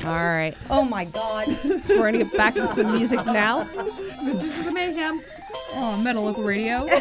All 0.04 0.14
right, 0.14 0.54
Oh 0.70 0.84
my 0.84 1.04
god! 1.04 1.46
so 1.84 1.98
we're 1.98 2.10
gonna 2.10 2.24
get 2.24 2.36
back 2.36 2.54
to 2.54 2.66
some 2.68 2.92
music 2.94 3.24
now. 3.26 3.64
This 4.22 4.66
is 4.66 4.72
mayhem. 4.72 5.22
oh, 5.74 5.96
metal 6.02 6.24
local 6.24 6.44
radio. 6.44 6.86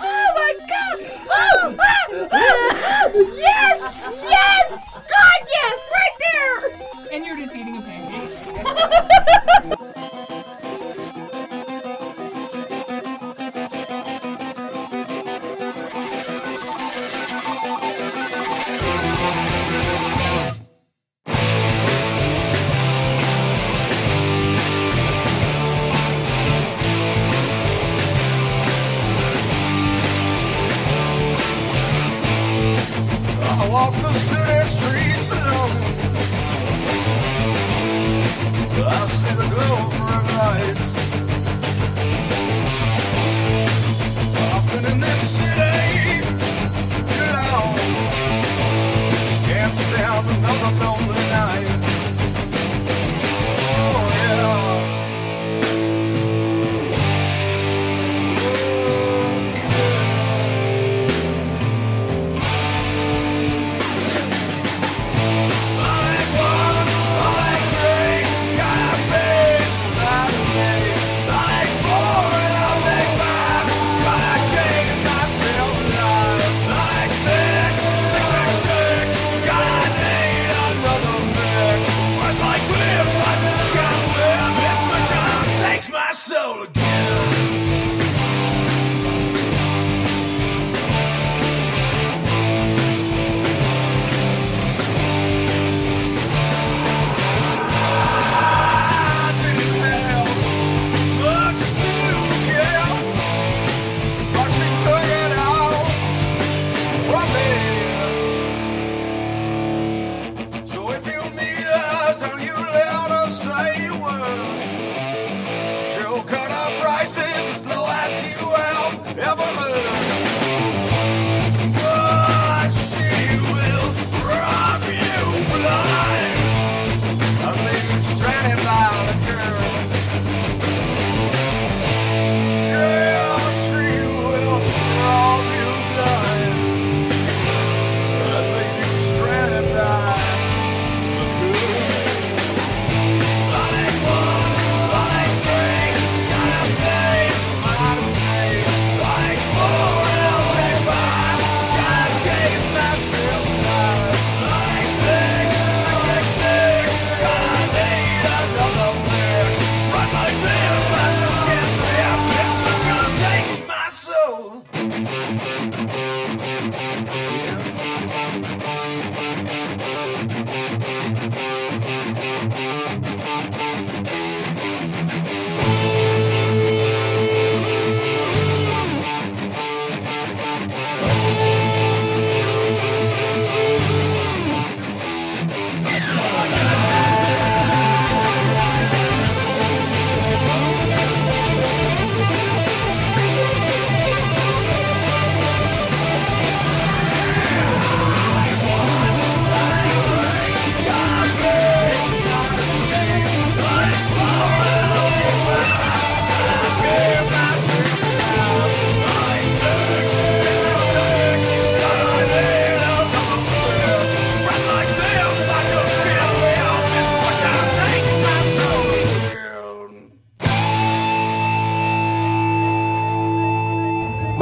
Oh 0.00 0.32
my 0.34 0.54
god! 0.68 0.98
Oh, 1.30 1.76
ah, 1.78 2.06
ah, 2.32 3.10
yes! 3.36 3.80
Yes! 4.22 4.70
God, 4.94 5.40
yes! 5.48 5.78
Right 5.92 6.16
there! 6.20 6.38
and 7.12 7.26
you're 7.26 7.36
just 7.36 7.54
eating 7.54 7.76
a 7.76 7.82
pancake. 7.82 8.30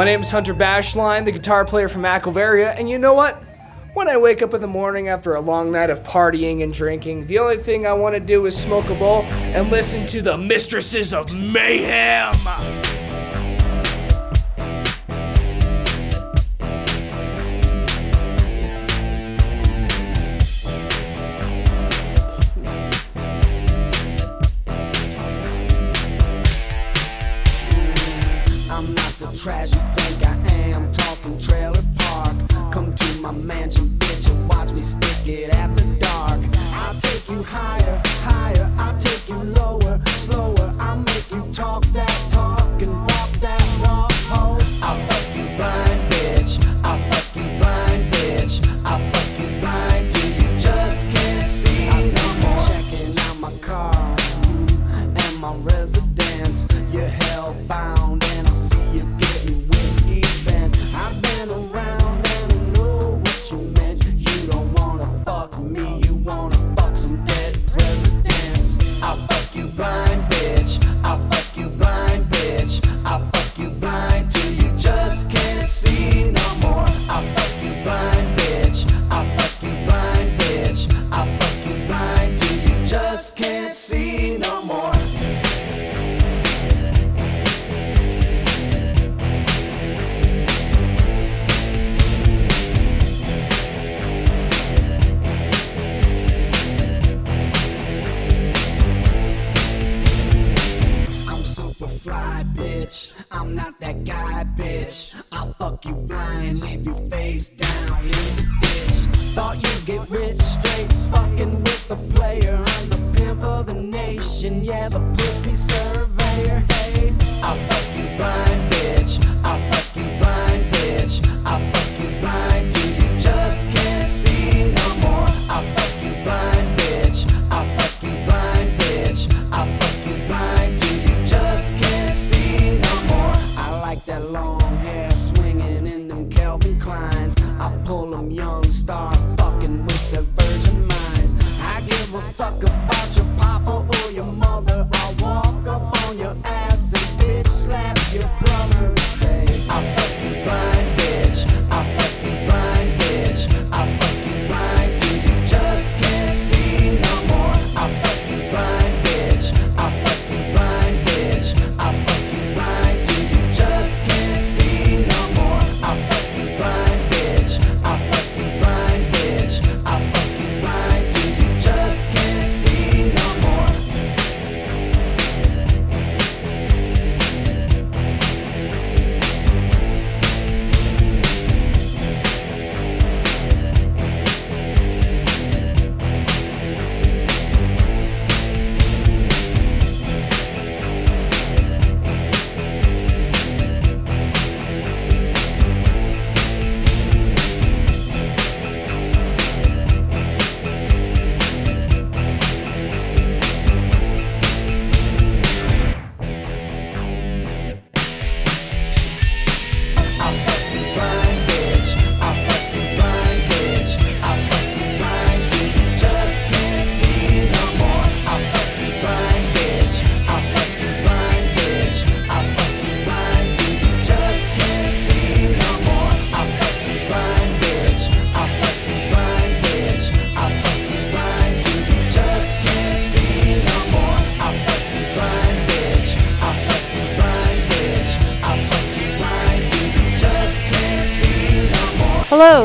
name 0.07 0.23
is 0.23 0.31
Hunter 0.31 0.55
Bashline, 0.55 1.25
the 1.25 1.33
guitar 1.33 1.65
player 1.65 1.89
from 1.89 2.03
Aquilaria, 2.03 2.79
and 2.79 2.89
you 2.89 2.97
know 2.97 3.13
what? 3.13 3.43
When 3.95 4.07
I 4.09 4.17
wake 4.17 4.41
up 4.41 4.55
in 4.55 4.61
the 4.61 4.69
morning 4.69 5.09
after 5.09 5.35
a 5.35 5.41
long 5.41 5.73
night 5.73 5.91
of 5.91 6.05
partying 6.05 6.63
and 6.63 6.73
drinking, 6.73 7.27
the 7.27 7.41
only 7.41 7.59
thing 7.59 7.89
I 7.89 7.93
want 7.93 8.15
to 8.15 8.21
do 8.21 8.47
is 8.47 8.57
smoke 8.57 8.89
a 8.89 8.95
bowl 8.95 9.23
and 9.25 9.69
listen 9.69 10.07
to 10.07 10.23
the 10.23 10.39
Mistresses 10.39 11.13
of 11.13 11.35
Mayhem. 11.35 12.86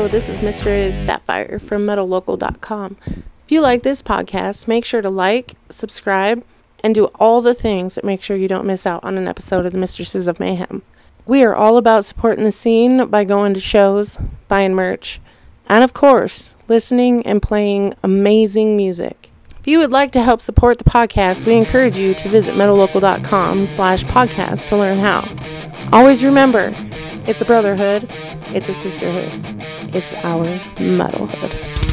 This 0.08 0.28
is 0.28 0.42
Mistress 0.42 0.96
Sapphire 0.96 1.58
from 1.58 1.86
MetalLocal.com. 1.86 2.96
If 3.06 3.50
you 3.52 3.60
like 3.60 3.82
this 3.82 4.02
podcast, 4.02 4.66
make 4.66 4.84
sure 4.84 5.00
to 5.00 5.08
like, 5.08 5.54
subscribe, 5.70 6.44
and 6.82 6.94
do 6.94 7.06
all 7.14 7.40
the 7.40 7.54
things 7.54 7.94
that 7.94 8.04
make 8.04 8.22
sure 8.22 8.36
you 8.36 8.48
don't 8.48 8.66
miss 8.66 8.84
out 8.84 9.02
on 9.04 9.16
an 9.16 9.28
episode 9.28 9.64
of 9.64 9.72
the 9.72 9.78
Mistresses 9.78 10.28
of 10.28 10.40
Mayhem. 10.40 10.82
We 11.24 11.44
are 11.44 11.54
all 11.54 11.76
about 11.78 12.04
supporting 12.04 12.44
the 12.44 12.52
scene 12.52 13.06
by 13.06 13.24
going 13.24 13.54
to 13.54 13.60
shows, 13.60 14.18
buying 14.48 14.74
merch, 14.74 15.20
and 15.66 15.82
of 15.84 15.94
course, 15.94 16.56
listening 16.68 17.24
and 17.24 17.40
playing 17.40 17.94
amazing 18.02 18.76
music. 18.76 19.31
If 19.62 19.68
you 19.68 19.78
would 19.78 19.92
like 19.92 20.10
to 20.12 20.22
help 20.24 20.40
support 20.40 20.78
the 20.78 20.84
podcast, 20.84 21.46
we 21.46 21.56
encourage 21.56 21.96
you 21.96 22.14
to 22.14 22.28
visit 22.28 22.56
metallocal.com 22.56 23.68
slash 23.68 24.02
podcast 24.06 24.68
to 24.70 24.76
learn 24.76 24.98
how. 24.98 25.22
Always 25.92 26.24
remember, 26.24 26.72
it's 27.28 27.42
a 27.42 27.44
brotherhood, 27.44 28.10
it's 28.48 28.68
a 28.68 28.74
sisterhood, 28.74 29.30
it's 29.94 30.14
our 30.24 30.46
metalhood. 30.78 31.91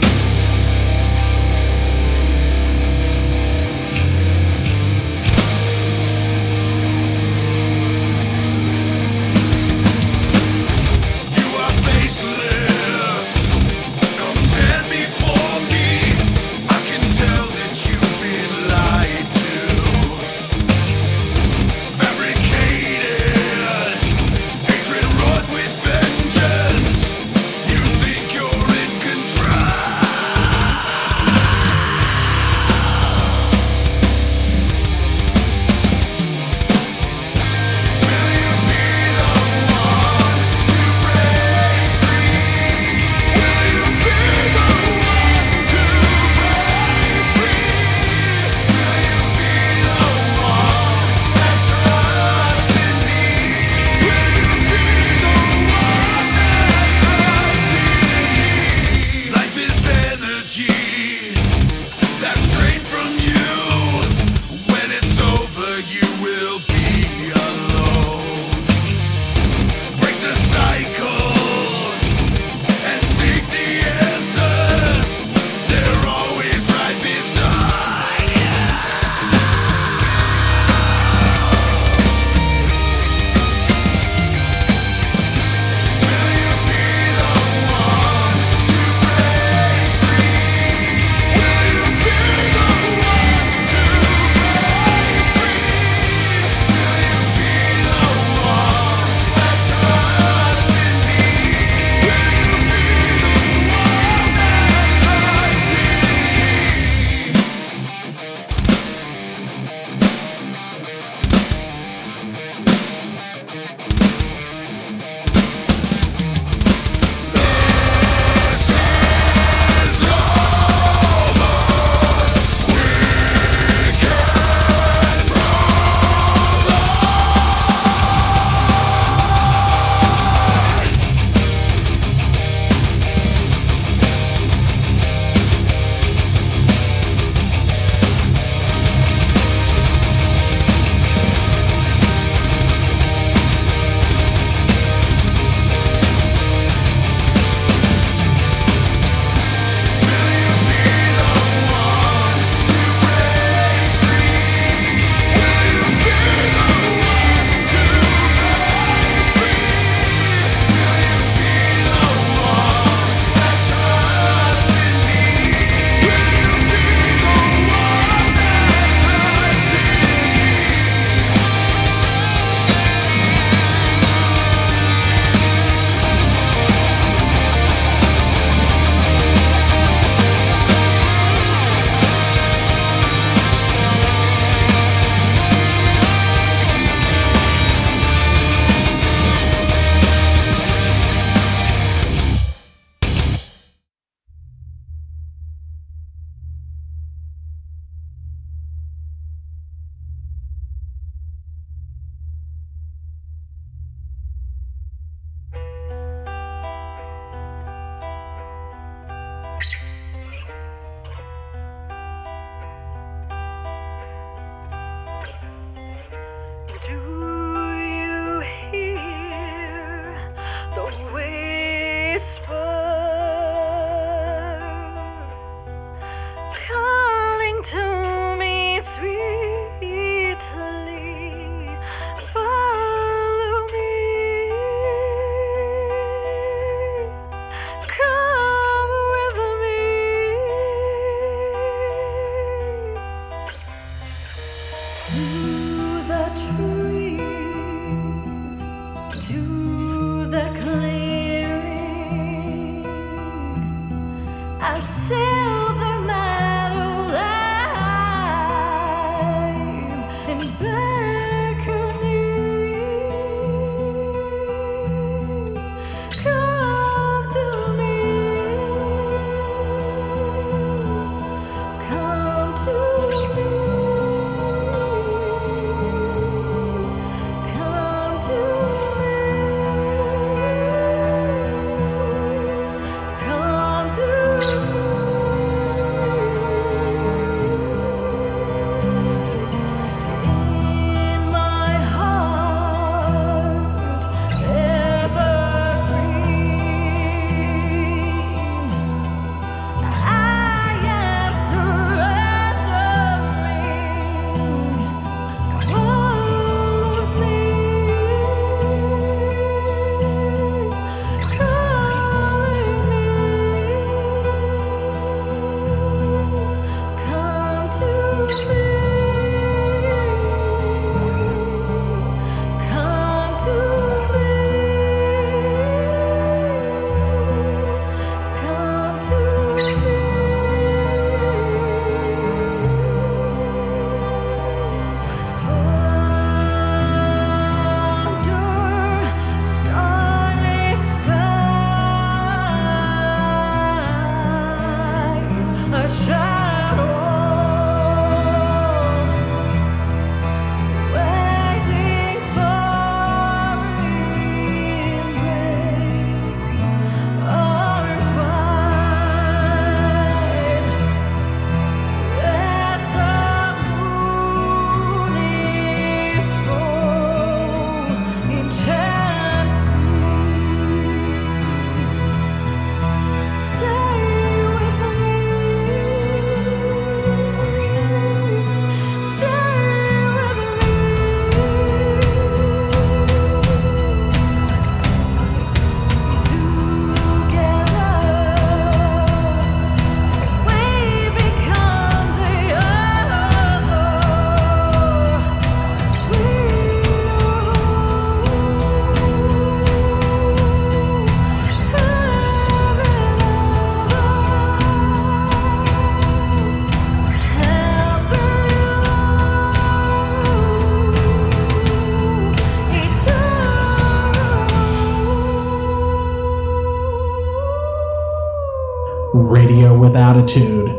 With 419.80 419.96
attitude. 419.96 420.70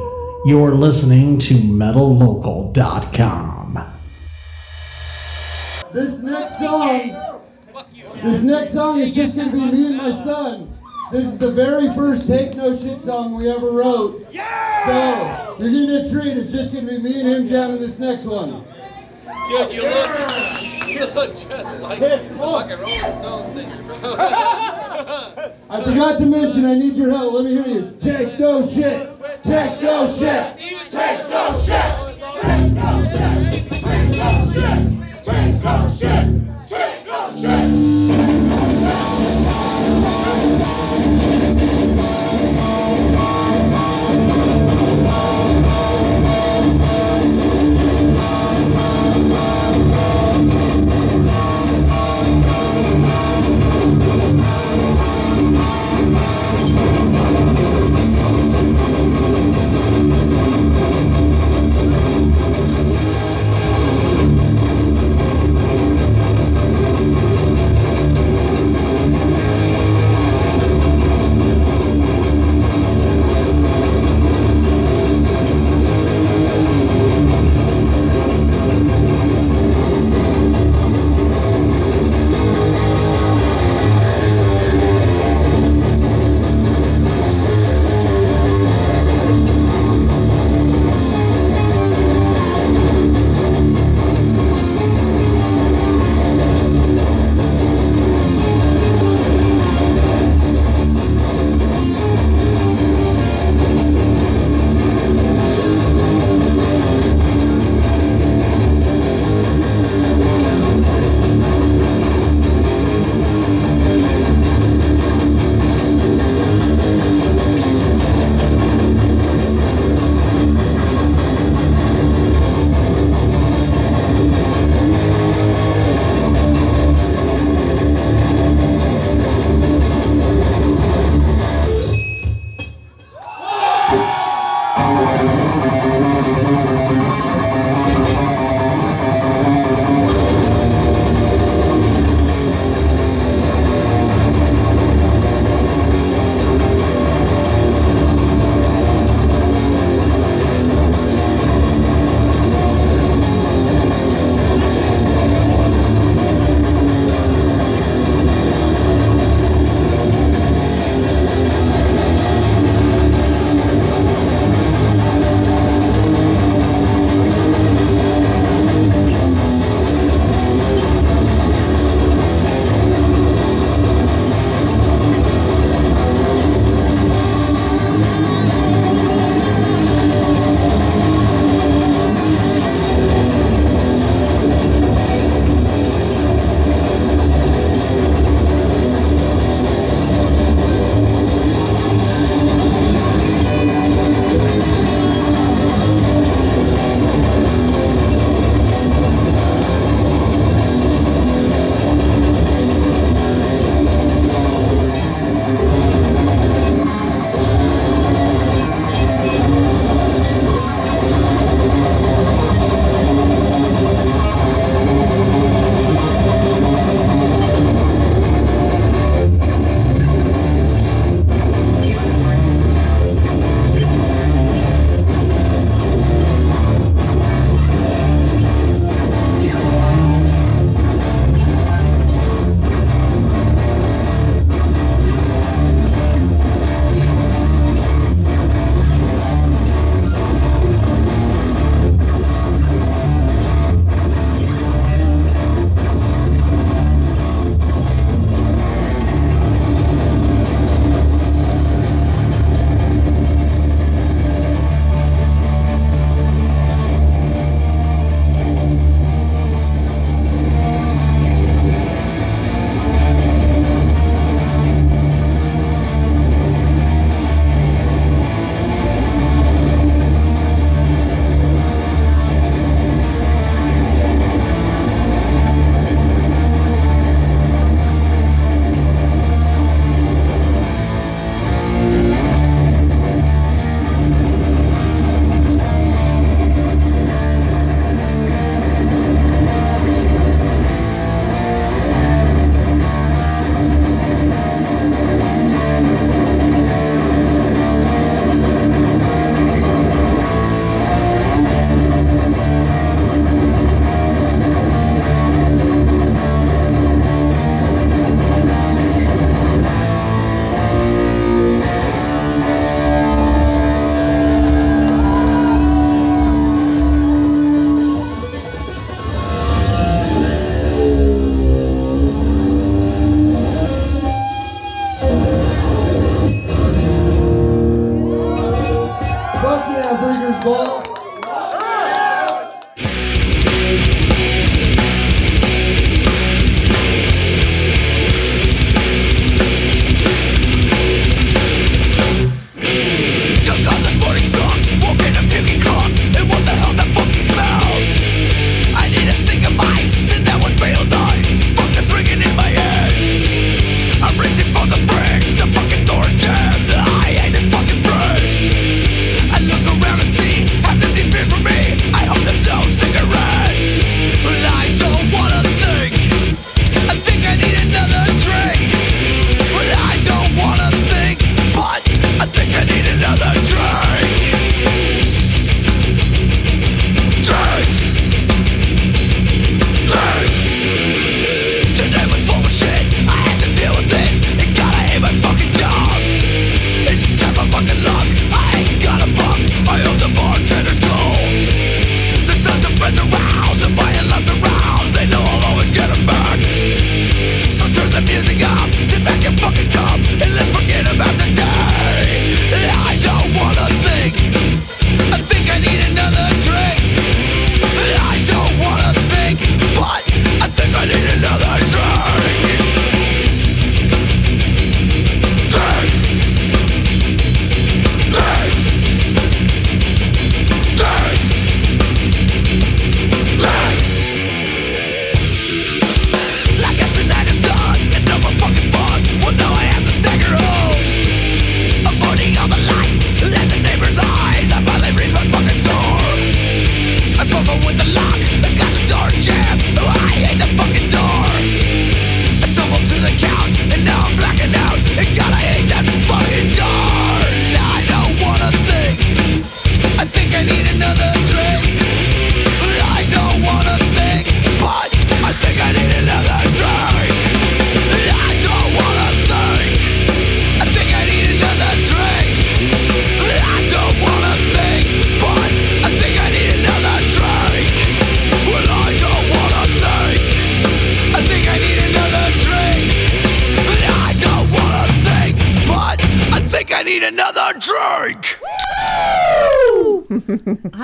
You're 0.44 0.74
listening 0.74 1.38
to 1.40 1.54
MetalLocal.com. 1.54 3.78
This 5.92 6.18
next 6.22 6.58
song, 6.58 7.40
this 8.22 8.42
next 8.42 8.72
song 8.74 9.00
is 9.00 9.14
just 9.14 9.34
gonna 9.34 9.50
be 9.52 9.58
me 9.58 9.86
and 9.86 9.96
my 9.96 10.22
son. 10.24 10.76
This 11.10 11.24
is 11.24 11.38
the 11.38 11.50
very 11.52 11.92
first 11.94 12.26
Take 12.28 12.54
No 12.54 12.78
Shit 12.78 13.02
song 13.04 13.34
we 13.36 13.50
ever 13.50 13.70
wrote. 13.72 14.24
So, 14.30 15.56
you're 15.58 15.70
getting 15.70 15.90
a 15.90 16.10
treat. 16.12 16.36
It's 16.36 16.52
just 16.52 16.72
gonna 16.72 16.86
be 16.86 16.98
me 16.98 17.18
and 17.20 17.28
him 17.28 17.48
jamming 17.48 17.80
this 17.80 17.98
next 17.98 18.22
one. 18.24 18.64
Dude, 19.48 19.72
you 19.72 19.82
look, 19.82 20.10
you 20.86 21.06
look 21.06 21.34
just 21.34 21.80
like 21.80 22.00
a 22.02 22.28
fucking 22.38 22.78
Rolling 22.78 23.18
Stone 23.18 23.54
singer, 23.54 23.82
bro. 23.82 24.16
Forgot 25.90 26.18
to 26.20 26.26
mention, 26.26 26.66
I 26.66 26.74
need 26.74 26.94
your 26.94 27.10
help. 27.10 27.34
Let 27.34 27.44
me 27.46 27.50
hear 27.50 27.66
you. 27.66 27.98
Take 28.00 28.38
no 28.38 28.64
shit. 28.72 29.10
Take 29.42 29.82
no 29.82 30.16
shit. 30.20 30.59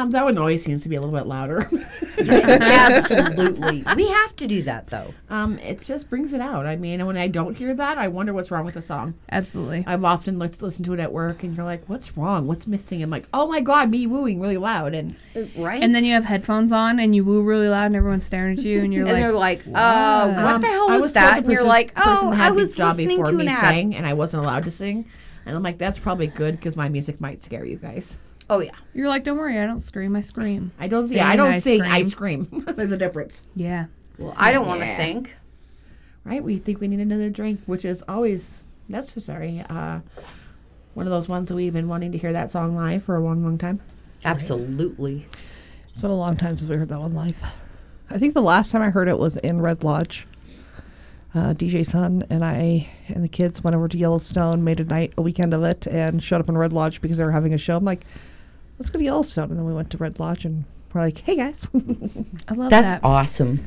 Um, 0.06 0.10
that 0.12 0.24
one 0.24 0.38
always 0.38 0.64
seems 0.64 0.82
to 0.84 0.88
be 0.88 0.96
a 0.96 1.00
little 1.00 1.14
bit 1.16 1.26
louder. 1.26 1.68
Absolutely. 2.18 3.84
We 3.94 4.08
have 4.08 4.36
to 4.36 4.46
do 4.46 4.62
that 4.62 4.88
though. 4.88 5.14
Um, 5.30 5.58
it 5.58 5.80
just 5.82 6.08
brings 6.08 6.32
it 6.32 6.40
out. 6.40 6.66
I 6.66 6.76
mean, 6.76 7.04
when 7.06 7.16
I 7.16 7.28
don't 7.28 7.56
hear 7.56 7.74
that, 7.74 7.98
I 7.98 8.08
wonder 8.08 8.32
what's 8.32 8.50
wrong 8.50 8.64
with 8.64 8.74
the 8.74 8.82
song. 8.82 9.14
Absolutely. 9.30 9.84
I've 9.86 10.04
often 10.04 10.38
lis- 10.38 10.62
listened 10.62 10.84
to 10.86 10.94
it 10.94 11.00
at 11.00 11.12
work, 11.12 11.42
and 11.42 11.56
you're 11.56 11.64
like, 11.64 11.88
"What's 11.88 12.16
wrong? 12.16 12.46
What's 12.46 12.66
missing?" 12.66 13.02
I'm 13.02 13.10
like, 13.10 13.26
"Oh 13.34 13.46
my 13.46 13.60
god, 13.60 13.90
me 13.90 14.06
wooing 14.06 14.40
really 14.40 14.56
loud." 14.56 14.94
And 14.94 15.16
right. 15.56 15.82
And 15.82 15.94
then 15.94 16.04
you 16.04 16.12
have 16.12 16.24
headphones 16.24 16.72
on 16.72 16.98
and 16.98 17.14
you 17.14 17.24
woo 17.24 17.42
really 17.42 17.68
loud 17.68 17.86
and 17.86 17.96
everyone's 17.96 18.24
staring 18.24 18.58
at 18.58 18.64
you 18.64 18.80
and 18.82 18.92
you're 18.92 19.04
And 19.06 19.12
like, 19.12 19.22
they're 19.22 19.32
like, 19.32 19.60
uh, 19.74 20.28
what 20.30 20.44
Um, 20.54 20.60
the 20.62 20.66
hell 20.68 20.90
I 20.90 20.96
was, 20.98 21.12
that? 21.12 21.38
And 21.38 21.50
you're 21.52 21.64
like, 21.64 21.92
oh, 21.96 22.32
I 22.36 22.50
was 22.50 22.68
this 22.70 22.76
job 22.76 22.88
listening 22.96 23.08
before 23.18 23.26
to 23.26 23.32
me 23.32 23.44
an 23.46 23.48
ad. 23.52 23.60
sang, 23.60 23.94
and 23.94 24.06
I 24.06 24.14
wasn't 24.14 24.42
allowed 24.42 24.64
to 24.64 24.70
sing. 24.70 25.06
And 25.44 25.54
I'm 25.56 25.62
like, 25.62 25.78
that's 25.78 25.98
probably 25.98 26.26
good 26.26 26.56
because 26.56 26.76
my 26.76 26.88
music 26.88 27.20
might 27.20 27.44
scare 27.44 27.64
you 27.64 27.76
guys. 27.76 28.16
Oh 28.48 28.60
yeah. 28.60 28.70
You're 28.94 29.08
like, 29.08 29.24
don't 29.24 29.36
worry, 29.38 29.58
I 29.58 29.66
don't 29.66 29.80
scream, 29.80 30.14
I 30.16 30.20
scream. 30.20 30.70
I 30.78 30.86
don't. 30.88 31.08
Sing, 31.08 31.16
yeah, 31.16 31.28
I 31.28 31.36
don't 31.36 31.60
sing. 31.60 31.82
I 31.82 32.02
scream. 32.02 32.48
There's 32.76 32.92
a 32.92 32.96
difference. 32.96 33.46
Yeah. 33.56 33.86
Well, 34.18 34.34
I 34.36 34.52
don't 34.52 34.66
want 34.66 34.80
to 34.80 34.86
Yeah. 34.86 34.96
think. 34.96 35.34
Right? 36.24 36.42
We 36.42 36.58
think 36.58 36.80
we 36.80 36.88
need 36.88 37.00
another 37.00 37.28
drink, 37.30 37.60
which 37.66 37.84
is 37.84 38.02
always 38.08 38.64
necessary. 38.88 39.64
Uh, 39.68 40.00
one 40.94 41.06
of 41.06 41.10
those 41.12 41.28
ones 41.28 41.48
that 41.48 41.54
we've 41.54 41.72
been 41.72 41.88
wanting 41.88 42.12
to 42.12 42.18
hear 42.18 42.32
that 42.32 42.50
song 42.50 42.74
live 42.74 43.04
for 43.04 43.16
a 43.16 43.20
long, 43.20 43.42
long 43.44 43.58
time. 43.58 43.80
Absolutely. 44.24 45.26
It's 45.92 46.00
been 46.00 46.10
a 46.10 46.16
long 46.16 46.36
time 46.36 46.56
since 46.56 46.68
we 46.68 46.76
heard 46.76 46.88
that 46.88 47.00
one 47.00 47.14
live. 47.14 47.36
I 48.10 48.18
think 48.18 48.34
the 48.34 48.42
last 48.42 48.70
time 48.72 48.82
I 48.82 48.90
heard 48.90 49.08
it 49.08 49.18
was 49.18 49.36
in 49.38 49.60
Red 49.60 49.84
Lodge. 49.84 50.26
Uh, 51.34 51.52
DJ 51.52 51.84
Sun 51.86 52.24
and 52.30 52.44
I 52.44 52.88
and 53.08 53.22
the 53.22 53.28
kids 53.28 53.62
went 53.62 53.76
over 53.76 53.88
to 53.88 53.98
Yellowstone, 53.98 54.64
made 54.64 54.80
a 54.80 54.84
night, 54.84 55.12
a 55.18 55.22
weekend 55.22 55.52
of 55.52 55.62
it, 55.64 55.86
and 55.86 56.22
showed 56.22 56.40
up 56.40 56.48
in 56.48 56.56
Red 56.56 56.72
Lodge 56.72 57.00
because 57.02 57.18
they 57.18 57.24
were 57.24 57.32
having 57.32 57.52
a 57.52 57.58
show. 57.58 57.76
I'm 57.76 57.84
like, 57.84 58.06
let's 58.78 58.90
go 58.90 58.98
to 58.98 59.04
Yellowstone, 59.04 59.50
and 59.50 59.58
then 59.58 59.64
we 59.66 59.74
went 59.74 59.90
to 59.90 59.98
Red 59.98 60.18
Lodge, 60.20 60.44
and 60.44 60.64
we're 60.92 61.02
like, 61.02 61.18
hey 61.18 61.36
guys, 61.36 61.68
I 62.48 62.54
love 62.54 62.70
That's 62.70 62.90
that. 62.92 63.00
awesome. 63.04 63.66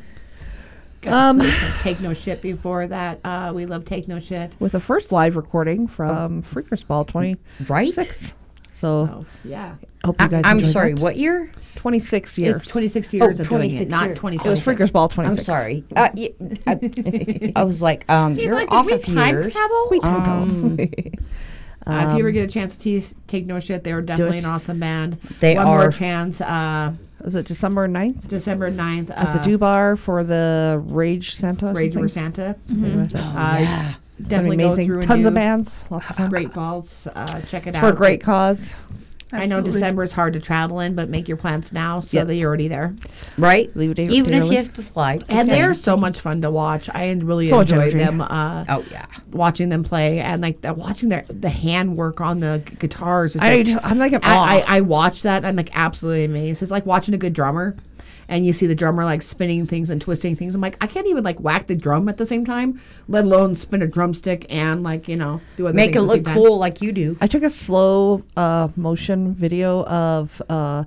Um, 1.06 1.40
to 1.40 1.46
play 1.46 1.52
some 1.54 1.72
take 1.80 2.00
no 2.02 2.14
shit 2.14 2.42
before 2.42 2.86
that. 2.88 3.20
Uh, 3.24 3.54
we 3.56 3.66
love 3.66 3.86
take 3.86 4.08
no 4.10 4.20
shit. 4.20 4.52
with 4.60 4.74
the 4.74 4.82
first 4.82 5.12
live 5.14 5.38
recording 5.38 5.88
from 5.88 6.44
Freakers 6.44 6.86
Ball 6.86 7.06
26. 7.06 7.70
Right? 7.70 8.34
So, 8.74 9.10
Oh, 9.12 9.26
yeah. 9.46 9.76
hope 10.04 10.20
you 10.22 10.28
guys. 10.28 10.42
I'm 10.46 10.60
sorry. 10.68 10.94
that. 10.94 11.02
What 11.02 11.16
year? 11.18 11.52
26 11.76 12.38
years. 12.38 12.62
It's 12.64 12.66
26 12.72 13.08
Oh, 13.14 13.18
years 13.18 13.40
of 13.40 13.48
doing 13.48 13.60
26 13.60 13.82
it, 13.82 13.90
not 13.90 14.08
years. 14.08 14.18
20. 14.20 14.36
it 14.38 14.44
was 14.46 14.60
Freakers 14.60 14.92
Ball 14.92 15.08
26. 15.08 15.40
I'm 15.40 15.46
sorry. 15.46 15.84
Uh, 15.96 16.10
y- 16.14 16.34
I, 16.68 17.52
I 17.56 17.64
was 17.64 17.82
like, 17.82 18.10
um, 18.12 18.36
you're 18.36 18.54
like, 18.56 18.70
off 18.72 18.86
did 18.88 18.96
a 18.96 19.00
few 19.00 19.16
time 19.16 19.36
years. 19.36 19.54
travel? 19.54 19.88
We 19.92 20.00
time 20.02 20.16
Um, 20.16 20.76
traveled. 20.78 21.14
Uh, 21.92 22.08
if 22.08 22.14
you 22.14 22.20
ever 22.20 22.28
Um, 22.30 22.34
get 22.34 22.44
a 22.50 22.52
chance 22.52 22.76
to 22.76 22.82
tease, 22.82 23.16
take 23.28 23.46
no 23.46 23.60
shit, 23.60 23.84
they 23.84 23.94
were 23.94 24.02
definitely 24.02 24.40
an 24.40 24.46
awesome 24.46 24.80
band. 24.80 25.18
They 25.40 25.56
One 25.56 25.66
more 25.66 25.92
chance. 25.92 26.40
Uh, 26.42 26.94
Was 27.24 27.36
it 27.36 27.46
December 27.46 27.88
9th? 27.88 28.28
December 28.28 28.72
9th. 28.72 29.10
At 29.12 29.34
the 29.34 29.40
uh, 29.42 29.44
Do 29.44 29.58
Bar 29.58 29.96
for 29.96 30.24
the 30.24 30.82
Rage 30.86 31.36
Santa? 31.36 31.74
Rage 31.74 31.94
something? 31.94 32.00
Over 32.00 32.08
Santa. 32.10 32.56
Something 32.64 33.00
like 33.02 33.10
that. 33.10 33.20
Uh, 33.36 33.60
yeah. 33.60 33.94
Definitely 34.22 34.56
amazing. 34.66 35.00
Tons 35.02 35.26
of 35.26 35.34
bands. 35.34 35.80
Lots 35.90 36.10
of 36.10 36.16
fun. 36.18 36.30
Great 36.30 36.52
Falls. 36.54 37.08
Uh, 37.16 37.42
check 37.42 37.68
it 37.68 37.76
out. 37.76 37.80
for 37.82 37.90
a 37.90 37.94
great 37.96 38.22
cause. 38.22 38.74
I 39.32 39.46
know 39.46 39.62
December 39.62 40.04
is 40.04 40.12
hard 40.12 40.34
to 40.34 40.40
travel 40.40 40.80
in, 40.80 40.96
but 40.96 41.10
make 41.10 41.28
your 41.28 41.38
plans 41.38 41.72
now 41.72 42.02
so 42.02 42.08
Yes. 42.12 42.28
that 42.28 42.36
you're 42.36 42.48
already 42.48 42.68
there. 42.68 42.96
Right? 43.38 43.76
Leave 43.76 43.94
day 43.96 44.06
Even 44.08 44.34
if 44.34 44.42
early. 44.44 44.52
you 44.52 44.58
have 44.58 44.74
to 44.74 44.82
fly. 44.82 45.20
And 45.30 45.48
they're 45.48 45.74
so 45.76 45.96
much 45.96 46.20
fun 46.20 46.42
to 46.42 46.50
watch. 46.52 46.90
I 46.94 47.12
really 47.12 47.48
So 47.48 47.60
enjoy 47.60 47.92
them. 47.92 48.22
Uh, 48.22 48.66
Oh 48.68 48.84
yeah. 48.92 49.06
watching 49.32 49.70
them 49.70 49.84
play 49.84 50.20
and 50.20 50.42
like 50.42 50.62
the, 50.62 50.74
watching 50.74 51.10
their 51.10 51.26
the 51.30 51.50
handwork 51.50 52.22
on 52.22 52.40
the 52.40 52.62
guitars. 52.80 53.36
I, 53.40 53.62
like- 53.62 53.80
I'm 53.84 54.00
like 54.00 54.14
I. 54.14 54.20
I, 54.24 54.64
I 54.78 54.82
watch 54.82 55.22
that. 55.22 55.46
I'm 55.46 55.56
like 55.56 55.70
absolutely 55.74 56.26
amazed. 56.26 56.62
It's 56.62 56.72
like 56.72 56.86
watching 56.86 57.14
a 57.14 57.18
good 57.18 57.34
drummer, 57.34 57.76
and 58.30 58.46
you 58.46 58.54
see 58.54 58.68
the 58.68 58.76
drummer 58.76 59.04
like 59.04 59.22
spinning 59.22 59.68
things 59.68 59.90
and 59.90 60.00
twisting 60.00 60.36
things. 60.36 60.56
I'm 60.56 60.62
like, 60.62 60.78
I 60.80 60.88
can't 60.88 61.08
even 61.08 61.24
like 61.24 61.40
whack 61.40 61.68
the 61.68 61.76
drum 61.76 62.08
at 62.08 62.18
the 62.18 62.26
same 62.26 62.46
time, 62.46 62.80
let 63.10 63.26
alone 63.26 63.56
spin 63.56 63.82
a 63.82 63.88
drumstick 63.88 64.46
and 64.50 64.84
like 64.84 65.10
you 65.10 65.18
know 65.18 65.42
do 65.58 65.68
other 65.68 65.76
Make 65.76 65.94
things 65.94 66.04
it 66.04 66.06
look 66.06 66.26
same 66.26 66.36
cool 66.36 66.58
like 66.58 66.82
you 66.82 66.94
do. 66.94 67.18
I 67.20 67.28
took 67.28 67.44
a 67.44 67.50
slow 67.50 68.24
uh, 68.38 68.70
motion 68.78 69.34
video 69.34 69.84
of 69.86 70.42
uh, 70.48 70.86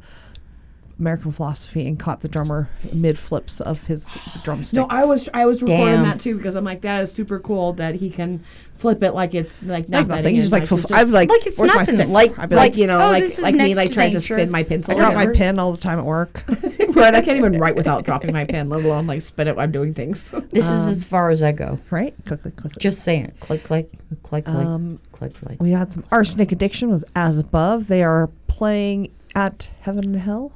American 1.03 1.33
Philosophy 1.33 1.87
and 1.89 1.99
caught 1.99 2.21
the 2.21 2.29
drummer 2.29 2.69
mid 2.93 3.19
flips 3.19 3.61
of 3.61 3.83
his 3.85 4.07
drumsticks. 4.45 4.73
No, 4.73 4.87
I 4.89 5.05
was 5.05 5.29
I 5.35 5.47
was 5.47 5.61
recording 5.61 5.87
Damn. 5.97 6.03
that 6.05 6.21
too 6.21 6.37
because 6.37 6.55
I'm 6.55 6.65
like 6.65 6.83
that 6.83 7.03
is 7.03 7.13
super 7.13 7.41
cool 7.41 7.73
that 7.75 7.97
he 7.97 8.09
can 8.09 8.45
flip 8.77 9.03
it 9.03 9.11
like 9.13 9.35
it's 9.35 9.61
like 9.63 9.71
Like 9.71 9.89
nothing. 9.89 10.09
nothing. 10.09 10.35
He's 10.37 10.45
just 10.45 10.53
like, 10.53 10.63
it's 10.63 10.71
fulf- 10.73 10.87
I'm 10.93 11.11
like, 11.11 11.29
Like 11.29 11.45
it's 11.45 11.59
where's 11.59 11.75
my 11.75 11.81
nothing. 11.81 11.97
stick? 11.97 12.09
Like- 12.09 12.39
like 12.39 12.51
like, 12.53 12.77
you 12.77 12.87
know 12.87 13.01
oh, 13.01 13.11
like 13.11 13.25
like 13.43 13.55
me 13.55 13.59
next 13.59 13.77
like 13.79 13.89
to 13.89 13.95
tries 13.95 14.13
to 14.13 14.21
spin 14.21 14.49
my 14.51 14.63
pencil. 14.63 14.95
I 14.95 14.97
drop 14.97 15.15
my 15.15 15.27
pen 15.27 15.59
all 15.59 15.73
the 15.73 15.81
time 15.81 15.99
at 15.99 16.05
work. 16.05 16.45
right, 16.91 17.15
I 17.17 17.21
can't 17.21 17.37
even 17.39 17.59
write 17.59 17.75
without 17.75 18.05
dropping 18.05 18.33
my 18.33 18.45
pen, 18.45 18.69
let 18.69 18.85
alone 18.85 19.09
like 19.09 19.23
spin 19.23 19.49
it 19.49 19.57
while 19.57 19.65
I'm 19.65 19.73
doing 19.73 19.95
things. 19.95 20.31
This 20.51 20.71
is 20.71 20.87
as 20.87 21.05
far 21.05 21.31
as 21.31 21.43
I 21.43 21.51
go. 21.51 21.79
right? 21.91 22.15
Click, 22.27 22.43
click, 22.43 22.55
click. 22.57 22.73
Just 22.79 23.01
saying. 23.03 23.33
Click, 23.41 23.65
click, 23.65 23.91
click, 24.23 24.45
click, 24.45 24.57
Um, 24.57 25.01
click, 25.11 25.35
click. 25.35 25.61
We 25.61 25.73
had 25.73 25.93
some 25.93 26.05
Arsenic 26.13 26.53
Addiction 26.53 26.91
with 26.91 27.05
As 27.17 27.39
Above. 27.39 27.89
They 27.89 28.03
are 28.05 28.31
playing 28.47 29.11
at 29.35 29.71
Heaven 29.81 30.05
and 30.05 30.17
Hell. 30.17 30.53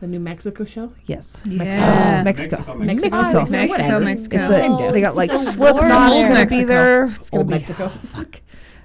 The 0.00 0.06
New 0.06 0.20
Mexico 0.20 0.64
show. 0.64 0.92
Yes, 1.04 1.42
Yeah. 1.44 2.22
Mexico, 2.22 2.74
Mexico, 2.74 2.78
Mexico, 2.78 2.84
Mexico. 2.84 3.10
Mexico, 3.10 3.50
Mexico, 3.50 3.70
whatever. 3.70 4.00
Mexico. 4.00 4.36
It's 4.40 4.50
a, 4.50 4.92
they 4.92 5.00
got 5.02 5.14
like 5.14 5.30
difference. 5.30 5.54
Slipknot's 5.56 6.12
Old 6.14 6.28
gonna 6.28 6.46
be 6.46 6.64
there. 6.64 7.04
It's 7.06 7.28
gonna 7.28 7.40
Old 7.42 7.48
be 7.48 7.54
Mexico. 7.54 7.88
fuck. 8.06 8.40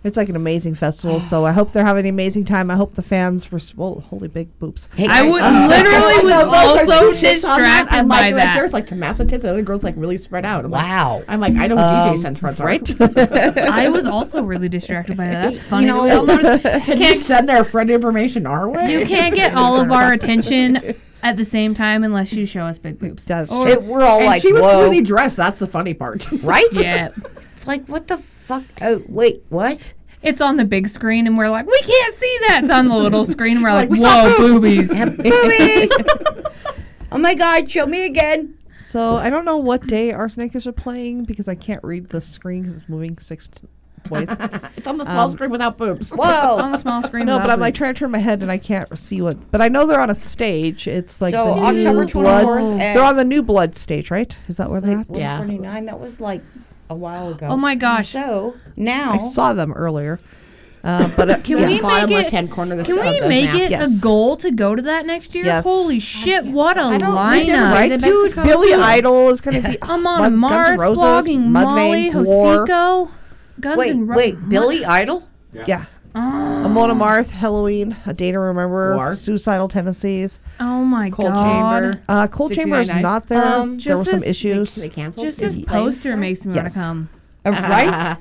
It's 0.06 0.18
like 0.18 0.30
an 0.30 0.36
amazing 0.36 0.76
festival. 0.76 1.19
So 1.19 1.45
I 1.45 1.52
hope 1.52 1.72
they're 1.72 1.84
having 1.84 2.06
an 2.06 2.10
amazing 2.10 2.45
time. 2.45 2.69
I 2.69 2.76
hope 2.76 2.94
the 2.95 3.02
fans 3.02 3.52
were. 3.52 3.60
Well, 3.76 4.02
holy 4.10 4.27
big 4.27 4.57
boops. 4.60 4.88
Hey, 4.95 5.07
I 5.10 5.23
would 5.23 5.41
Uh, 5.41 5.68
literally 5.69 6.23
was 6.23 6.44
those 6.77 6.90
also 6.90 7.11
two 7.11 7.18
chicks 7.18 7.41
that. 7.41 7.57
distracted 7.57 7.95
I'm 7.95 8.07
by 8.07 8.15
like, 8.15 8.36
like, 8.36 8.44
that. 8.44 8.56
There's 8.56 8.72
like 8.72 8.86
Tommaso 8.88 9.23
tits, 9.26 9.44
and 9.44 9.49
the 9.49 9.49
other 9.49 9.61
girls 9.64 9.84
like 9.84 9.95
really 9.98 10.18
spread 10.18 10.45
out. 10.45 10.64
I'm 10.64 10.69
like- 10.72 10.84
Wow. 10.84 11.23
I'm 11.27 11.40
like, 11.40 11.56
I 11.56 11.68
know 11.68 11.77
Um, 11.77 12.14
DJ 12.14 12.19
sense 12.22 12.40
friends 12.40 12.61
are. 12.61 12.65
Right? 12.68 13.02
I 13.60 13.90
was 13.90 14.06
also 14.06 14.44
really 14.44 14.69
distracted 14.69 15.18
by 15.18 15.26
that. 15.27 15.49
That's 15.49 15.64
funny. 15.64 15.88
know, 15.88 16.06
that 16.06 16.22
we 16.23 16.34
all 16.36 16.41
noticed. 16.44 16.86
Can 16.86 17.02
you 17.02 17.18
send 17.18 17.49
their 17.49 17.64
friend 17.65 17.90
information 17.90 18.45
our 18.45 18.69
way? 18.69 18.91
You 18.91 19.06
can't 19.07 19.34
get 19.34 19.56
all 19.56 19.80
of 19.82 19.91
our 19.91 20.14
attention 20.14 20.95
at 21.26 21.38
the 21.38 21.44
same 21.44 21.74
time 21.74 22.04
unless 22.04 22.32
you 22.34 22.46
show 22.46 22.62
us 22.66 22.78
big 22.78 23.00
boobs. 23.00 23.26
That's 23.26 23.52
Or- 23.52 23.68
It, 23.68 23.82
we're 23.84 24.04
all 24.04 24.18
And 24.20 24.28
like, 24.28 24.42
she 24.44 24.54
was 24.54 24.62
whoa. 24.62 24.84
really 24.84 25.02
dressed. 25.02 25.36
That's 25.38 25.58
the 25.60 25.66
funny 25.68 25.94
part. 25.96 26.32
right? 26.44 26.68
Yeah. 26.72 27.10
It's 27.52 27.66
like, 27.66 27.86
what 27.88 28.08
the 28.08 28.18
fuck? 28.18 28.64
Oh, 28.82 29.02
wait, 29.08 29.44
what? 29.50 29.94
It's 30.22 30.40
on 30.40 30.58
the 30.58 30.66
big 30.66 30.88
screen, 30.88 31.26
and 31.28 31.38
we're 31.38 31.50
like, 31.50 31.66
we 31.68 31.80
can't 31.82 32.14
see 32.14 32.38
that. 32.48 32.62
It's 32.64 32.72
on 32.72 32.88
the 32.88 32.96
little 32.96 33.26
screen, 33.36 33.58
and 33.58 33.64
we're 33.64 33.74
like, 33.74 33.90
we 33.90 34.00
whoa, 34.02 34.36
boobies. 34.38 34.90
Boobies! 34.94 35.92
oh 37.12 37.18
my 37.18 37.34
god, 37.36 37.70
show 37.70 37.86
me 37.86 38.06
again. 38.06 38.58
So 38.80 39.18
I 39.18 39.30
don't 39.30 39.46
know 39.46 39.58
what 39.58 39.86
day 39.88 40.12
Arsenicus 40.12 40.66
are 40.68 40.72
playing 40.72 41.24
because 41.26 41.48
I 41.48 41.56
can't 41.56 41.84
read 41.84 42.10
the 42.10 42.22
screen 42.22 42.62
because 42.62 42.78
it's 42.78 42.90
moving 42.90 43.18
six 43.20 43.50
t- 44.06 44.10
ways. 44.10 44.27
it's 44.77 44.88
on 44.88 44.98
the 44.98 45.06
small 45.06 45.27
Um, 45.30 45.32
screen 45.34 45.49
without 45.52 45.77
boobs. 45.77 46.11
Whoa! 46.11 46.23
on 46.57 46.72
the 46.72 46.77
small 46.77 47.02
screen. 47.02 47.26
no, 47.26 47.36
without 47.36 47.48
but 47.48 47.53
I'm 47.53 47.60
like 47.60 47.76
trying 47.76 47.94
to 47.94 47.99
turn 47.99 48.11
my 48.11 48.19
head 48.19 48.41
and 48.41 48.52
I 48.52 48.57
can't 48.57 48.98
see 48.98 49.22
what. 49.22 49.52
But 49.52 49.61
I 49.61 49.68
know 49.68 49.86
they're 49.86 50.02
on 50.02 50.10
a 50.10 50.15
stage. 50.15 50.88
It's 50.88 51.22
like 51.22 51.34
So, 51.34 51.45
the 51.45 51.52
October 51.61 52.06
new 52.06 52.11
24th 52.11 52.80
at- 52.80 52.94
They're 52.94 53.03
on 53.03 53.15
the 53.18 53.26
new 53.26 53.41
blood 53.44 53.76
stage, 53.76 54.10
right? 54.11 54.38
Is 54.48 54.56
that 54.57 54.69
where 54.69 54.80
they're 54.82 54.99
at? 54.99 55.07
Yeah. 55.15 55.38
149, 55.40 55.86
that 55.86 55.99
was 55.99 56.22
like 56.22 56.41
a 56.90 56.95
while 56.95 57.30
ago. 57.30 57.48
Oh 57.48 57.57
my 57.57 57.76
gosh. 57.76 58.10
So, 58.10 58.56
now. 58.76 59.11
I 59.14 59.18
saw 59.18 59.53
them 59.53 59.72
earlier. 59.73 60.19
Uh, 60.84 61.10
but 61.18 61.32
uh, 61.32 61.40
Can 61.44 61.57
yeah. 61.57 61.65
we 61.68 61.82
bottom 61.82 62.10
make 62.11 62.19
it? 62.19 62.22
left-hand 62.22 62.52
corner 62.52 62.73
of 62.73 62.77
the 62.77 62.84
Can 62.84 62.99
s- 62.99 63.22
we 63.22 63.27
make 63.27 63.45
map. 63.49 63.56
it 63.60 63.72
Yes. 63.72 63.98
a 63.98 64.02
goal 64.03 64.38
to 64.38 64.52
go 64.52 64.76
to 64.76 64.84
that 64.84 65.07
next 65.07 65.34
year? 65.34 65.44
Yes. 65.45 65.64
Holy 65.64 65.98
shit! 65.98 66.45
What 66.45 66.77
a 66.77 66.82
lineup! 66.82 67.15
right, 67.15 67.90
dude? 67.90 68.02
Mexico. 68.03 68.44
Billy 68.44 68.72
Idol 68.72 69.30
is 69.30 69.41
going 69.41 69.64
to 69.64 69.68
be. 69.68 69.77
I'm 69.82 70.06
on 70.06 70.19
Guns 70.19 70.34
N' 70.34 70.38
Mars 70.38 70.77
Roses, 70.77 71.03
blogging 71.03 71.45
Molly 71.48 72.11
Mudvayne, 72.11 72.23
War. 72.26 72.68
Hosico. 72.68 73.10
Guns 73.60 73.77
wait, 73.77 73.91
and 73.91 74.07
Ro- 74.10 74.15
wait, 74.18 74.49
Billy 74.49 74.84
Idol? 74.86 75.27
Yeah. 75.53 75.86
Amon 76.15 76.91
Amarth, 76.91 77.27
Helloween, 77.32 77.98
A 78.07 78.14
Day 78.14 78.32
to 78.32 78.40
Remember, 78.40 78.95
War. 78.95 79.15
Suicidal 79.15 79.68
Tendencies. 79.68 80.40
Oh 80.61 80.86
my 80.86 81.10
god. 81.10 81.15
Cold 81.18 81.30
god! 81.32 81.82
Chamber. 81.84 82.02
Uh, 82.07 82.27
Cold 82.27 82.53
Chamber 82.53 82.80
is 82.80 82.90
not 82.90 83.27
there. 83.27 83.44
Um, 83.45 83.77
there 83.80 83.98
were 83.98 84.03
some 84.06 84.19
this- 84.22 84.30
issues. 84.30 84.76
They 84.76 84.88
canceled. 84.90 85.26
Just 85.26 85.41
Is 85.41 85.57
this 85.57 85.65
poster 85.65 85.99
still? 85.99 86.18
makes 86.18 86.45
me 86.45 86.56
want 86.56 86.68
to 86.69 86.73
come. 86.73 87.10
Uh, 87.44 87.52
right? 87.52 88.18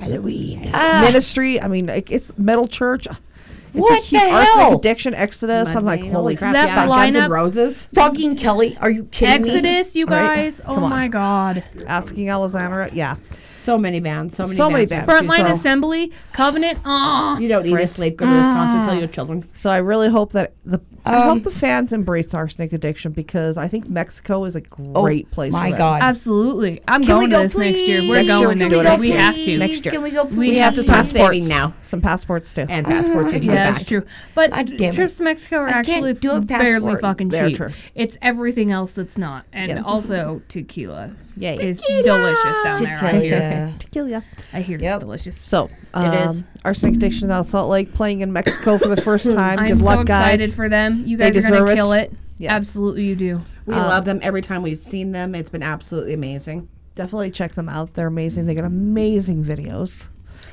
Helloween. 0.00 0.70
Ah. 0.74 1.02
Ministry. 1.04 1.60
I 1.60 1.68
mean, 1.68 1.86
like, 1.86 2.10
it's 2.10 2.36
Metal 2.36 2.66
Church. 2.66 3.06
It's 3.06 3.80
What 3.80 3.92
a 3.92 4.00
the 4.02 4.06
huge 4.06 4.22
Arsenic 4.22 4.48
hell? 4.54 4.76
Addiction, 4.78 5.14
Exodus. 5.14 5.74
I'm 5.74 5.84
like, 5.84 6.04
holy 6.10 6.36
crap! 6.36 6.52
That 6.52 6.66
yeah, 6.68 6.86
Guns 6.86 7.14
lineup- 7.16 7.22
N' 7.24 7.30
Roses. 7.30 7.88
Fucking 7.94 8.36
Kelly, 8.36 8.76
are 8.80 8.90
you 8.90 9.04
kidding 9.04 9.42
me? 9.44 9.50
Exodus, 9.50 9.96
you 9.96 10.04
Right. 10.06 10.36
guys! 10.36 10.60
Oh 10.66 10.74
on. 10.82 10.90
my 10.90 11.08
god! 11.08 11.62
Asking 11.86 12.28
Alexandria. 12.28 12.90
Yeah. 12.92 13.16
So 13.62 13.78
many 13.78 14.00
bands. 14.00 14.36
So 14.36 14.44
many. 14.44 14.56
So 14.56 14.68
many 14.68 14.86
bands. 14.86 15.06
bands. 15.06 15.28
Frontline 15.28 15.46
So- 15.46 15.52
Assembly, 15.52 16.12
Covenant. 16.32 16.80
Oh, 16.84 17.38
You 17.40 17.48
don't 17.48 17.64
need 17.64 17.76
to 17.76 17.86
sleep. 17.86 18.16
Go 18.16 18.26
to 18.26 18.32
this 18.32 18.42
concert. 18.42 18.86
Tell 18.86 18.96
ah. 18.96 18.98
your 18.98 19.08
children. 19.08 19.48
So 19.54 19.70
I 19.70 19.76
really 19.76 20.08
hope 20.08 20.32
that 20.32 20.52
the 20.64 20.80
I 21.04 21.16
Um, 21.16 21.22
hope 21.38 21.42
the 21.42 21.50
fans 21.50 21.92
embrace 21.92 22.32
arsenic 22.32 22.72
addiction 22.72 23.10
because 23.10 23.56
I 23.58 23.66
think 23.66 23.88
Mexico 23.88 24.44
is 24.44 24.54
a 24.54 24.60
great 24.60 25.28
place. 25.32 25.52
Oh, 25.52 25.58
my 25.58 25.66
for 25.66 25.70
them. 25.72 25.78
God. 25.78 26.02
Absolutely. 26.02 26.80
I'm 26.86 27.00
Can 27.02 27.08
going 27.08 27.30
go, 27.30 27.38
to 27.38 27.42
this 27.42 27.56
next 27.56 27.78
year. 27.88 28.02
We're 28.08 28.22
Next 28.22 28.28
going 28.28 28.58
we 28.58 28.64
next 28.68 28.72
year. 28.84 28.94
it. 28.94 29.00
We 29.00 29.10
have 29.10 29.34
to. 29.34 29.58
Next 29.58 29.84
year. 29.84 29.92
Can 29.92 30.02
we 30.02 30.10
go, 30.12 30.24
We 30.24 30.56
have 30.58 30.76
to 30.76 30.84
start 30.84 30.98
passports 30.98 31.48
now. 31.48 31.74
Some 31.82 32.00
passports 32.02 32.52
too. 32.52 32.66
And 32.68 32.86
passports. 32.86 33.32
and 33.34 33.42
Yeah, 33.42 33.72
that's 33.72 33.84
true. 33.84 34.04
But 34.36 34.52
God 34.52 34.66
damn 34.66 34.80
it. 34.90 34.94
trips 34.94 35.16
to 35.16 35.24
Mexico 35.24 35.56
are 35.58 35.68
I 35.68 35.72
actually 35.72 36.14
do 36.14 36.40
fairly 36.42 36.94
fucking 36.96 37.30
They're 37.30 37.48
cheap. 37.48 37.56
true. 37.56 37.70
It's 37.96 38.16
everything 38.22 38.72
else 38.72 38.92
that's 38.94 39.18
not, 39.18 39.44
and 39.52 39.70
Yes. 39.70 39.82
also 39.84 40.40
tequila 40.48 41.10
Yeah, 41.36 41.52
is 41.52 41.80
delicious 41.80 42.62
down 42.62 42.82
there. 42.84 42.98
I 43.02 43.12
hear. 43.18 43.38
Tequila. 43.40 43.74
Tequila. 43.80 44.24
I 44.52 44.60
hear 44.60 44.78
Yep. 44.78 44.94
it's 44.94 45.00
delicious. 45.04 45.36
So 45.36 45.68
um, 45.94 46.12
It 46.12 46.30
is. 46.30 46.44
Arsenic 46.64 46.96
Addiction 46.96 47.30
out 47.30 47.40
of 47.40 47.48
Salt 47.48 47.68
Lake 47.70 47.92
playing 47.94 48.20
in 48.20 48.32
Mexico 48.32 48.78
for 48.78 48.88
the 48.88 49.00
first 49.00 49.30
time. 49.32 49.58
I'm 49.58 49.68
Good 49.72 49.78
so 49.80 49.84
luck, 49.84 50.00
excited 50.02 50.46
guys. 50.50 50.54
for 50.56 50.68
them. 50.68 51.02
You 51.06 51.16
They 51.16 51.30
guys 51.30 51.36
are 51.38 51.40
deserve 51.40 51.58
gonna 51.66 51.72
it. 51.72 51.74
kill 51.74 51.92
it. 51.92 52.12
Yes. 52.38 52.50
Absolutely, 52.52 53.04
you 53.04 53.14
do. 53.16 53.42
We 53.66 53.74
Um, 53.74 53.80
love 53.80 54.04
them 54.04 54.18
every 54.22 54.42
time 54.42 54.62
we've 54.62 54.78
seen 54.80 55.12
them. 55.12 55.34
It's 55.34 55.50
been 55.50 55.62
absolutely 55.62 56.14
amazing. 56.14 56.68
Definitely 56.94 57.30
check 57.30 57.54
them 57.54 57.68
out. 57.68 57.94
They're 57.94 58.06
amazing. 58.08 58.46
They 58.46 58.54
got 58.54 58.64
amazing 58.64 59.44
videos. 59.44 60.08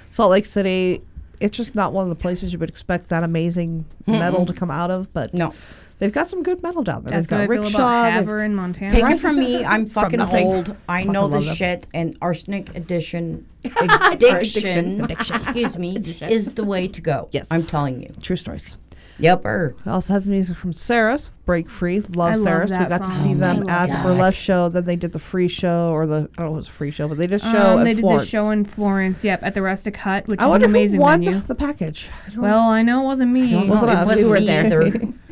Salt 0.10 0.32
Lake 0.32 0.46
City. 0.46 1.02
It's 1.40 1.56
just 1.58 1.74
not 1.76 1.94
one 1.94 2.04
of 2.04 2.10
the 2.10 2.22
places 2.22 2.52
you 2.54 2.60
would 2.60 2.70
expect 2.70 3.10
that 3.10 3.24
amazing 3.24 3.86
metal 4.06 4.46
to 4.46 4.54
come 4.54 4.70
out 4.72 4.92
of, 4.92 5.12
but 5.14 5.34
No. 5.34 5.54
They've 6.00 6.12
got 6.14 6.30
some 6.30 6.44
good 6.44 6.64
metal 6.64 6.82
down 6.82 7.04
there. 7.04 7.12
That's 7.16 7.28
they've 7.28 7.38
how 7.38 7.44
I 7.44 7.48
got 7.48 7.54
feel 7.54 7.64
Rickshaw. 7.64 7.78
about 7.80 8.14
Havre 8.14 8.44
in 8.46 8.56
Montana. 8.56 8.92
Take 8.92 9.04
it 9.12 9.20
from 9.20 9.38
me. 9.38 9.64
I'm 9.74 9.86
fucking 9.86 10.20
nothing. 10.20 10.48
old. 10.48 10.76
I 10.88 11.02
Fucking 11.02 11.12
know 11.12 11.22
love 11.24 11.32
this 11.34 11.46
them. 11.48 11.56
shit. 11.56 11.88
And 11.94 12.18
arsenic 12.22 12.74
addition, 12.76 13.46
addiction, 13.66 15.02
Addiction. 15.04 15.36
excuse 15.36 15.78
me, 15.78 15.98
is 16.22 16.54
the 16.54 16.64
way 16.64 16.88
to 16.88 17.02
go. 17.02 17.30
Yes. 17.32 17.48
I'm 17.52 17.64
telling 17.64 18.02
you. 18.02 18.12
True 18.22 18.36
stories. 18.36 18.78
Yep. 19.22 19.44
Er. 19.44 19.76
Also 19.86 20.14
has 20.14 20.30
music 20.30 20.56
from 20.56 20.72
Ceres, 20.72 21.32
Break 21.46 21.70
Free. 21.70 22.00
Love 22.00 22.32
I 22.32 22.36
love 22.36 22.44
Ceres. 22.46 22.72
We 22.72 22.78
that 22.78 22.90
got 22.90 23.00
to 23.06 23.12
see 23.12 23.34
them 23.34 23.58
love 23.62 23.70
at 23.70 23.88
the 23.88 24.02
burlesque 24.08 24.38
show. 24.40 24.70
Then 24.70 24.86
they 24.86 24.96
did 24.96 25.12
the 25.12 25.20
free 25.20 25.50
show, 25.50 25.90
or 25.92 26.08
the 26.08 26.30
I 26.38 26.42
don't 26.44 26.46
know 26.46 26.46
if 26.46 26.52
it 26.52 26.56
was 26.56 26.68
a 26.70 26.72
free 26.72 26.92
show, 26.92 27.10
but 27.10 27.18
they 27.18 27.28
did 27.28 27.42
a 27.42 27.52
show 27.52 27.74
Um, 27.74 27.80
in 27.80 27.84
they 27.84 27.94
did 27.96 28.00
Florence. 28.00 28.24
the 28.24 28.30
show 28.30 28.50
in 28.52 28.64
Florence. 28.64 29.26
Yep, 29.26 29.44
at 29.44 29.54
the 29.56 29.62
Rustic 29.62 29.98
Hut, 29.98 30.26
which 30.28 30.40
I 30.40 30.44
is 30.44 30.46
an 30.46 30.50
wonder 30.52 30.66
amazing 30.68 31.00
who 31.02 31.04
won 31.04 31.22
venue. 31.26 31.42
the 31.42 31.56
package. 31.56 32.08
I 32.26 32.30
don't 32.30 32.42
Well, 32.42 32.60
I 32.70 32.82
know 32.82 33.02
it 33.02 33.06
wasn't 33.06 33.32
me. 33.34 33.54
It 33.56 33.68
wasn't 33.68 33.92
us. 33.92 34.16
We 34.16 34.24
were 34.24 34.40
there. 34.40 34.90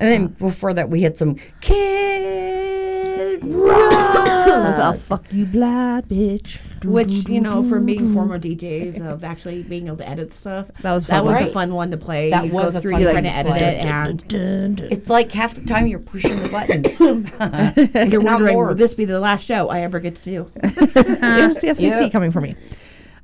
either. 0.00 0.12
and 0.14 0.28
then 0.28 0.36
before 0.38 0.74
that, 0.74 0.88
we 0.90 1.02
had 1.02 1.16
some 1.16 1.36
Kid 1.60 3.42
know. 3.44 3.64
Rock. 3.64 4.26
I'll 4.80 4.92
fuck 4.94 5.32
you, 5.32 5.46
blind 5.46 6.08
bitch. 6.08 6.60
Which 6.84 7.08
you 7.28 7.40
know, 7.40 7.62
for 7.68 7.78
me, 7.80 7.98
former 7.98 8.38
DJs 8.38 9.00
of 9.06 9.22
actually 9.24 9.62
being 9.62 9.86
able 9.86 9.98
to 9.98 10.08
edit 10.08 10.32
stuff, 10.32 10.66
That 10.82 10.92
was 10.94 11.06
that 11.06 11.16
fun. 11.18 11.24
was 11.26 11.34
Right. 11.34 11.50
a 11.50 11.52
fun 11.52 11.74
one 11.74 11.90
to 11.90 11.96
play. 11.96 12.30
That 12.30 12.46
You 12.46 12.52
was 12.52 12.72
go 12.72 12.78
a 12.78 12.82
through, 12.82 12.90
fun 12.92 13.00
you 13.00 13.06
one 13.06 13.14
kind 13.16 13.26
of 13.26 13.32
to 13.32 13.36
edit 13.38 13.52
play. 13.52 13.60
it, 13.60 13.84
and 13.86 14.28
Dun, 14.28 14.74
dun. 14.76 14.88
It's 14.90 15.08
like 15.10 15.30
half 15.32 15.54
the 15.54 15.64
time 15.66 15.86
you're 15.86 15.98
pushing 15.98 16.42
the 16.42 16.48
button. 16.48 16.84
you're 18.10 18.22
not 18.22 18.32
wondering, 18.32 18.54
more. 18.54 18.66
will 18.68 18.74
this 18.74 18.94
be 18.94 19.04
the 19.04 19.20
last 19.20 19.44
show 19.44 19.68
I 19.68 19.80
ever 19.82 20.00
get 20.00 20.16
to 20.16 20.22
do? 20.24 20.50
There's 20.62 21.58
the 21.58 21.68
FCC 21.68 22.10
coming 22.12 22.32
for 22.32 22.40
me. 22.40 22.54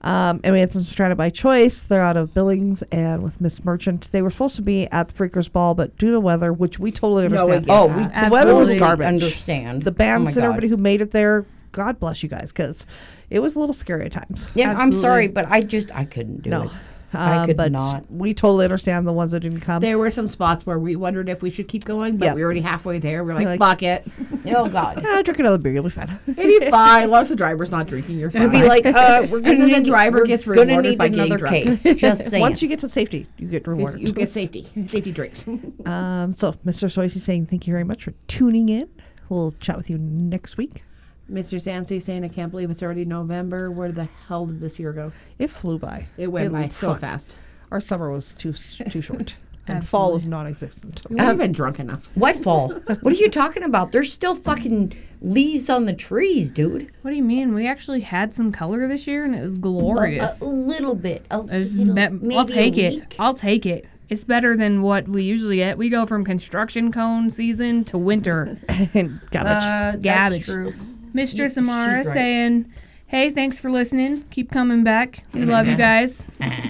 Um, 0.07 0.41
and 0.45 0.53
we 0.55 0.61
had 0.61 0.71
some 0.71 0.83
Stranded 0.83 1.19
by 1.19 1.31
Choice. 1.31 1.81
They're 1.81 2.01
out 2.01 2.17
of 2.17 2.33
Billings 2.33 2.83
and 2.93 3.23
with 3.25 3.41
Miss 3.41 3.65
Merchant. 3.65 4.09
They 4.13 4.23
were 4.23 4.31
supposed 4.31 4.55
to 4.57 4.63
be 4.63 4.87
at 4.93 5.09
the 5.09 5.15
Freakers 5.15 5.51
Ball, 5.51 5.75
but 5.75 5.97
due 5.99 6.13
to 6.13 6.21
weather, 6.21 6.53
which 6.53 6.79
we 6.79 6.93
totally 6.93 7.29
No, 7.29 7.47
we 7.47 7.55
understand. 7.57 7.67
get 7.67 7.73
oh, 7.75 7.87
we 7.89 8.27
the 8.27 8.31
weather 8.31 8.55
was 8.55 8.69
Absolutely 8.71 8.79
garbage. 8.79 9.07
understand. 9.07 9.83
The 9.83 9.91
Oh 9.91 9.95
bands 9.95 10.25
my 10.27 10.31
and 10.31 10.37
God. 10.37 10.45
everybody 10.45 10.69
who 10.69 10.77
made 10.77 11.01
it 11.01 11.11
there, 11.11 11.45
God 11.73 11.99
bless 11.99 12.23
you 12.23 12.29
guys, 12.29 12.53
because 12.53 12.87
it 13.31 13.41
was 13.41 13.57
a 13.57 13.59
little 13.59 13.73
scary 13.75 14.07
at 14.07 14.13
times. 14.13 14.49
Yeah, 14.55 14.75
I'm 14.79 14.93
sorry, 14.93 15.27
but 15.27 15.47
I 15.51 15.61
just 15.61 15.95
I 15.95 16.05
couldn't 16.05 16.43
do 16.43 16.51
No. 16.51 16.63
it. 16.65 16.71
I 17.15 17.37
Um, 17.39 17.47
could 17.47 17.57
but 17.57 17.73
not. 17.73 18.05
we 18.11 18.35
totally 18.35 18.65
understand 18.65 19.07
the 19.07 19.13
ones 19.13 19.31
that 19.31 19.41
didn't 19.41 19.61
come. 19.61 19.81
There 19.81 19.97
were 19.99 20.11
some 20.11 20.29
spots 20.29 20.67
where 20.67 20.79
we 20.79 20.97
wondered 20.97 21.29
if 21.29 21.41
we 21.41 21.51
should 21.51 21.69
keep 21.69 21.85
going, 21.85 22.17
but 22.17 22.27
Yeah. 22.27 22.35
we 22.35 22.41
were 22.43 22.47
already 22.47 22.61
halfway 22.61 22.99
there. 22.99 23.25
We're 23.25 23.35
like, 23.35 23.47
like- 23.47 23.59
fuck 23.61 23.83
it. 23.83 24.07
Oh 24.49 24.69
God. 24.69 25.03
Ah, 25.05 25.23
drink 25.25 25.39
another 25.41 25.59
beer, 25.59 25.73
you'll 25.73 25.83
be 25.85 25.91
fine. 25.91 26.19
Maybe 26.27 26.67
fine. 26.71 27.05
As 27.05 27.11
long 27.11 27.23
as 27.23 27.29
the 27.31 27.37
driver's 27.37 27.71
not 27.71 27.87
drinking, 27.89 28.19
you're 28.19 28.31
fine. 28.33 28.43
It'd 28.43 28.53
be 28.53 28.63
like, 28.65 28.87
uh, 28.87 29.27
we're 29.31 29.41
gonna 29.41 29.57
then 29.59 29.67
need 29.67 29.75
the 29.79 29.83
driver 29.91 30.19
we're 30.19 30.27
gets 30.27 30.45
gonna 30.45 30.61
rewarded 30.63 30.91
need 30.93 30.99
by 30.99 31.09
getting 31.09 31.25
another 31.27 31.39
drunk. 31.39 31.65
case. 31.65 31.83
Just 31.83 32.31
saying. 32.31 32.41
Once 32.41 32.63
you 32.63 32.69
get 32.69 32.81
to 32.81 32.89
safety, 32.89 33.27
you 33.39 33.49
get 33.49 33.67
rewarded. 33.67 34.03
you 34.07 34.13
get 34.13 34.31
safety, 34.31 34.69
safety 34.87 35.11
drinks. 35.13 35.47
Um, 35.85 36.33
so, 36.33 36.53
Mr. 36.65 36.89
Swayze 36.89 37.19
saying 37.21 37.47
thank 37.47 37.67
you 37.67 37.73
very 37.73 37.85
much 37.85 38.05
for 38.05 38.13
tuning 38.29 38.69
in. 38.69 38.89
We'll 39.29 39.53
chat 39.59 39.77
with 39.77 39.91
you 39.91 39.99
next 39.99 40.57
week. 40.57 40.83
Mr. 41.31 41.61
Sansi 41.61 42.01
saying, 42.01 42.25
I 42.25 42.29
can't 42.29 42.51
believe 42.51 42.71
it's 42.71 42.83
already 42.83 43.05
November. 43.05 43.71
Where 43.71 43.91
the 43.93 44.09
hell 44.29 44.47
did 44.47 44.61
this 44.61 44.79
year 44.79 44.93
go? 44.93 45.13
It 45.39 45.49
flew 45.51 45.79
by. 45.79 46.07
It 46.17 46.29
went 46.29 46.53
by 46.53 46.69
so 46.69 46.91
fun. 46.91 46.99
fast. 47.01 47.37
Our 47.71 47.81
summer 47.81 48.11
was 48.13 48.33
too 48.33 48.53
too 48.53 49.01
short, 49.01 49.35
and 49.67 49.87
fall 49.89 50.13
was 50.13 50.25
non-existent. 50.25 51.03
We 51.11 51.19
haven't 51.19 51.39
been 51.39 51.51
drunk 51.53 51.81
enough. 51.81 52.09
what 52.15 52.37
fall? 52.37 52.69
what 53.01 53.13
are 53.13 53.17
you 53.17 53.29
talking 53.29 53.65
about? 53.65 53.91
There's 53.91 54.13
still 54.13 54.37
fucking 54.37 54.97
leaves 55.21 55.69
on 55.69 55.87
the 55.87 55.93
trees, 55.93 56.53
dude. 56.53 56.93
What 57.03 57.11
do 57.11 57.17
you 57.17 57.25
mean? 57.25 57.55
We 57.55 57.67
actually 57.67 58.03
had 58.03 58.33
some 58.33 58.53
color 58.53 58.87
this 58.87 59.09
year, 59.09 59.25
and 59.25 59.35
it 59.35 59.43
was 59.43 59.57
glorious. 59.57 60.41
A, 60.41 60.45
a 60.45 60.47
little 60.47 60.95
bit. 60.95 61.27
A 61.33 61.39
little, 61.41 61.93
be- 61.95 62.09
maybe 62.09 62.37
I'll 62.37 62.45
a 62.45 62.49
take 62.49 62.79
it. 62.79 63.15
I'll 63.19 63.35
take 63.35 63.67
it. 63.67 63.87
It's 64.09 64.23
better 64.23 64.57
than 64.57 64.83
what 64.83 65.09
we 65.09 65.25
usually 65.25 65.57
get. 65.57 65.77
We 65.77 65.89
go 65.89 66.07
from 66.07 66.25
construction 66.25 66.93
cone 66.93 67.29
season 67.33 67.85
to 67.87 67.99
winter. 67.99 68.59
and 68.69 69.21
garbage. 69.33 69.53
Uh, 69.65 69.97
that's 69.99 70.05
Garbage. 70.05 70.45
true. 70.47 70.73
Mistress 71.17 71.55
she's 71.55 71.59
Amara 71.59 72.05
right. 72.05 72.07
saying, 72.07 72.73
"Hey, 73.07 73.31
thanks 73.31 73.59
for 73.59 73.71
listening. 73.71 74.25
Keep 74.31 74.51
coming 74.53 74.85
back. 74.85 75.25
We 75.33 75.47
love 75.47 75.67
you 75.67 75.75
guys. 75.77 76.23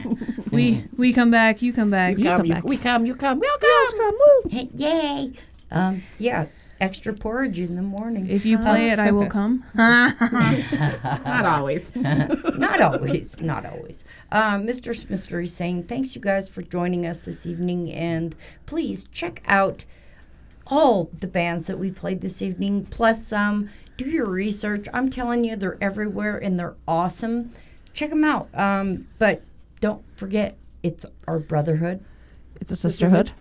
we 0.52 0.84
we 0.96 1.12
come 1.12 1.32
back. 1.32 1.62
You 1.62 1.72
come 1.72 1.90
back. 1.90 2.16
We 2.16 2.22
come, 2.22 2.36
come 2.38 2.46
you, 2.46 2.54
back. 2.54 2.64
we 2.64 2.76
come, 2.76 3.06
you 3.06 3.16
come, 3.16 3.40
we'll 3.40 3.58
come. 3.58 4.12
Hey, 4.48 4.70
yay. 4.72 5.32
Um, 5.72 6.02
yeah, 6.18 6.46
extra 6.80 7.12
porridge 7.12 7.58
in 7.58 7.74
the 7.74 7.82
morning. 7.82 8.30
If 8.30 8.46
you 8.46 8.56
play 8.58 8.90
it, 8.90 9.00
I 9.00 9.10
will 9.10 9.26
come. 9.26 9.64
Not 9.74 11.44
always. 11.44 11.94
not 11.96 12.80
always, 12.80 13.40
not 13.42 13.66
always. 13.66 14.04
Um, 14.30 14.64
Mr. 14.64 15.42
is 15.42 15.54
saying, 15.54 15.84
thanks 15.84 16.14
you 16.14 16.20
guys 16.20 16.48
for 16.48 16.62
joining 16.62 17.04
us 17.04 17.24
this 17.24 17.46
evening, 17.46 17.90
and 17.90 18.36
please 18.64 19.08
check 19.10 19.42
out 19.48 19.84
all 20.68 21.10
the 21.18 21.26
bands 21.26 21.66
that 21.66 21.78
we 21.78 21.90
played 21.90 22.20
this 22.20 22.42
evening, 22.42 22.86
plus 22.86 23.32
um, 23.32 23.70
do 23.96 24.04
your 24.04 24.26
research. 24.26 24.86
I'm 24.92 25.10
telling 25.10 25.44
you, 25.44 25.56
they're 25.56 25.78
everywhere 25.80 26.38
and 26.38 26.58
they're 26.58 26.76
awesome. 26.86 27.52
Check 27.92 28.10
them 28.10 28.24
out. 28.24 28.48
Um, 28.54 29.08
but 29.18 29.42
don't 29.80 30.02
forget, 30.16 30.56
it's 30.82 31.06
our 31.26 31.38
brotherhood. 31.38 32.04
It's 32.60 32.70
a 32.70 32.76
sisterhood. 32.76 33.32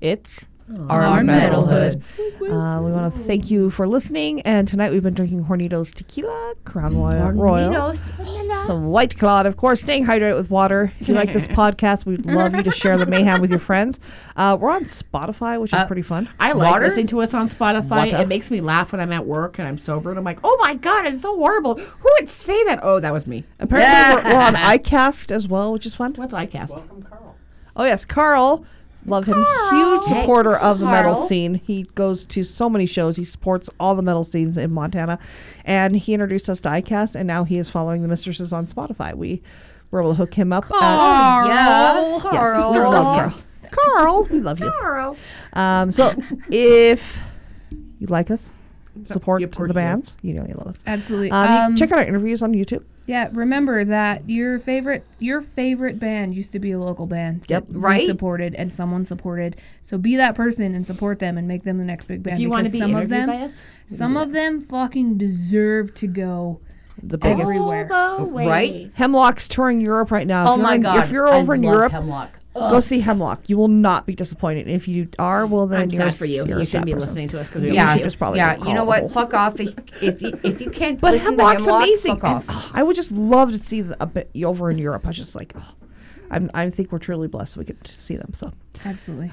It's 0.00 0.44
Our, 0.88 1.02
Our 1.02 1.20
metalhood. 1.22 1.96
Uh, 2.20 2.80
we 2.82 2.92
want 2.92 3.12
to 3.12 3.20
thank 3.22 3.50
you 3.50 3.70
for 3.70 3.88
listening. 3.88 4.40
And 4.42 4.68
tonight 4.68 4.92
we've 4.92 5.02
been 5.02 5.14
drinking 5.14 5.46
Hornitos 5.46 5.92
Tequila, 5.92 6.54
Crown 6.64 6.96
Royal, 6.96 7.30
Royal 7.32 7.96
some 7.96 8.86
White 8.86 9.18
Claw, 9.18 9.40
of 9.42 9.56
course, 9.56 9.80
staying 9.82 10.06
hydrated 10.06 10.36
with 10.36 10.48
water. 10.48 10.92
If 11.00 11.08
you 11.08 11.14
like 11.14 11.32
this 11.32 11.46
podcast, 11.48 12.06
we'd 12.06 12.24
love 12.24 12.54
you 12.54 12.62
to 12.62 12.70
share 12.70 12.96
the 12.98 13.06
mayhem 13.06 13.40
with 13.40 13.50
your 13.50 13.58
friends. 13.58 13.98
Uh, 14.36 14.56
we're 14.60 14.70
on 14.70 14.84
Spotify, 14.84 15.60
which 15.60 15.72
is 15.72 15.78
Uh, 15.78 15.86
pretty 15.86 16.02
fun. 16.02 16.28
I 16.38 16.52
like 16.52 16.70
Water? 16.72 16.86
listening 16.86 17.08
to 17.08 17.20
us 17.22 17.34
on 17.34 17.48
Spotify. 17.48 18.12
Water. 18.12 18.22
It 18.22 18.28
makes 18.28 18.48
me 18.50 18.60
laugh 18.60 18.92
when 18.92 19.00
I'm 19.00 19.12
at 19.12 19.26
work 19.26 19.58
and 19.58 19.66
I'm 19.66 19.76
sober 19.78 20.10
and 20.10 20.18
I'm 20.18 20.24
like, 20.24 20.38
oh 20.44 20.56
my 20.60 20.74
God, 20.74 21.04
it's 21.06 21.22
so 21.22 21.34
horrible. 21.36 21.78
Who 21.78 22.08
would 22.20 22.28
say 22.30 22.62
that? 22.64 22.78
Oh, 22.82 23.00
that 23.00 23.12
was 23.12 23.26
me. 23.26 23.44
Apparently, 23.58 24.22
we're, 24.30 24.34
we're 24.36 24.40
on 24.40 24.54
iCast 24.78 25.32
as 25.32 25.48
well, 25.48 25.72
which 25.72 25.84
is 25.84 25.94
fun. 25.96 26.14
What's 26.14 26.32
iCast? 26.32 26.70
Welcome, 26.70 27.02
Carl. 27.02 27.36
Oh 27.74 27.84
yes, 27.84 28.04
Carl. 28.04 28.64
Love 29.06 29.24
him. 29.26 29.44
Huge 29.70 30.02
supporter 30.02 30.56
of 30.56 30.78
the 30.78 30.84
metal 30.86 31.14
Carl. 31.14 31.26
scene. 31.28 31.54
He 31.54 31.84
goes 31.94 32.26
to 32.26 32.44
so 32.44 32.68
many 32.68 32.84
shows. 32.86 33.16
He 33.16 33.24
supports 33.24 33.70
all 33.80 33.94
the 33.94 34.02
metal 34.02 34.24
scenes 34.24 34.56
in 34.58 34.72
Montana. 34.72 35.18
And 35.64 35.96
he 35.96 36.12
introduced 36.14 36.48
us 36.50 36.60
to 36.62 36.68
iCast 36.68 37.14
and 37.14 37.26
now 37.26 37.44
he 37.44 37.56
is 37.58 37.70
following 37.70 38.02
the 38.02 38.08
Mistresses 38.08 38.52
on 38.52 38.66
Spotify. 38.66 39.14
We 39.14 39.42
were 39.90 40.00
able 40.00 40.10
to 40.12 40.16
hook 40.16 40.34
him 40.34 40.52
up. 40.52 40.64
at- 40.64 40.70
Carl. 40.70 41.48
Yeah, 41.48 42.10
Yes, 42.12 42.22
Carl. 42.22 42.72
we 42.72 42.78
love 42.78 43.32
Carl. 43.32 43.34
Carl, 43.70 44.24
we 44.30 44.40
love 44.40 44.60
you. 44.60 44.70
Carl. 44.80 45.16
Um, 45.54 45.90
so 45.90 46.12
if 46.50 47.22
you 48.00 48.06
like 48.08 48.30
us, 48.30 48.52
support 49.04 49.40
the 49.50 49.74
bands. 49.74 50.16
You 50.22 50.34
know 50.34 50.44
you 50.46 50.54
love 50.54 50.66
us. 50.68 50.82
Absolutely. 50.86 51.30
Um, 51.30 51.48
Um, 51.48 51.76
check 51.76 51.90
out 51.92 51.98
our 51.98 52.04
interviews 52.04 52.42
on 52.42 52.52
YouTube. 52.52 52.82
Yeah, 53.10 53.28
remember 53.32 53.82
that 53.84 54.30
your 54.30 54.60
favorite 54.60 55.04
your 55.18 55.42
favorite 55.42 55.98
band 55.98 56.34
used 56.36 56.52
to 56.52 56.60
be 56.60 56.70
a 56.70 56.78
local 56.78 57.06
band. 57.06 57.44
Yep. 57.48 57.66
that 57.66 57.72
we 57.74 57.80
Right. 57.80 58.06
supported 58.06 58.54
and 58.54 58.72
someone 58.72 59.04
supported. 59.04 59.56
So 59.82 59.98
be 59.98 60.14
that 60.16 60.36
person 60.36 60.74
and 60.76 60.86
support 60.86 61.18
them 61.18 61.36
and 61.36 61.48
make 61.48 61.64
them 61.64 61.78
the 61.78 61.84
next 61.84 62.06
big 62.06 62.22
band. 62.22 62.36
If 62.36 62.40
you 62.40 62.50
want 62.50 62.66
to 62.66 62.72
because 62.72 62.72
be 62.72 62.78
some 62.78 62.94
of 62.94 63.02
interviewed 63.02 63.20
them, 63.20 63.28
by 63.28 63.44
us, 63.44 63.64
some 63.86 64.16
of 64.16 64.32
them 64.32 64.60
fucking 64.60 65.16
deserve 65.18 65.92
to 65.94 66.06
go 66.06 66.60
The 67.02 67.18
biggest. 67.18 67.42
everywhere. 67.42 67.86
Right? 68.30 68.90
Hemlock's 68.94 69.48
touring 69.48 69.80
Europe 69.80 70.10
right 70.10 70.26
now. 70.26 70.42
Oh 70.42 70.44
if 70.44 70.50
Oh 70.52 70.56
you're 70.56 70.62
my 70.66 70.74
in- 70.76 70.80
God. 70.82 71.04
If 71.04 71.10
you're 71.10 71.28
I 71.28 71.36
over 71.36 71.54
in 71.54 71.62
love 71.62 71.72
Europe, 71.74 71.92
Hemlock. 71.92 72.38
Go 72.54 72.80
see 72.80 73.00
Hemlock. 73.00 73.48
You 73.48 73.56
will 73.56 73.68
not 73.68 74.06
be 74.06 74.14
disappointed. 74.14 74.66
If 74.68 74.88
you 74.88 75.08
are, 75.18 75.46
well 75.46 75.66
then 75.68 75.82
I'm 75.82 75.90
you're 75.90 76.10
sad 76.10 76.18
for 76.18 76.24
you. 76.26 76.44
You're 76.46 76.58
You 76.58 76.62
a 76.62 76.66
shouldn't 76.66 76.86
be 76.86 76.92
person. 76.94 77.06
listening 77.08 77.28
to 77.28 77.40
us 77.40 77.48
'cause 77.48 77.62
we 77.62 77.68
You 77.68 77.74
don't 77.74 77.86
should 77.86 77.92
like 77.94 78.02
just 78.02 78.18
probably 78.18 78.38
yeah, 78.40 78.56
you 78.58 78.74
know 78.74 78.84
what? 78.84 78.98
a 78.98 79.00
whole- 79.02 79.08
Fuck 79.08 79.34
off 79.34 79.60
if, 79.60 79.72
if 80.02 80.20
you 80.20 80.38
if 80.42 80.60
you 80.60 80.68
can't 80.70 81.00
But 81.00 81.12
listen 81.12 81.38
Hemlock's 81.38 81.62
to 81.64 81.70
Hemlock, 81.70 81.82
amazing. 81.84 82.14
Fuck 82.16 82.24
off. 82.24 82.48
and, 82.48 82.58
oh, 82.58 82.70
I 82.74 82.82
would 82.82 82.96
just 82.96 83.12
love 83.12 83.50
to 83.52 83.58
see 83.58 83.82
the, 83.82 83.96
a 84.02 84.06
bit 84.06 84.30
over 84.44 84.68
in 84.70 84.78
Europe. 84.78 85.06
I 85.06 85.12
just 85.12 85.36
like, 85.36 85.52
oh, 85.56 85.74
I'm, 86.30 86.50
I 86.52 86.68
think 86.70 86.90
we're 86.90 86.98
truly 86.98 87.28
blessed 87.28 87.56
we 87.56 87.64
get 87.64 87.82
to 87.84 88.00
see 88.00 88.16
them. 88.16 88.32
So 88.34 88.52
Absolutely. 88.84 89.32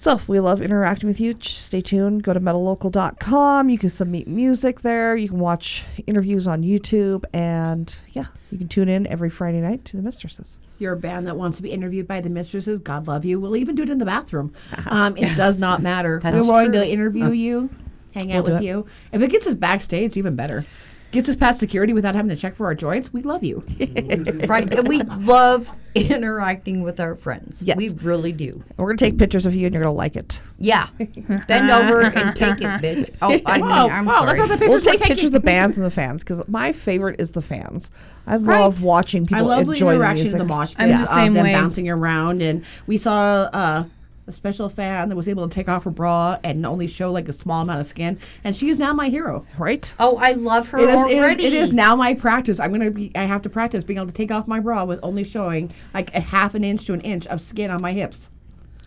So 0.00 0.18
we 0.26 0.40
love 0.40 0.62
interacting 0.62 1.10
with 1.10 1.20
you. 1.20 1.34
Just 1.34 1.58
stay 1.66 1.82
tuned. 1.82 2.22
Go 2.22 2.32
to 2.32 2.40
metallocal.com. 2.40 3.68
You 3.68 3.76
can 3.76 3.90
submit 3.90 4.26
music 4.26 4.80
there. 4.80 5.14
You 5.14 5.28
can 5.28 5.38
watch 5.38 5.84
interviews 6.06 6.46
on 6.46 6.62
YouTube. 6.62 7.24
And 7.34 7.94
yeah, 8.12 8.24
you 8.50 8.56
can 8.56 8.66
tune 8.66 8.88
in 8.88 9.06
every 9.08 9.28
Friday 9.28 9.60
night 9.60 9.84
to 9.84 9.98
the 9.98 10.02
Mistresses. 10.02 10.58
You're 10.78 10.94
a 10.94 10.96
band 10.96 11.26
that 11.26 11.36
wants 11.36 11.58
to 11.58 11.62
be 11.62 11.70
interviewed 11.70 12.08
by 12.08 12.22
the 12.22 12.30
mistresses. 12.30 12.78
God 12.78 13.06
love 13.08 13.26
you. 13.26 13.38
We'll 13.38 13.56
even 13.56 13.74
do 13.74 13.82
it 13.82 13.90
in 13.90 13.98
the 13.98 14.06
bathroom. 14.06 14.54
Um, 14.86 15.18
it 15.18 15.36
does 15.36 15.58
not 15.58 15.82
matter. 15.82 16.18
We're 16.24 16.40
true. 16.40 16.72
to 16.72 16.88
interview 16.88 17.26
Uh, 17.26 17.30
you, 17.32 17.70
hang 18.14 18.28
We'll 18.28 18.38
out 18.38 18.44
with 18.48 18.62
you. 18.62 18.86
If 19.12 19.20
it 19.20 19.30
gets 19.30 19.46
us 19.46 19.54
backstage, 19.54 20.16
even 20.16 20.34
better. 20.34 20.64
Gets 21.12 21.28
us 21.28 21.36
past 21.36 21.58
security 21.58 21.92
without 21.92 22.14
having 22.14 22.28
to 22.28 22.36
check 22.36 22.54
for 22.54 22.66
our 22.66 22.74
joints. 22.74 23.12
We 23.12 23.22
love 23.22 23.42
you. 23.42 23.64
right? 24.46 24.72
And 24.72 24.86
we 24.86 25.02
love 25.02 25.70
interacting 25.94 26.82
with 26.82 27.00
our 27.00 27.16
friends. 27.16 27.62
Yes. 27.62 27.76
We 27.76 27.88
really 27.88 28.30
do. 28.30 28.62
We're 28.76 28.86
going 28.86 28.96
to 28.96 29.04
take 29.04 29.18
pictures 29.18 29.44
of 29.44 29.54
you 29.54 29.66
and 29.66 29.74
you're 29.74 29.82
going 29.82 29.92
to 29.92 29.98
like 29.98 30.14
it. 30.14 30.40
Yeah. 30.58 30.88
Bend 31.48 31.70
over 31.70 32.02
and 32.02 32.36
take 32.36 32.60
it, 32.60 32.80
bitch. 32.80 33.10
Oh, 33.20 33.40
I 33.44 33.56
mean, 33.56 33.66
I'm 33.70 34.04
wow, 34.06 34.24
sorry. 34.24 34.38
that's 34.38 34.60
the 34.60 34.68
We'll 34.68 34.80
take 34.80 35.00
pictures 35.00 35.24
of 35.24 35.32
the 35.32 35.40
bands 35.40 35.76
and 35.76 35.84
the 35.84 35.90
fans 35.90 36.22
because 36.22 36.46
my 36.46 36.72
favorite 36.72 37.20
is 37.20 37.32
the 37.32 37.42
fans. 37.42 37.90
I 38.26 38.36
love 38.36 38.82
watching 38.82 39.26
people 39.26 39.38
I 39.38 39.56
love 39.56 39.68
enjoy 39.68 39.90
the 39.90 39.96
interaction 39.96 40.24
music. 40.24 40.40
of 40.40 40.46
the 40.46 40.54
mosh 40.54 40.70
pit. 40.70 40.80
I'm 40.80 40.88
the 40.90 41.02
of 41.02 41.08
same 41.08 41.34
them 41.34 41.44
way. 41.44 41.52
bouncing 41.54 41.88
around, 41.88 42.42
and 42.42 42.64
we 42.86 42.96
saw 42.96 43.48
uh, 43.52 43.84
a 44.30 44.32
special 44.36 44.68
fan 44.68 45.08
that 45.10 45.16
was 45.16 45.28
able 45.28 45.48
to 45.48 45.54
take 45.54 45.68
off 45.68 45.84
her 45.84 45.90
bra 45.90 46.38
and 46.44 46.64
only 46.64 46.86
show 46.86 47.10
like 47.12 47.28
a 47.28 47.32
small 47.32 47.62
amount 47.62 47.80
of 47.80 47.86
skin, 47.86 48.18
and 48.44 48.54
she 48.56 48.68
is 48.70 48.78
now 48.78 48.92
my 48.92 49.08
hero. 49.08 49.44
Right? 49.58 49.92
Oh, 49.98 50.16
I 50.16 50.32
love 50.32 50.70
her 50.70 50.78
It 50.78 50.88
is, 50.88 51.00
it 51.04 51.10
is- 51.10 51.18
already. 51.24 51.44
it 51.46 51.52
is 51.52 51.72
now 51.72 51.96
my 51.96 52.14
practice. 52.14 52.58
I'm 52.60 52.72
gonna 52.72 52.90
be. 52.90 53.10
I 53.14 53.24
have 53.24 53.42
to 53.42 53.50
practice 53.50 53.84
being 53.84 53.98
able 53.98 54.06
to 54.08 54.12
take 54.12 54.30
off 54.30 54.46
my 54.48 54.60
bra 54.60 54.84
with 54.84 55.00
only 55.02 55.24
showing 55.24 55.70
like 55.92 56.14
a 56.14 56.20
half 56.20 56.54
an 56.54 56.64
inch 56.64 56.84
to 56.86 56.92
an 56.94 57.00
inch 57.02 57.26
of 57.26 57.40
skin 57.40 57.70
on 57.70 57.82
my 57.82 57.92
hips. 57.92 58.30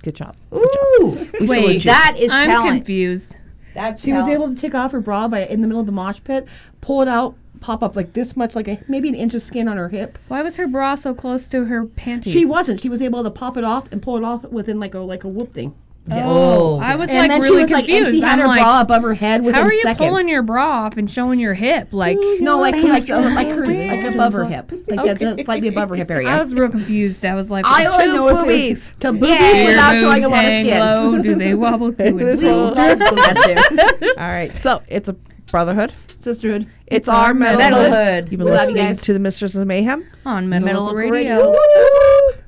Good 0.02 0.16
job. 0.16 0.36
Ooh, 0.54 1.28
We 1.40 1.48
salute 1.48 1.50
Wait, 1.66 1.74
you. 1.86 1.92
that 1.92 2.16
is 2.18 2.32
I'm 2.32 2.50
talent. 2.50 2.78
confused. 2.78 3.38
That's 3.74 4.04
She 4.04 4.14
was 4.14 4.28
able 4.28 4.54
to 4.54 4.60
take 4.60 4.76
off 4.76 4.92
her 4.92 5.00
bra 5.00 5.28
by 5.28 5.46
in 5.46 5.62
the 5.62 5.68
middle 5.68 5.80
of 5.80 5.86
the 5.88 5.92
mosh 5.92 6.20
pit, 6.24 6.46
pull 6.82 7.02
it 7.02 7.08
out, 7.08 7.36
pop 7.64 7.82
up 7.82 7.96
like 7.96 8.12
this 8.14 8.36
much, 8.36 8.56
like 8.56 8.68
a 8.68 8.80
maybe 8.90 9.08
an 9.08 9.16
inch 9.16 9.34
of 9.34 9.42
skin 9.42 9.68
on 9.70 9.78
her 9.78 9.88
hip. 9.90 10.18
Why 10.28 10.42
was 10.44 10.58
her 10.58 10.68
bra 10.68 10.96
so 10.96 11.14
close 11.14 11.48
to 11.48 11.66
her 11.66 11.86
panties? 11.86 12.34
She 12.34 12.46
wasn't. 12.46 12.82
She 12.82 12.90
was 12.90 13.02
able 13.02 13.24
to 13.24 13.32
pop 13.32 13.56
it 13.58 13.64
off 13.64 13.90
and 13.92 14.02
pull 14.02 14.18
it 14.18 14.24
off 14.24 14.44
within 14.44 14.80
like 14.80 14.94
a 14.94 15.00
like 15.00 15.24
a 15.24 15.28
whoop 15.30 15.54
thing. 15.54 15.74
Oh, 16.12 16.80
I 16.82 16.96
was 16.98 17.08
And 17.10 17.18
like 17.20 17.30
then 17.30 17.42
she 17.42 17.48
really 17.50 17.62
was, 17.64 17.72
like- 17.72 17.88
and 17.88 18.04
confused. 18.04 18.16
she 18.16 18.20
had 18.22 18.34
I'm 18.34 18.40
her 18.40 18.48
like, 18.48 18.62
bra 18.62 18.82
above 18.82 19.04
her 19.04 19.14
head 19.14 19.42
within 19.42 19.62
How 19.62 19.66
are 19.66 19.72
you 19.74 19.82
seconds. 19.84 20.06
pulling 20.10 20.28
your 20.28 20.42
bra 20.44 20.84
off 20.84 20.98
and 20.98 21.10
showing 21.10 21.40
your 21.40 21.54
hip? 21.54 21.88
Like 21.94 22.18
No, 22.42 22.60
like 22.60 22.76
like 22.76 23.10
uh, 23.10 23.22
like 23.34 23.48
her 23.48 23.66
like 23.66 24.14
above 24.14 24.34
her 24.34 24.44
hip, 24.44 24.70
like 24.70 24.86
that- 24.88 25.00
Okay. 25.00 25.14
that's 25.26 25.46
slightly 25.46 25.70
above 25.70 25.88
her 25.92 25.96
hip 25.96 26.12
area. 26.12 26.28
I 26.28 26.38
was 26.40 26.54
real 26.54 26.68
confused. 26.68 27.24
I 27.24 27.36
was 27.36 27.50
like, 27.50 27.66
I 27.66 27.86
only 27.86 28.06
two 28.08 28.14
know 28.16 28.28
it's 28.28 28.40
boobies. 28.42 28.94
to 29.00 29.14
boobies 29.14 29.30
Yeah. 29.30 29.66
without 29.68 29.96
showing 30.02 30.26
a 30.26 30.28
lot 30.28 30.44
of 30.44 30.52
skin. 30.52 30.80
low. 30.80 31.22
Do 31.22 31.36
they 31.36 31.54
wobble 31.54 31.94
to 31.98 32.06
and 32.06 32.20
fro? 32.20 32.36
too. 32.36 34.14
All 34.18 34.28
right. 34.28 34.52
So 34.52 34.82
it's 34.90 35.08
a 35.08 35.16
brotherhood. 35.54 35.94
Sisterhood. 36.18 36.66
It's 36.88 37.08
our 37.08 37.32
metalhood. 37.34 37.60
Metalhood. 37.60 38.32
You've 38.32 38.40
been 38.40 38.46
We 38.46 38.52
love 38.52 38.62
listening 38.70 38.86
guys. 38.88 39.02
to 39.02 39.14
the 39.14 39.20
Mistresses 39.20 39.62
of 39.62 39.68
Mayhem. 39.68 40.04
on 40.26 40.50
Metal, 40.50 40.66
Metal 40.66 40.82
Local 40.86 40.98
Local 40.98 41.12
Radio. 41.12 41.36
Radio. 41.36 41.52
Woo! 41.52 42.43